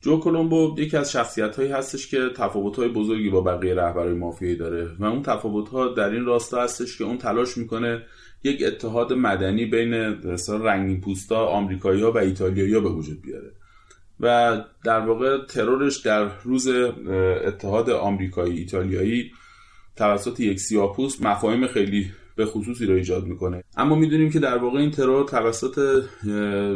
[0.00, 4.56] جو کولومبو یکی از شخصیت هایی هستش که تفاوت های بزرگی با بقیه رهبرای مافیایی
[4.56, 8.02] داره و اون تفاوت ها در این راستا هستش که اون تلاش می‌کنه
[8.42, 13.52] یک اتحاد مدنی بین مثلا رنگین پوستا آمریکایی ها و ایتالیایی ها به وجود بیاره.
[14.20, 16.68] و در واقع ترورش در روز
[17.46, 19.32] اتحاد آمریکایی ایتالیایی
[19.96, 23.64] توسط یک سیاپوست مفاهیم خیلی به خصوصی رو ایجاد می‌کنه.
[23.76, 26.02] اما می‌دونیم که در واقع این ترور توسط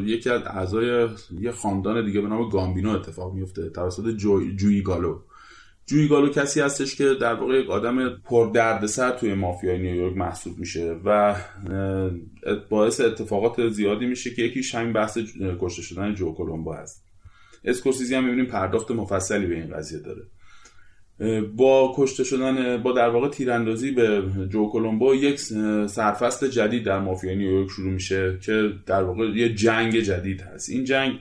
[0.04, 1.08] یکی از اعضای
[1.40, 4.50] یه خاندان دیگه به نام گامبینو اتفاق میفته توسط جو...
[4.56, 5.18] جوی گالو
[5.86, 10.58] جوی گالو کسی هستش که در واقع یک آدم پر دردسر توی مافیای نیویورک محسوب
[10.58, 11.36] میشه و
[12.70, 15.18] باعث اتفاقات زیادی میشه که یکیش همین بحث
[15.60, 17.04] کشته شدن جو کولومبو هست.
[17.64, 20.22] اسکورسیزی هم می‌بینیم پرداخت مفصلی به این قضیه داره.
[21.56, 25.40] با کشته شدن با در واقع تیراندازی به جو کولومبو یک
[25.86, 30.70] سرفصل جدید در مافیا نیویورک شروع میشه که در واقع یه جنگ جدید هست.
[30.70, 31.18] این جنگ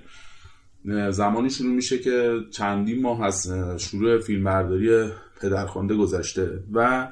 [1.10, 5.10] زمانی شروع میشه که چندین ماه از شروع فیلمبرداری
[5.42, 7.08] پدرخوانده گذشته و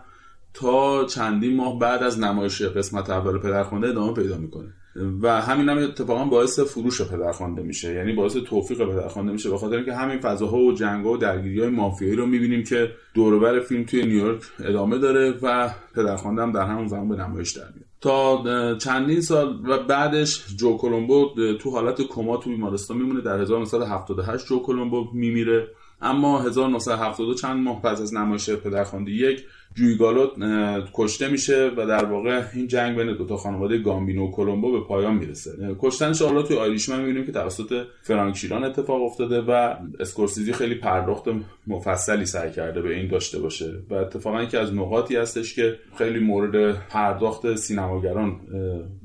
[0.53, 4.73] تا چندین ماه بعد از نمایش قسمت اول پدرخوانده ادامه پیدا می‌کنه.
[5.21, 7.93] و همین هم اتفاقا باعث فروش پدرخوانده میشه.
[7.93, 9.49] یعنی باعث توفیق پدرخوانده میشه.
[9.49, 13.59] به خاطر اینکه همین فضاها و جنگا و درگیری های مافیایی رو می‌بینیم که دوربر
[13.59, 17.87] فیلم توی نیویورک ادامه داره و پدرخوانده هم در همون زمان به نمایش در میاد.
[18.01, 21.29] تا چندین سال و بعدش جو کولومبو
[21.59, 23.21] تو حالت کما تو بیمارستان میمونه.
[23.21, 25.67] در 1978 جو کولومبو میمیره.
[26.01, 29.43] اما 1972 چند ماه پس از نمایش پدرخوانده یک
[29.77, 30.27] جویگالو
[30.93, 35.15] کشته میشه و در واقع این جنگ بین دوتا خانواده گامبینو و کلمبو به پایان
[35.15, 35.75] می‌رسه.
[35.79, 41.25] کشتنش حالا توی آیریشمن می‌بینیم که توسط فرانک شیران اتفاق افتاده و اسکورسیزی خیلی پرداخت
[41.67, 46.19] مفصلی سعی کرده به این داشته باشه و اتفاقا که از نقاطی هستش که خیلی
[46.19, 48.39] مورد پرداخت سینماگران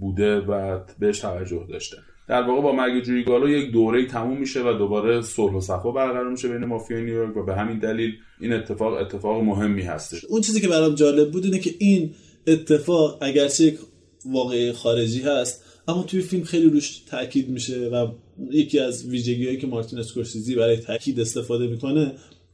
[0.01, 1.97] بوده و بهش توجه داشته.
[2.33, 5.91] در واقع با مرگ جوی گالو یک دوره تموم میشه و دوباره صلح و صفا
[5.91, 10.25] برقرار میشه بین مافیا نیویورک و به همین دلیل این اتفاق اتفاق مهمی هستش.
[10.25, 12.15] اون چیزی که برام جالب بود اینه که این
[12.47, 13.79] اتفاق اگرچه یک
[14.25, 18.07] واقعی خارجی هست اما توی فیلم خیلی روش تاکید میشه و
[18.51, 22.13] یکی از ویژگی هایی که مارتین اسکورسیزی برای تاکید استفاده می‌کنه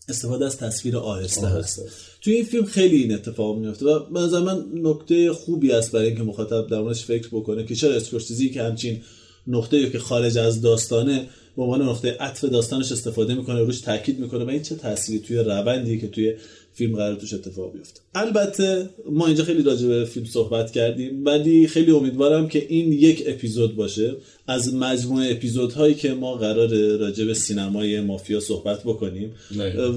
[0.09, 1.83] استفاده از تصویر آهسته هست.
[2.21, 6.07] توی این فیلم خیلی این اتفاق میفته و به نظر من نکته خوبی است برای
[6.07, 9.01] اینکه مخاطب در فکر بکنه که چرا اسکورسیزی که همچین
[9.47, 14.45] نقطه که خارج از داستانه به عنوان نقطه عطف داستانش استفاده می‌کنه روش تاکید می‌کنه
[14.45, 16.35] و این چه تأثیری توی روندی که توی
[16.73, 18.01] فیلم قرار توش اتفاق بیفته.
[18.15, 23.25] البته ما اینجا خیلی راجع به فیلم صحبت کردیم ولی خیلی امیدوارم که این یک
[23.27, 24.17] اپیزود باشه
[24.47, 29.33] از مجموعه اپیزودهایی که ما قرار راجع به سینمای مافیا صحبت بکنیم.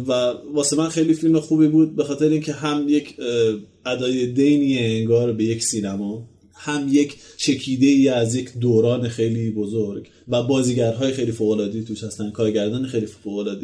[0.08, 3.16] و واسه من خیلی فیلم خوبی بود به خاطر اینکه هم یک
[3.86, 6.30] ادای دینی انگار به یک سینما
[6.64, 12.32] هم یک چکیده ای از یک دوران خیلی بزرگ و بازیگرهای خیلی فوق توش هستن.
[12.32, 13.58] کارگردان خیلی فوق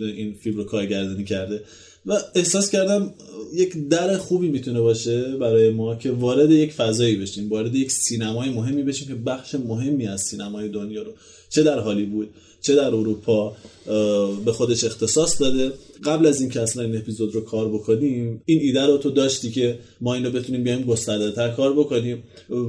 [0.00, 1.62] این فیلم رو کارگردانی کرده.
[2.06, 3.14] و احساس کردم
[3.54, 8.50] یک در خوبی می‌تونه باشه برای ما که وارد یک فضایی بشیم وارد یک سینمای
[8.50, 11.12] مهمی بشیم که بخش مهمی از سینمای دنیا رو
[11.50, 12.28] چه در هالیوود
[12.60, 13.56] چه در اروپا
[14.44, 15.72] به خودش اختصاص داده.
[16.04, 19.78] قبل از اینکه اصلا این اپیزود رو کار بکنیم این ایده رو تو داشتی که
[20.00, 22.22] ما اینو بتونیم بیایم گسترده تر کار بکنیم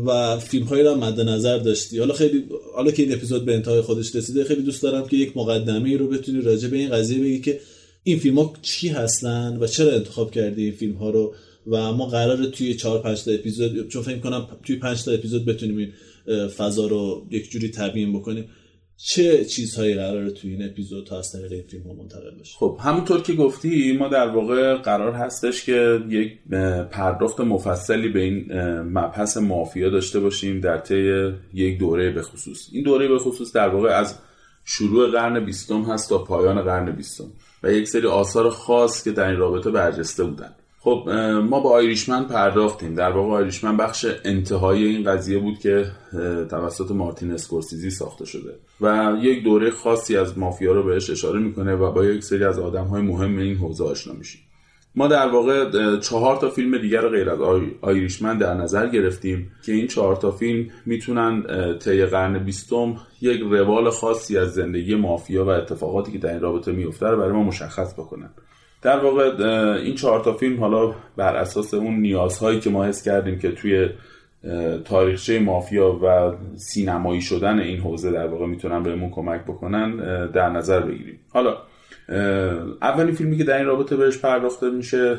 [0.06, 2.00] و فیلم هایی رو مد نظر داشتی.
[2.00, 2.46] حالا خیلی
[2.76, 6.08] حالا که این اپیزود به انتهای خودش رسیده خیلی دوست دارم که یک مقدمه رو
[6.08, 7.60] بتونی راجع به این قضیه بگی که
[8.04, 11.34] این فیلم ها چی هستن و چرا انتخاب کردی این فیلم ها رو
[11.68, 15.46] و ما قراره توی 4 5 تا اپیزود چون فکر کنم توی 5 تا اپیزود
[15.46, 15.92] بتونیم این
[16.48, 18.46] فضا رو یک جوری تبیین بکنیم.
[18.98, 23.22] چه چیزهایی قراره توی این اپیزود تا از طریق این فیلم منتقل بشه؟ خب همونطور
[23.22, 26.40] که گفتی ما در واقع قرار هستش که یک
[26.92, 32.70] پرداخت مفصلی به این مبحث مافیا داشته باشیم در طی یک دوره به خصوص.
[32.72, 34.20] این دوره به خصوص در واقع از
[34.66, 37.32] شروع قرن بیستم هست تا پایان قرن بیستم
[37.64, 40.56] و یک سری آثار خاص که در این رابطه برجسته بودن.
[40.84, 41.10] خب
[41.50, 42.96] ما با آیریشمن پرداختیم.
[42.96, 45.86] در واقع آیریشمن بخش انتهای این قضیه بود که
[46.50, 48.56] توسط مارتین اسکورسیزی ساخته شده.
[48.82, 52.60] و یک دوره خاصی از مافیا رو بهش اشاره می‌کنه و با یک سری از
[52.60, 54.42] آدم های مهم این حوزه آشنا میشیم.
[54.96, 57.40] ما در واقع چهار تا فیلم دیگر غیر از
[57.82, 61.44] آیریشمن در نظر گرفتیم که این چهار تا فیلم می‌تونن
[61.80, 66.72] طی قرن بیستم یک روال خاصی از زندگی مافیا و اتفاقاتی که در این رابطه
[66.72, 68.30] میفته رو برای ما مشخص بکنن.
[68.84, 69.44] در واقع
[69.84, 73.90] این چهار تا فیلم حالا بر اساس اون نیازهایی که ما حس کردیم که توی
[74.86, 79.96] تاریخچه مافیا و سینمایی شدن این حوزه در واقع می‌تونن بهمون کمک بکنن
[80.32, 81.20] در نظر بگیریم.
[81.30, 81.58] حالا
[82.82, 85.18] اولین فیلمی که در این رابطه بهش پرداخته میشه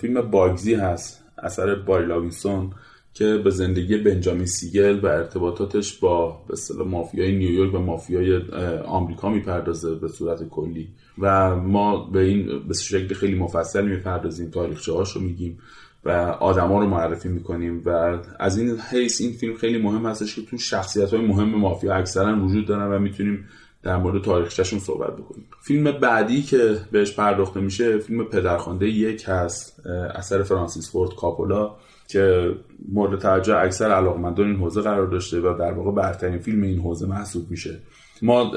[0.00, 2.70] فیلم باگزی هست اثر بری لوینسون
[3.14, 6.40] که به زندگی بنجامین سیگل و ارتباطاتش با
[6.78, 8.40] به مافیای نیویورک و مافیای
[8.84, 10.88] آمریکا می‌پردازه به صورت کلی.
[11.20, 15.58] و ما به این به شکل خیلی مفصل می‌پردازیم تاریخچه رو میگیم
[16.04, 16.10] و
[16.40, 20.58] آدما رو معرفی می‌کنیم و از این حیث این فیلم خیلی مهم هستش که تو
[20.58, 23.48] شخصیت های مهم مافیا اکثرا وجود دارن و می‌تونیم
[23.82, 25.44] در مورد تاریخچهشون صحبت بکنیم.
[25.62, 31.76] فیلم بعدی که بهش پرداخته میشه فیلم پدرخوانده یک هست اثر فرانسیس فورد کاپولا
[32.08, 32.54] که
[32.88, 37.06] مورد توجه اکثر علاقمندان این حوزه قرار داشته و در واقع برترین فیلم این حوزه
[37.06, 37.78] محسوب میشه.
[38.22, 38.52] ما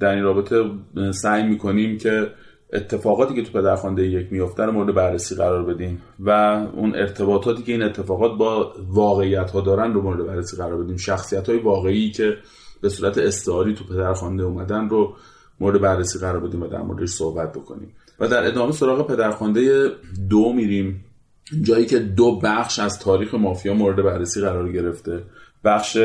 [0.00, 0.70] در این رابطه
[1.12, 2.30] سعی می‌کنیم که
[2.72, 6.30] اتفاقاتی که تو پدرخوانده یک میفته رو مورد بررسی قرار بدیم و
[6.76, 10.96] اون ارتباطاتی که این اتفاقات با واقعیت ها دارن رو مورد بررسی قرار بدیم.
[10.96, 12.36] شخصیت های واقعی که
[12.80, 15.14] به صورت استعاری تو پدرخوانده اومدن رو
[15.60, 17.94] مورد بررسی قرار بدیم و در موردش صحبت بکنیم.
[18.20, 19.90] و در ادامه سراغ پدرخوانده
[20.30, 21.04] دو میریم.
[21.62, 25.22] جایی که دو بخش از تاریخ مافیا مورد بررسی قرار گرفته.
[25.64, 25.96] بخش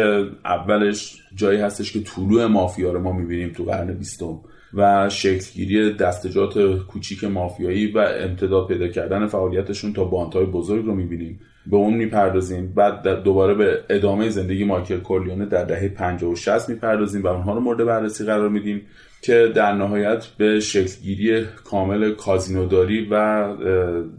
[0.45, 4.39] اولش جایی هستش که طلوع مافیا رو ما می‌بینیم تو قرن بیستم
[4.73, 11.39] و شکلگیری دستجات کوچیک مافیایی و امتداد پیدا کردن فعالیتشون تا بانتهای بزرگ رو می‌بینیم.
[11.67, 12.73] به اون می‌پردازیم.
[12.73, 17.53] بعد دوباره به ادامه زندگی مایکل کورلیونه در دهه 50 و 60 می‌پردازیم و اونها
[17.53, 18.81] رو مورد بررسی قرار میدیم
[19.21, 23.47] که در نهایت به شکلگیری کامل کازینوداری و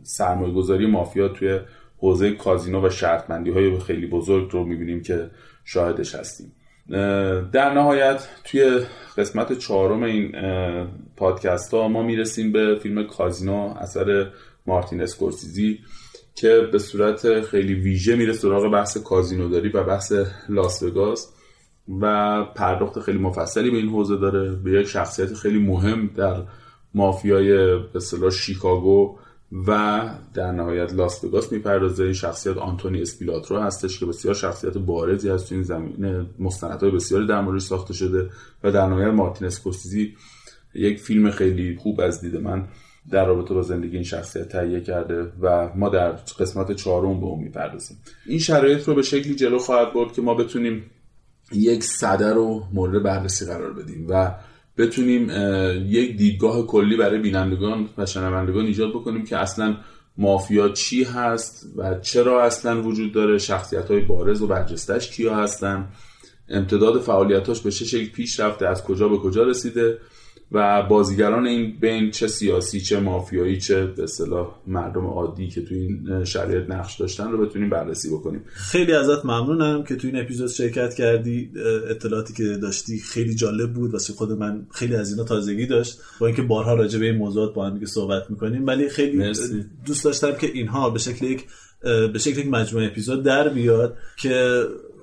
[0.02, 1.58] سرمایه گذاری مافیا توی
[2.02, 5.30] حوزه کازینو و شرطمندی های خیلی بزرگ رو می‌بینیم که
[5.64, 6.52] شاهدش هستیم.
[7.52, 8.80] در نهایت توی
[9.18, 10.32] قسمت چهارم این
[11.16, 14.30] پادکست ها ما می‌رسیم به فیلم کازینو اثر
[14.66, 15.78] مارتین اسکورسیزی
[16.34, 20.12] که به صورت خیلی ویژه میره سراغ بحث کازینو داری و بحث
[20.48, 21.32] لاس وگاس
[22.00, 24.50] و پرداخت خیلی مفصلی به این حوزه داره.
[24.50, 26.42] به یک شخصیت خیلی مهم در
[26.94, 29.18] مافیای به شیکاگو
[29.66, 30.00] و
[30.34, 32.04] در نهایت لاس وگاس می‌پردازه.
[32.04, 37.26] این شخصیت آنتونی اسپیلاترو هستش که بسیار شخصیت بارزی هست تو این زمینه مستندهای بسیاری
[37.26, 38.30] در موردش ساخته شده
[38.64, 40.14] و در نهایت مارتین اسکورسیزی
[40.74, 42.68] یک فیلم خیلی خوب از دید من
[43.10, 47.44] در رابطه با زندگی این شخصیت تهیه کرده و ما در قسمت چهارم به اون
[47.44, 47.96] می‌پردازیم.
[48.26, 50.90] این شرایط رو به شکلی جلو خواهد برد که ما بتونیم
[51.52, 54.34] یک صده رو مورد بررسی قرار بدیم و
[54.78, 55.30] بتونیم
[55.86, 59.76] یک دیدگاه کلی برای بینندگان و شنوندگان ایجاد بکنیم که اصلا
[60.18, 65.88] مافیا چی هست و چرا اصلا وجود داره شخصیت های بارز و برجستش کیا هستن
[66.48, 69.98] امتداد فعالیتاش به چه شکل پیش رفته از کجا به کجا رسیده
[70.52, 75.74] و بازیگران این بین چه سیاسی چه مافیایی چه به اصطلاح مردم عادی که تو
[75.74, 78.44] این شرایط نقش داشتن رو بتونیم بررسی بکنیم.
[78.52, 81.50] خیلی ازت ممنونم که تو این اپیزود شرکت کردی.
[81.90, 83.92] اطلاعاتی که داشتی خیلی جالب بود.
[83.92, 85.98] واسه خود من خیلی از اینا تازگی داشت.
[86.18, 88.66] با اینکه بارها راجع به این موضوعات با هم دیگه صحبت می‌کنیم.
[88.66, 89.64] ولی خیلی مرسی.
[89.86, 91.44] دوست داشتم که اینها به شکل یک
[92.12, 94.62] به شکل یک مجموعه اپیزود در بیاد که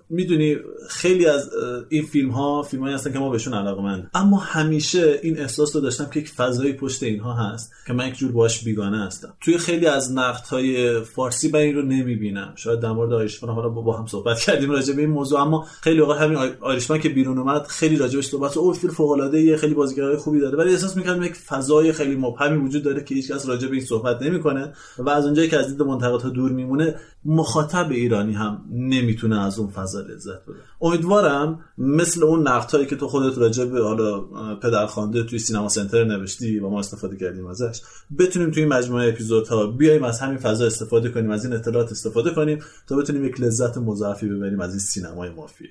[0.10, 0.58] می‌دونی
[0.90, 1.50] خیلی از
[1.90, 5.82] این فیلم ها فیلم هایی هستن که ما بهشون علاقمند اما همیشه این احساس رو
[5.82, 9.34] داشتم که یک فضایی پشت اینها هست که من یک جور باش بیگانه هستم.
[9.42, 12.54] توی خیلی از نقد های فارسی من این رو نمی‌بینم.
[12.56, 16.00] شاید در مورد آیرشمن حالا با هم صحبت کردیم راجع به این موضوع اما خیلی
[16.00, 20.18] اوقات همین آیرشمن که بیرون اومد خیلی راجعش صحبت او فیلم فوق العاده خیلی بازیگرای
[20.18, 20.58] خوبی داره.
[20.58, 24.22] ولی احساس می‌کردم یک فضای خیلی مبهمی وجود داره که هیچکس راجع به این صحبت
[24.22, 24.74] نمی‌کنه.
[24.98, 26.96] و از اونجایی که از دید منتقدها دور میمونه
[27.26, 30.60] مخاطب ایرانی هم نمی‌تونه از اون فضا لذت ببره.
[30.82, 34.22] امیدوارم مثل اون نقدهایی که تو خودت راجع به حالا
[34.56, 37.82] پدرخوانده توی سینما سنتر نوشتی و ما استفاده کردیم ازش
[38.20, 42.60] بتونیم توی مجموعه اپیزودها بیایم از همین فضا استفاده کنیم از این اطلاعات استفاده کنیم
[42.88, 45.66] تا بتونیم یک لذت مضاعفی ببریم از این سینمای مافی.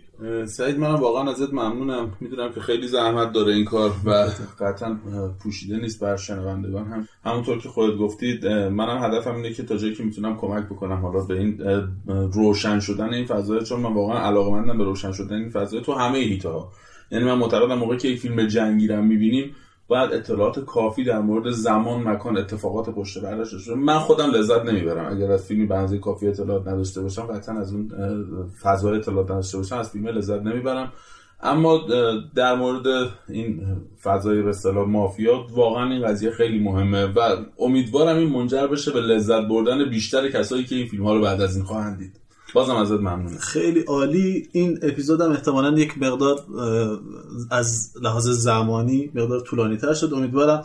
[0.46, 2.12] سعید منم واقعا ازت ممنونم.
[2.20, 4.28] می‌دونم که خیلی زحمت داره این کار و
[4.60, 4.98] قطعا
[5.42, 6.84] پوشیده نیست بر شنوندگان.
[6.86, 10.96] هم همونطور که خودت گفتید منم هدفم اینه که تا جایی که می‌تونم کمک بکنم
[10.96, 11.60] حالا به این
[12.32, 16.18] روشن شدن این فضا چون من واقعا علاقمندم به روشن شدن این فضا تو همه
[16.18, 16.68] هیتا
[17.10, 19.54] یعنی من معتقدم موقعی که یک فیلم جنگی رو می‌بینیم
[19.88, 25.16] باید اطلاعات کافی در مورد زمان مکان اتفاقات پشت پردهش داشته من خودم لذت نمی‌برم.
[25.16, 27.92] اگر از فیلمی بنزه کافی اطلاعات نداشته باشم قطعا از اون
[28.62, 30.92] فضای اطلاعات نداشته باشم از فیلم لذت نمی‌برم.
[31.42, 31.80] اما
[32.34, 38.28] در مورد این فضای به اصطلاح مافیا واقعا این قضیه خیلی مهمه و امیدوارم این
[38.28, 41.64] منجر بشه به لذت بردن بیشتر کسایی که این فیلم ها رو بعد از این
[41.64, 42.20] خواهند دید.
[42.54, 43.38] بازم ازت ممنونم.
[43.38, 44.48] خیلی عالی.
[44.52, 46.36] این اپیزود هم احتمالا یک مقدار
[47.50, 50.12] از لحاظ زمانی مقدار طولانی تر شد.
[50.14, 50.64] امیدوارم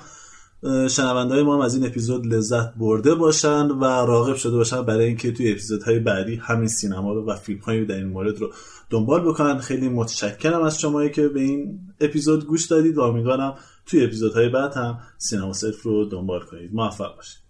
[0.90, 5.06] شنونده های ما هم از این اپیزود لذت برده باشن و راغب شده باشن برای
[5.06, 8.54] اینکه توی اپیزودهای بعدی همین سینما رو و فیلم هایی در این مورد رو
[8.90, 9.58] دنبال بکنن.
[9.58, 13.56] خیلی متشکرم از شمایی که به این اپیزود گوش دادید و امیدوارم
[13.86, 16.74] توی اپیزودهای بعد هم سینما صرف رو دنبال کنید.
[16.74, 17.44] موفق باشید.